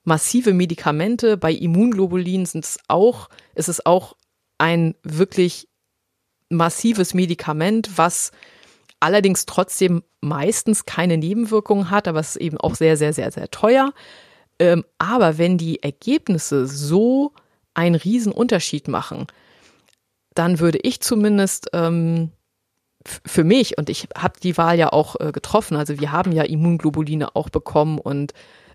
massive 0.03 0.53
Medikamente. 0.53 1.37
Bei 1.37 1.51
Immunglobulin 1.51 2.45
sind 2.45 2.65
es 2.65 2.79
auch, 2.87 3.29
ist 3.55 3.69
es 3.69 3.85
auch 3.85 4.15
ein 4.57 4.95
wirklich 5.03 5.67
massives 6.49 7.13
Medikament, 7.13 7.97
was 7.97 8.31
allerdings 8.99 9.45
trotzdem 9.45 10.03
meistens 10.21 10.85
keine 10.85 11.17
Nebenwirkungen 11.17 11.89
hat, 11.89 12.07
aber 12.07 12.21
es 12.21 12.35
ist 12.35 12.41
eben 12.41 12.57
auch 12.57 12.75
sehr, 12.75 12.95
sehr, 12.95 13.11
sehr, 13.11 13.31
sehr 13.31 13.51
teuer. 13.51 13.93
Ähm, 14.59 14.83
aber 14.97 15.37
wenn 15.37 15.57
die 15.57 15.81
Ergebnisse 15.81 16.67
so 16.67 17.33
einen 17.73 17.99
Unterschied 18.31 18.87
machen, 18.87 19.27
dann 20.35 20.59
würde 20.59 20.79
ich 20.83 21.01
zumindest 21.01 21.69
ähm, 21.73 22.31
für 23.05 23.43
mich, 23.43 23.77
und 23.77 23.89
ich 23.89 24.07
habe 24.17 24.39
die 24.41 24.57
Wahl 24.57 24.77
ja 24.77 24.93
auch 24.93 25.15
äh, 25.19 25.31
getroffen, 25.31 25.75
also 25.75 25.99
wir 25.99 26.11
haben 26.11 26.31
ja 26.31 26.43
Immunglobuline 26.43 27.35
auch 27.35 27.49
bekommen 27.49 27.99
und 27.99 28.33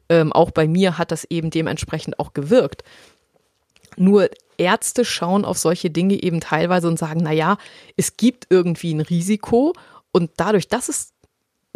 ähm, 0.09 0.33
auch 0.33 0.51
bei 0.51 0.67
mir 0.67 0.99
hat 0.99 1.13
das 1.13 1.25
eben 1.25 1.51
dementsprechend 1.51 2.19
auch 2.19 2.33
gewirkt. 2.33 2.83
Nur 3.97 4.29
Ärzte 4.59 5.05
schauen 5.05 5.45
auf 5.45 5.59
solche 5.59 5.91
Dinge 5.91 6.23
eben 6.23 6.41
teilweise 6.41 6.89
und 6.89 6.99
sagen, 6.99 7.21
na 7.23 7.33
ja, 7.33 7.59
es 7.97 8.17
gibt 8.17 8.47
irgendwie 8.51 8.93
ein 8.93 9.01
Risiko 9.01 9.73
und 10.13 10.31
dadurch, 10.37 10.69
dass 10.69 10.89
es 10.89 11.13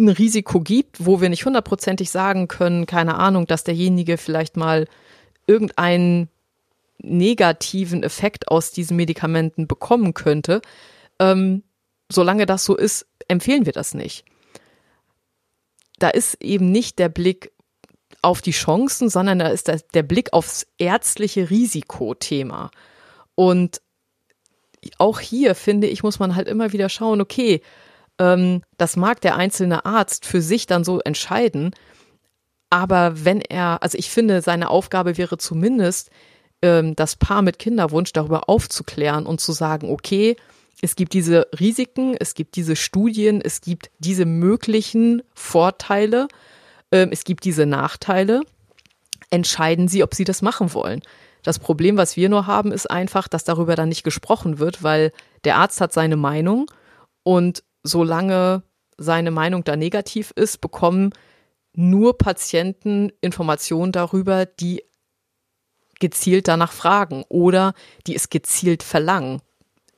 ein 0.02 0.08
Risiko 0.08 0.60
gibt, 0.60 1.04
wo 1.06 1.20
wir 1.20 1.28
nicht 1.28 1.44
hundertprozentig 1.44 2.10
sagen 2.10 2.48
können, 2.48 2.86
keine 2.86 3.16
Ahnung, 3.16 3.46
dass 3.46 3.64
derjenige 3.64 4.18
vielleicht 4.18 4.56
mal 4.56 4.86
irgendeinen 5.46 6.28
negativen 6.98 8.02
Effekt 8.02 8.48
aus 8.48 8.70
diesen 8.70 8.96
Medikamenten 8.96 9.66
bekommen 9.66 10.14
könnte, 10.14 10.62
ähm, 11.18 11.62
solange 12.10 12.46
das 12.46 12.64
so 12.64 12.76
ist, 12.76 13.06
empfehlen 13.28 13.66
wir 13.66 13.72
das 13.72 13.94
nicht. 13.94 14.24
Da 15.98 16.08
ist 16.08 16.42
eben 16.42 16.70
nicht 16.70 16.98
der 16.98 17.08
Blick 17.08 17.52
auf 18.22 18.40
die 18.42 18.52
Chancen, 18.52 19.08
sondern 19.08 19.38
da 19.38 19.48
ist 19.48 19.70
der 19.94 20.02
Blick 20.02 20.32
aufs 20.32 20.66
ärztliche 20.78 21.50
Risikothema. 21.50 22.70
Und 23.34 23.80
auch 24.98 25.20
hier 25.20 25.54
finde 25.54 25.86
ich, 25.86 26.02
muss 26.02 26.18
man 26.18 26.34
halt 26.34 26.48
immer 26.48 26.72
wieder 26.72 26.88
schauen, 26.88 27.20
okay, 27.20 27.62
ähm, 28.18 28.62
das 28.78 28.96
mag 28.96 29.20
der 29.20 29.36
einzelne 29.36 29.84
Arzt 29.84 30.26
für 30.26 30.42
sich 30.42 30.66
dann 30.66 30.84
so 30.84 31.00
entscheiden, 31.00 31.74
aber 32.72 33.24
wenn 33.26 33.42
er, 33.42 33.82
also 33.82 33.98
ich 33.98 34.08
finde, 34.08 34.40
seine 34.40 34.70
Aufgabe 34.70 35.18
wäre 35.18 35.36
zumindest, 35.36 36.10
ähm, 36.62 36.96
das 36.96 37.16
Paar 37.16 37.42
mit 37.42 37.58
Kinderwunsch 37.58 38.14
darüber 38.14 38.48
aufzuklären 38.48 39.26
und 39.26 39.42
zu 39.42 39.52
sagen, 39.52 39.90
okay, 39.90 40.36
es 40.80 40.96
gibt 40.96 41.12
diese 41.12 41.46
Risiken, 41.60 42.16
es 42.18 42.32
gibt 42.34 42.56
diese 42.56 42.74
Studien, 42.74 43.42
es 43.42 43.60
gibt 43.60 43.90
diese 43.98 44.24
möglichen 44.24 45.22
Vorteile, 45.34 46.28
ähm, 46.90 47.10
es 47.12 47.24
gibt 47.24 47.44
diese 47.44 47.66
Nachteile. 47.66 48.40
Entscheiden 49.30 49.86
Sie, 49.88 50.02
ob 50.02 50.14
Sie 50.14 50.24
das 50.24 50.40
machen 50.40 50.72
wollen. 50.72 51.02
Das 51.42 51.58
Problem, 51.58 51.98
was 51.98 52.16
wir 52.16 52.28
nur 52.28 52.46
haben, 52.46 52.72
ist 52.72 52.90
einfach, 52.90 53.28
dass 53.28 53.44
darüber 53.44 53.76
dann 53.76 53.90
nicht 53.90 54.02
gesprochen 54.02 54.58
wird, 54.58 54.82
weil 54.82 55.12
der 55.44 55.56
Arzt 55.56 55.80
hat 55.80 55.92
seine 55.92 56.16
Meinung 56.16 56.70
und 57.22 57.64
solange 57.82 58.62
seine 58.98 59.30
Meinung 59.30 59.64
da 59.64 59.76
negativ 59.76 60.32
ist, 60.36 60.60
bekommen 60.60 61.12
nur 61.74 62.18
Patienten 62.18 63.10
Informationen 63.20 63.92
darüber, 63.92 64.46
die 64.46 64.84
gezielt 65.98 66.48
danach 66.48 66.72
fragen 66.72 67.24
oder 67.28 67.74
die 68.06 68.14
es 68.14 68.28
gezielt 68.28 68.82
verlangen 68.82 69.40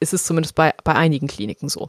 ist 0.05 0.15
es 0.15 0.25
zumindest 0.25 0.55
bei, 0.55 0.75
bei 0.85 0.95
einigen 0.95 1.27
Kliniken 1.27 1.69
so. 1.69 1.89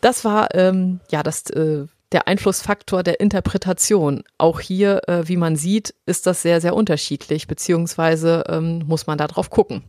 Das 0.00 0.24
war 0.24 0.54
ähm, 0.54 1.00
ja 1.10 1.22
das, 1.22 1.48
äh, 1.50 1.86
der 2.12 2.28
Einflussfaktor 2.28 3.02
der 3.02 3.20
Interpretation. 3.20 4.24
Auch 4.36 4.60
hier, 4.60 5.08
äh, 5.08 5.26
wie 5.28 5.36
man 5.36 5.56
sieht, 5.56 5.94
ist 6.04 6.26
das 6.26 6.42
sehr, 6.42 6.60
sehr 6.60 6.74
unterschiedlich, 6.74 7.46
beziehungsweise 7.46 8.44
ähm, 8.48 8.84
muss 8.86 9.06
man 9.06 9.16
da 9.18 9.26
drauf 9.26 9.48
gucken. 9.50 9.84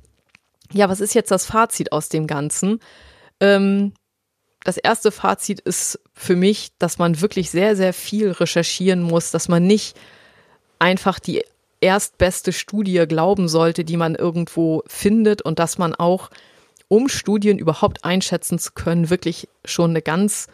Ja, 0.72 0.90
was 0.90 1.00
ist 1.00 1.14
jetzt 1.14 1.32
das 1.32 1.46
Fazit 1.46 1.92
aus 1.92 2.10
dem 2.10 2.28
Ganzen? 2.28 2.80
Ähm, 3.40 3.94
das 4.68 4.76
erste 4.76 5.12
Fazit 5.12 5.62
ist 5.62 5.98
für 6.14 6.36
mich, 6.36 6.72
dass 6.78 6.98
man 6.98 7.22
wirklich 7.22 7.52
sehr, 7.52 7.78
sehr 7.78 7.94
viel 7.94 8.32
recherchieren 8.32 9.02
muss, 9.02 9.32
dass 9.32 9.48
man 9.48 9.66
nicht 9.66 9.96
einfach 10.78 11.20
die 11.20 11.46
erstbeste 11.80 12.52
Studie 12.52 13.06
glauben 13.08 13.48
sollte, 13.48 13.86
die 13.86 13.96
man 13.96 14.14
irgendwo 14.14 14.84
findet 14.86 15.42
und 15.42 15.60
dass 15.60 15.78
man 15.78 15.96
auch 15.96 16.30
um 16.90 17.08
Studien 17.08 17.60
überhaupt 17.60 18.04
einschätzen 18.04 18.60
zu 18.60 18.74
können, 18.74 19.10
wirklich 19.10 19.48
schon 19.64 19.92
eine 19.92 20.02
ganz 20.02 20.48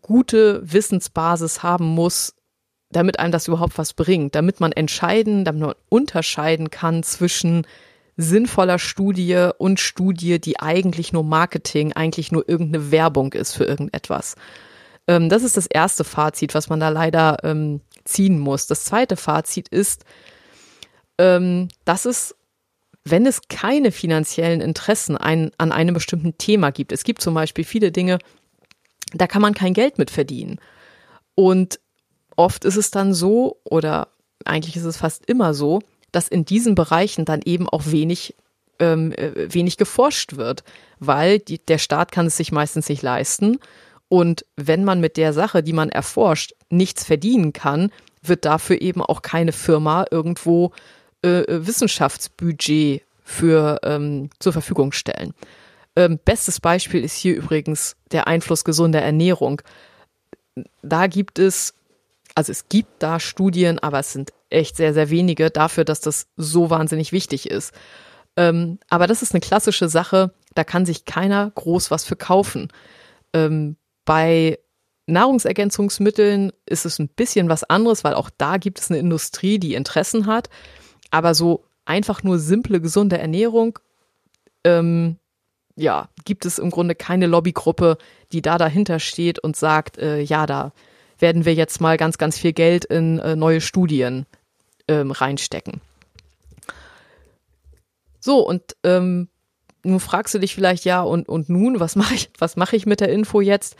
gute 0.00 0.62
Wissensbasis 0.64 1.62
haben 1.62 1.84
muss, 1.84 2.34
damit 2.92 3.18
einem 3.18 3.32
das 3.32 3.46
überhaupt 3.46 3.76
was 3.76 3.92
bringt, 3.92 4.34
damit 4.34 4.58
man 4.58 4.72
entscheiden, 4.72 5.44
damit 5.44 5.60
man 5.60 5.74
unterscheiden 5.90 6.70
kann 6.70 7.02
zwischen 7.02 7.66
sinnvoller 8.16 8.78
Studie 8.78 9.50
und 9.58 9.78
Studie, 9.80 10.40
die 10.40 10.58
eigentlich 10.58 11.12
nur 11.12 11.24
Marketing, 11.24 11.92
eigentlich 11.92 12.32
nur 12.32 12.48
irgendeine 12.48 12.90
Werbung 12.90 13.32
ist 13.32 13.52
für 13.52 13.64
irgendetwas. 13.64 14.36
Ähm, 15.06 15.28
das 15.28 15.42
ist 15.42 15.56
das 15.56 15.66
erste 15.66 16.04
Fazit, 16.04 16.54
was 16.54 16.68
man 16.68 16.80
da 16.80 16.88
leider 16.88 17.38
ähm, 17.42 17.80
ziehen 18.04 18.38
muss. 18.38 18.66
Das 18.66 18.84
zweite 18.84 19.16
Fazit 19.16 19.68
ist, 19.68 20.04
ähm, 21.18 21.68
dass 21.84 22.04
es 22.04 22.34
wenn 23.08 23.24
es 23.24 23.42
keine 23.48 23.92
finanziellen 23.92 24.60
Interessen 24.60 25.16
ein, 25.16 25.52
an 25.58 25.70
einem 25.70 25.94
bestimmten 25.94 26.38
Thema 26.38 26.72
gibt. 26.72 26.90
Es 26.90 27.04
gibt 27.04 27.22
zum 27.22 27.34
Beispiel 27.34 27.64
viele 27.64 27.92
Dinge, 27.92 28.18
da 29.12 29.28
kann 29.28 29.42
man 29.42 29.54
kein 29.54 29.74
Geld 29.74 29.96
mit 29.96 30.10
verdienen. 30.10 30.58
Und 31.36 31.78
oft 32.34 32.64
ist 32.64 32.74
es 32.74 32.90
dann 32.90 33.14
so, 33.14 33.60
oder 33.62 34.08
eigentlich 34.44 34.76
ist 34.76 34.84
es 34.84 34.96
fast 34.96 35.24
immer 35.26 35.54
so, 35.54 35.82
dass 36.12 36.28
in 36.28 36.44
diesen 36.44 36.74
Bereichen 36.74 37.24
dann 37.24 37.42
eben 37.44 37.68
auch 37.68 37.86
wenig, 37.86 38.34
ähm, 38.78 39.12
äh, 39.12 39.52
wenig 39.52 39.76
geforscht 39.76 40.36
wird, 40.36 40.64
weil 40.98 41.38
die, 41.38 41.58
der 41.58 41.78
Staat 41.78 42.12
kann 42.12 42.26
es 42.26 42.36
sich 42.36 42.52
meistens 42.52 42.88
nicht 42.88 43.02
leisten. 43.02 43.58
Und 44.08 44.44
wenn 44.56 44.84
man 44.84 45.00
mit 45.00 45.16
der 45.16 45.32
Sache, 45.32 45.62
die 45.62 45.72
man 45.72 45.88
erforscht, 45.88 46.54
nichts 46.70 47.04
verdienen 47.04 47.52
kann, 47.52 47.90
wird 48.22 48.44
dafür 48.44 48.80
eben 48.80 49.02
auch 49.02 49.22
keine 49.22 49.52
Firma 49.52 50.06
irgendwo 50.10 50.72
äh, 51.24 51.40
äh 51.40 51.66
Wissenschaftsbudget 51.66 53.02
für 53.24 53.80
ähm, 53.82 54.30
zur 54.38 54.52
Verfügung 54.52 54.92
stellen. 54.92 55.34
Ähm, 55.96 56.20
bestes 56.24 56.60
Beispiel 56.60 57.02
ist 57.02 57.16
hier 57.16 57.34
übrigens 57.34 57.96
der 58.12 58.26
Einfluss 58.28 58.64
gesunder 58.64 59.00
Ernährung. 59.00 59.62
Da 60.82 61.06
gibt 61.06 61.38
es, 61.38 61.74
also 62.36 62.52
es 62.52 62.68
gibt 62.68 63.02
da 63.02 63.18
Studien, 63.18 63.78
aber 63.78 63.98
es 63.98 64.12
sind 64.12 64.32
echt 64.50 64.76
sehr, 64.76 64.94
sehr 64.94 65.10
wenige 65.10 65.50
dafür, 65.50 65.84
dass 65.84 66.00
das 66.00 66.28
so 66.36 66.70
wahnsinnig 66.70 67.10
wichtig 67.10 67.50
ist. 67.50 67.72
Ähm, 68.36 68.78
aber 68.90 69.06
das 69.06 69.22
ist 69.22 69.34
eine 69.34 69.40
klassische 69.40 69.88
Sache, 69.88 70.32
da 70.54 70.62
kann 70.62 70.84
sich 70.84 71.06
keiner 71.06 71.50
groß 71.54 71.90
was 71.90 72.04
für 72.04 72.14
kaufen. 72.14 72.68
Ähm, 73.32 73.76
bei 74.04 74.58
Nahrungsergänzungsmitteln 75.06 76.52
ist 76.66 76.84
es 76.84 76.98
ein 76.98 77.08
bisschen 77.08 77.48
was 77.48 77.64
anderes, 77.64 78.04
weil 78.04 78.14
auch 78.14 78.28
da 78.36 78.58
gibt 78.58 78.80
es 78.80 78.90
eine 78.90 79.00
Industrie, 79.00 79.58
die 79.58 79.74
Interessen 79.74 80.26
hat. 80.26 80.50
Aber 81.10 81.34
so 81.34 81.64
einfach 81.86 82.22
nur 82.22 82.38
simple, 82.38 82.82
gesunde 82.82 83.16
Ernährung, 83.16 83.78
ähm, 84.64 85.16
ja, 85.74 86.10
gibt 86.26 86.44
es 86.44 86.58
im 86.58 86.70
Grunde 86.70 86.94
keine 86.94 87.26
Lobbygruppe, 87.26 87.96
die 88.32 88.42
da 88.42 88.58
dahinter 88.58 88.98
steht 88.98 89.38
und 89.38 89.56
sagt, 89.56 89.96
äh, 89.96 90.20
ja, 90.20 90.44
da 90.44 90.72
werden 91.18 91.44
wir 91.44 91.54
jetzt 91.54 91.80
mal 91.80 91.96
ganz, 91.96 92.18
ganz 92.18 92.38
viel 92.38 92.52
Geld 92.52 92.84
in 92.84 93.18
äh, 93.18 93.36
neue 93.36 93.60
Studien 93.60 94.26
ähm, 94.88 95.10
reinstecken. 95.10 95.80
So, 98.20 98.46
und 98.46 98.76
ähm, 98.82 99.28
nun 99.82 100.00
fragst 100.00 100.34
du 100.34 100.38
dich 100.38 100.54
vielleicht, 100.54 100.84
ja, 100.84 101.02
und, 101.02 101.28
und 101.28 101.48
nun, 101.48 101.80
was 101.80 101.96
mache 101.96 102.14
ich, 102.14 102.30
was 102.38 102.56
ich 102.72 102.86
mit 102.86 103.00
der 103.00 103.10
Info 103.10 103.40
jetzt? 103.40 103.76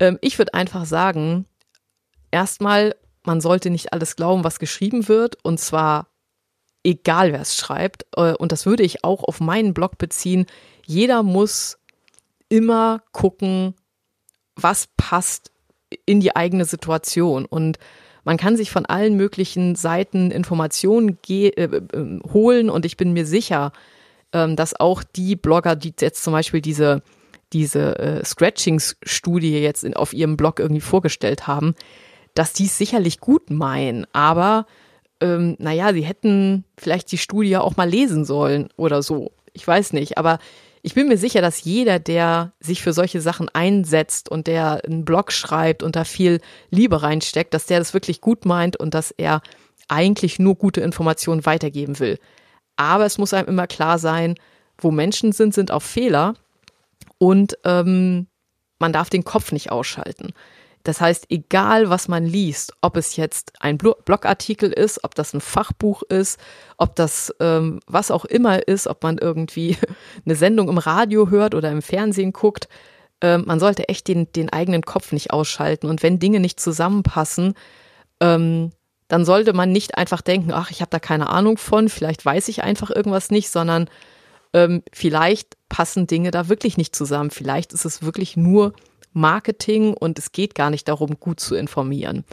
Ähm, 0.00 0.18
ich 0.20 0.38
würde 0.38 0.54
einfach 0.54 0.84
sagen, 0.84 1.46
erstmal, 2.30 2.96
man 3.22 3.40
sollte 3.40 3.70
nicht 3.70 3.92
alles 3.92 4.16
glauben, 4.16 4.42
was 4.44 4.58
geschrieben 4.58 5.06
wird, 5.08 5.38
und 5.44 5.60
zwar 5.60 6.08
egal 6.84 7.32
wer 7.32 7.40
es 7.40 7.56
schreibt. 7.56 8.06
Äh, 8.16 8.34
und 8.34 8.52
das 8.52 8.66
würde 8.66 8.82
ich 8.82 9.04
auch 9.04 9.22
auf 9.24 9.40
meinen 9.40 9.74
Blog 9.74 9.98
beziehen. 9.98 10.46
Jeder 10.86 11.22
muss 11.22 11.78
immer 12.48 13.02
gucken, 13.12 13.74
was 14.56 14.88
passt 14.96 15.51
in 16.06 16.20
die 16.20 16.36
eigene 16.36 16.64
Situation. 16.64 17.44
Und 17.44 17.78
man 18.24 18.36
kann 18.36 18.56
sich 18.56 18.70
von 18.70 18.86
allen 18.86 19.16
möglichen 19.16 19.74
Seiten 19.74 20.30
Informationen 20.30 21.18
äh, 21.28 21.48
äh, 21.48 22.20
holen. 22.32 22.70
Und 22.70 22.84
ich 22.84 22.96
bin 22.96 23.12
mir 23.12 23.26
sicher, 23.26 23.72
ähm, 24.32 24.56
dass 24.56 24.78
auch 24.78 25.02
die 25.02 25.36
Blogger, 25.36 25.76
die 25.76 25.94
jetzt 26.00 26.22
zum 26.22 26.32
Beispiel 26.32 26.60
diese, 26.60 27.02
diese 27.52 27.98
äh, 27.98 28.24
Scratchings-Studie 28.24 29.58
jetzt 29.58 29.84
in, 29.84 29.94
auf 29.94 30.12
ihrem 30.12 30.36
Blog 30.36 30.60
irgendwie 30.60 30.80
vorgestellt 30.80 31.46
haben, 31.46 31.74
dass 32.34 32.52
die 32.52 32.66
es 32.66 32.78
sicherlich 32.78 33.20
gut 33.20 33.50
meinen. 33.50 34.06
Aber 34.12 34.66
ähm, 35.20 35.56
naja, 35.58 35.92
sie 35.92 36.02
hätten 36.02 36.64
vielleicht 36.78 37.12
die 37.12 37.18
Studie 37.18 37.56
auch 37.56 37.76
mal 37.76 37.88
lesen 37.88 38.24
sollen 38.24 38.68
oder 38.76 39.02
so. 39.02 39.32
Ich 39.52 39.66
weiß 39.66 39.92
nicht, 39.92 40.16
aber 40.16 40.38
ich 40.82 40.94
bin 40.94 41.08
mir 41.08 41.16
sicher, 41.16 41.40
dass 41.40 41.62
jeder, 41.62 42.00
der 42.00 42.52
sich 42.58 42.82
für 42.82 42.92
solche 42.92 43.20
Sachen 43.20 43.48
einsetzt 43.48 44.28
und 44.28 44.48
der 44.48 44.84
einen 44.84 45.04
Blog 45.04 45.30
schreibt 45.30 45.82
und 45.84 45.94
da 45.94 46.04
viel 46.04 46.40
Liebe 46.70 47.02
reinsteckt, 47.02 47.54
dass 47.54 47.66
der 47.66 47.78
das 47.78 47.94
wirklich 47.94 48.20
gut 48.20 48.44
meint 48.44 48.76
und 48.76 48.92
dass 48.92 49.12
er 49.12 49.42
eigentlich 49.88 50.40
nur 50.40 50.56
gute 50.56 50.80
Informationen 50.80 51.46
weitergeben 51.46 52.00
will. 52.00 52.18
Aber 52.76 53.06
es 53.06 53.18
muss 53.18 53.32
einem 53.32 53.48
immer 53.48 53.68
klar 53.68 53.98
sein, 53.98 54.34
wo 54.78 54.90
Menschen 54.90 55.30
sind, 55.32 55.54
sind 55.54 55.70
auch 55.70 55.82
Fehler 55.82 56.34
und 57.18 57.56
ähm, 57.64 58.26
man 58.80 58.92
darf 58.92 59.08
den 59.08 59.22
Kopf 59.22 59.52
nicht 59.52 59.70
ausschalten. 59.70 60.32
Das 60.84 61.00
heißt, 61.00 61.26
egal 61.30 61.90
was 61.90 62.08
man 62.08 62.26
liest, 62.26 62.74
ob 62.80 62.96
es 62.96 63.16
jetzt 63.16 63.52
ein 63.60 63.78
Blogartikel 63.78 64.72
ist, 64.72 65.04
ob 65.04 65.14
das 65.14 65.32
ein 65.32 65.40
Fachbuch 65.40 66.02
ist, 66.02 66.40
ob 66.76 66.96
das 66.96 67.32
ähm, 67.40 67.80
was 67.86 68.10
auch 68.10 68.24
immer 68.24 68.66
ist, 68.66 68.86
ob 68.88 69.02
man 69.02 69.18
irgendwie 69.18 69.76
eine 70.26 70.34
Sendung 70.34 70.68
im 70.68 70.78
Radio 70.78 71.30
hört 71.30 71.54
oder 71.54 71.70
im 71.70 71.82
Fernsehen 71.82 72.32
guckt, 72.32 72.68
äh, 73.20 73.38
man 73.38 73.60
sollte 73.60 73.88
echt 73.88 74.08
den, 74.08 74.30
den 74.32 74.50
eigenen 74.50 74.82
Kopf 74.82 75.12
nicht 75.12 75.30
ausschalten. 75.30 75.88
Und 75.88 76.02
wenn 76.02 76.18
Dinge 76.18 76.40
nicht 76.40 76.58
zusammenpassen, 76.60 77.54
ähm, 78.20 78.72
dann 79.08 79.24
sollte 79.24 79.52
man 79.52 79.70
nicht 79.70 79.96
einfach 79.98 80.22
denken, 80.22 80.52
ach, 80.52 80.70
ich 80.70 80.80
habe 80.80 80.90
da 80.90 80.98
keine 80.98 81.28
Ahnung 81.28 81.58
von, 81.58 81.88
vielleicht 81.88 82.24
weiß 82.24 82.48
ich 82.48 82.64
einfach 82.64 82.90
irgendwas 82.90 83.30
nicht, 83.30 83.50
sondern 83.50 83.88
ähm, 84.54 84.82
vielleicht 84.92 85.56
passen 85.68 86.06
Dinge 86.06 86.30
da 86.30 86.48
wirklich 86.48 86.76
nicht 86.76 86.96
zusammen. 86.96 87.30
Vielleicht 87.30 87.72
ist 87.72 87.84
es 87.84 88.02
wirklich 88.02 88.36
nur 88.36 88.72
Marketing 89.12 89.94
und 89.94 90.18
es 90.18 90.32
geht 90.32 90.54
gar 90.54 90.70
nicht 90.70 90.88
darum, 90.88 91.18
gut 91.20 91.40
zu 91.40 91.54
informieren. 91.54 92.24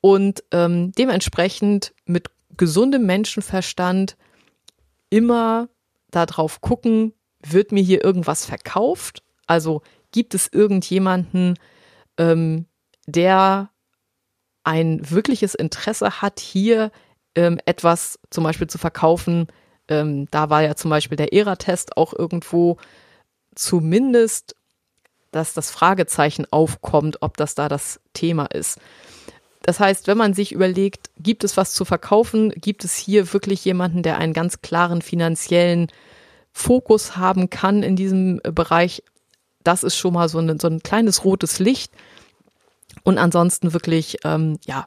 Und 0.00 0.44
ähm, 0.52 0.92
dementsprechend 0.92 1.92
mit 2.04 2.30
gesundem 2.56 3.06
Menschenverstand 3.06 4.16
immer 5.10 5.68
darauf 6.10 6.60
gucken, 6.60 7.12
wird 7.40 7.72
mir 7.72 7.82
hier 7.82 8.04
irgendwas 8.04 8.44
verkauft? 8.44 9.22
Also 9.46 9.82
gibt 10.12 10.34
es 10.34 10.48
irgendjemanden, 10.52 11.58
ähm, 12.16 12.66
der 13.06 13.70
ein 14.64 15.00
wirkliches 15.10 15.54
Interesse 15.54 16.20
hat, 16.20 16.40
hier 16.40 16.90
ähm, 17.34 17.58
etwas 17.64 18.18
zum 18.30 18.44
Beispiel 18.44 18.66
zu 18.66 18.78
verkaufen? 18.78 19.46
Ähm, 19.88 20.26
da 20.30 20.50
war 20.50 20.62
ja 20.62 20.74
zum 20.74 20.90
Beispiel 20.90 21.16
der 21.16 21.32
ERA-Test 21.32 21.96
auch 21.96 22.12
irgendwo 22.12 22.76
zumindest 23.54 24.54
dass 25.30 25.54
das 25.54 25.70
Fragezeichen 25.70 26.46
aufkommt, 26.50 27.22
ob 27.22 27.36
das 27.36 27.54
da 27.54 27.68
das 27.68 28.00
Thema 28.12 28.46
ist. 28.46 28.78
Das 29.62 29.80
heißt, 29.80 30.06
wenn 30.06 30.16
man 30.16 30.34
sich 30.34 30.52
überlegt, 30.52 31.10
gibt 31.18 31.44
es 31.44 31.56
was 31.56 31.74
zu 31.74 31.84
verkaufen, 31.84 32.50
gibt 32.50 32.84
es 32.84 32.96
hier 32.96 33.32
wirklich 33.32 33.64
jemanden, 33.64 34.02
der 34.02 34.16
einen 34.16 34.32
ganz 34.32 34.62
klaren 34.62 35.02
finanziellen 35.02 35.88
Fokus 36.52 37.16
haben 37.16 37.50
kann 37.50 37.82
in 37.82 37.94
diesem 37.94 38.40
Bereich, 38.42 39.02
das 39.64 39.82
ist 39.82 39.96
schon 39.96 40.14
mal 40.14 40.28
so 40.28 40.38
ein, 40.38 40.58
so 40.58 40.68
ein 40.68 40.82
kleines 40.82 41.24
rotes 41.24 41.58
Licht. 41.58 41.92
Und 43.04 43.18
ansonsten 43.18 43.72
wirklich, 43.72 44.18
ähm, 44.24 44.58
ja, 44.66 44.86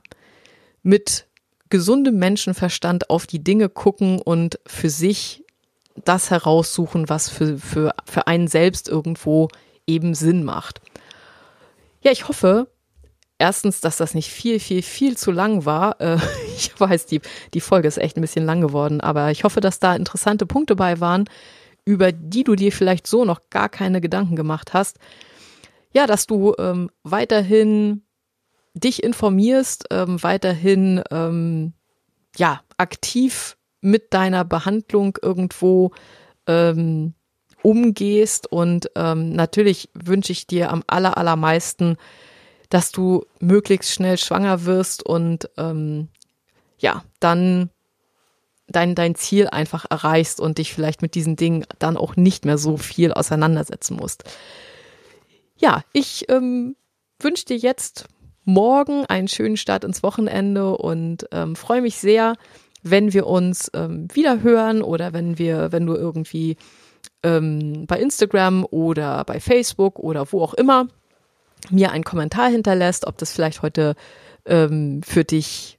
mit 0.84 1.28
gesundem 1.70 2.18
Menschenverstand 2.18 3.10
auf 3.10 3.28
die 3.28 3.44
Dinge 3.44 3.70
gucken 3.70 4.20
und 4.20 4.60
für 4.66 4.90
sich 4.90 5.44
das 6.06 6.30
heraussuchen, 6.30 7.10
was 7.10 7.30
für, 7.30 7.58
für, 7.58 7.94
für 8.06 8.28
einen 8.28 8.48
selbst 8.48 8.90
irgendwo 8.90 9.50
eben 9.92 10.14
Sinn 10.16 10.44
macht. 10.44 10.82
Ja, 12.02 12.12
ich 12.12 12.28
hoffe, 12.28 12.68
erstens, 13.38 13.82
dass 13.82 13.98
das 13.98 14.14
nicht 14.14 14.30
viel, 14.30 14.60
viel, 14.60 14.82
viel 14.82 15.18
zu 15.18 15.32
lang 15.32 15.66
war. 15.66 16.00
Äh, 16.00 16.18
ich 16.56 16.80
weiß, 16.80 17.06
die, 17.08 17.22
die 17.54 17.62
Folge 17.62 17.88
ist 17.88 17.98
echt 17.98 18.18
ein 18.18 18.22
bisschen 18.22 18.46
lang 18.46 18.62
geworden, 18.62 19.02
aber 19.02 19.32
ich 19.32 19.44
hoffe, 19.44 19.60
dass 19.60 19.80
da 19.80 19.96
interessante 19.96 20.46
Punkte 20.46 20.76
bei 20.76 21.00
waren, 21.00 21.26
über 21.84 22.12
die 22.12 22.44
du 22.44 22.56
dir 22.56 22.72
vielleicht 22.72 23.08
so 23.08 23.26
noch 23.26 23.50
gar 23.50 23.68
keine 23.70 24.02
Gedanken 24.02 24.36
gemacht 24.36 24.74
hast. 24.74 24.98
Ja, 25.94 26.08
dass 26.08 26.26
du 26.26 26.54
ähm, 26.58 26.90
weiterhin 27.04 28.04
dich 28.74 29.04
informierst, 29.04 29.86
ähm, 29.92 30.22
weiterhin 30.24 31.02
ähm, 31.12 31.74
ja 32.38 32.62
aktiv 32.78 33.58
mit 33.82 34.14
deiner 34.14 34.46
Behandlung 34.46 35.18
irgendwo 35.22 35.92
ähm, 36.48 37.14
umgehst. 37.64 38.52
Und 38.52 38.92
ähm, 38.96 39.34
natürlich 39.34 39.90
wünsche 39.94 40.32
ich 40.32 40.48
dir 40.48 40.72
am 40.72 40.84
aller, 40.88 41.18
allermeisten, 41.18 41.98
dass 42.70 42.92
du 42.92 43.26
möglichst 43.40 43.92
schnell 43.92 44.18
schwanger 44.18 44.66
wirst 44.66 45.04
und 45.04 45.50
ähm, 45.58 46.08
ja, 46.80 47.04
dann 47.20 47.70
dein, 48.68 48.96
dein 48.96 49.16
Ziel 49.16 49.48
einfach 49.48 49.86
erreichst 49.90 50.40
und 50.40 50.58
dich 50.58 50.74
vielleicht 50.74 51.02
mit 51.02 51.16
diesen 51.16 51.36
Dingen 51.36 51.66
dann 51.80 51.98
auch 51.98 52.16
nicht 52.16 52.46
mehr 52.46 52.58
so 52.58 52.78
viel 52.78 53.14
auseinandersetzen 53.14 53.98
musst. 53.98 54.24
Ja, 55.58 55.84
ich 55.94 56.30
ähm, 56.30 56.76
wünsche 57.20 57.46
dir 57.46 57.58
jetzt 57.58 58.08
morgen 58.46 59.06
einen 59.06 59.28
schönen 59.28 59.58
Start 59.58 59.84
ins 59.84 60.02
Wochenende 60.02 60.76
und 60.78 61.28
ähm, 61.32 61.56
freue 61.56 61.82
mich 61.82 61.98
sehr, 61.98 62.36
wenn 62.84 63.14
wir 63.14 63.28
uns 63.28 63.70
ähm, 63.74 64.08
wieder 64.14 64.42
hören 64.42 64.82
oder 64.82 65.14
wenn 65.14 65.38
wir, 65.38 65.72
wenn 65.72 65.86
du 65.86 65.94
irgendwie 65.94 66.58
ähm, 67.24 67.86
bei 67.88 68.00
Instagram 68.00 68.66
oder 68.70 69.24
bei 69.26 69.40
Facebook 69.40 70.00
oder 70.00 70.32
wo 70.32 70.42
auch 70.42 70.54
immer 70.54 70.88
mir 71.70 71.92
einen 71.92 72.04
Kommentar 72.04 72.50
hinterlässt, 72.50 73.06
ob 73.06 73.18
das 73.18 73.34
vielleicht 73.34 73.62
heute 73.62 73.96
ähm, 74.46 75.02
für 75.04 75.24
dich 75.24 75.78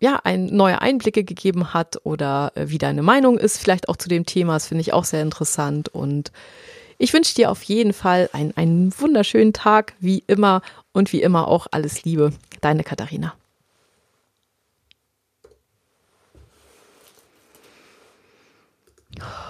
ja, 0.00 0.20
ein, 0.22 0.46
neue 0.46 0.80
Einblicke 0.80 1.24
gegeben 1.24 1.74
hat 1.74 1.98
oder 2.04 2.52
äh, 2.54 2.68
wie 2.68 2.78
deine 2.78 3.02
Meinung 3.02 3.36
ist, 3.36 3.58
vielleicht 3.58 3.88
auch 3.88 3.96
zu 3.96 4.08
dem 4.08 4.26
Thema. 4.26 4.54
Das 4.54 4.68
finde 4.68 4.82
ich 4.82 4.92
auch 4.92 5.04
sehr 5.04 5.22
interessant. 5.22 5.88
Und 5.88 6.30
ich 6.98 7.12
wünsche 7.12 7.34
dir 7.34 7.50
auf 7.50 7.62
jeden 7.64 7.92
Fall 7.92 8.30
einen, 8.32 8.56
einen 8.56 8.92
wunderschönen 8.98 9.52
Tag, 9.52 9.94
wie 9.98 10.22
immer 10.26 10.62
und 10.92 11.12
wie 11.12 11.20
immer 11.20 11.48
auch 11.48 11.66
alles 11.72 12.04
Liebe. 12.04 12.32
Deine 12.60 12.84
Katharina. 12.84 13.34
Oh. 19.20 19.47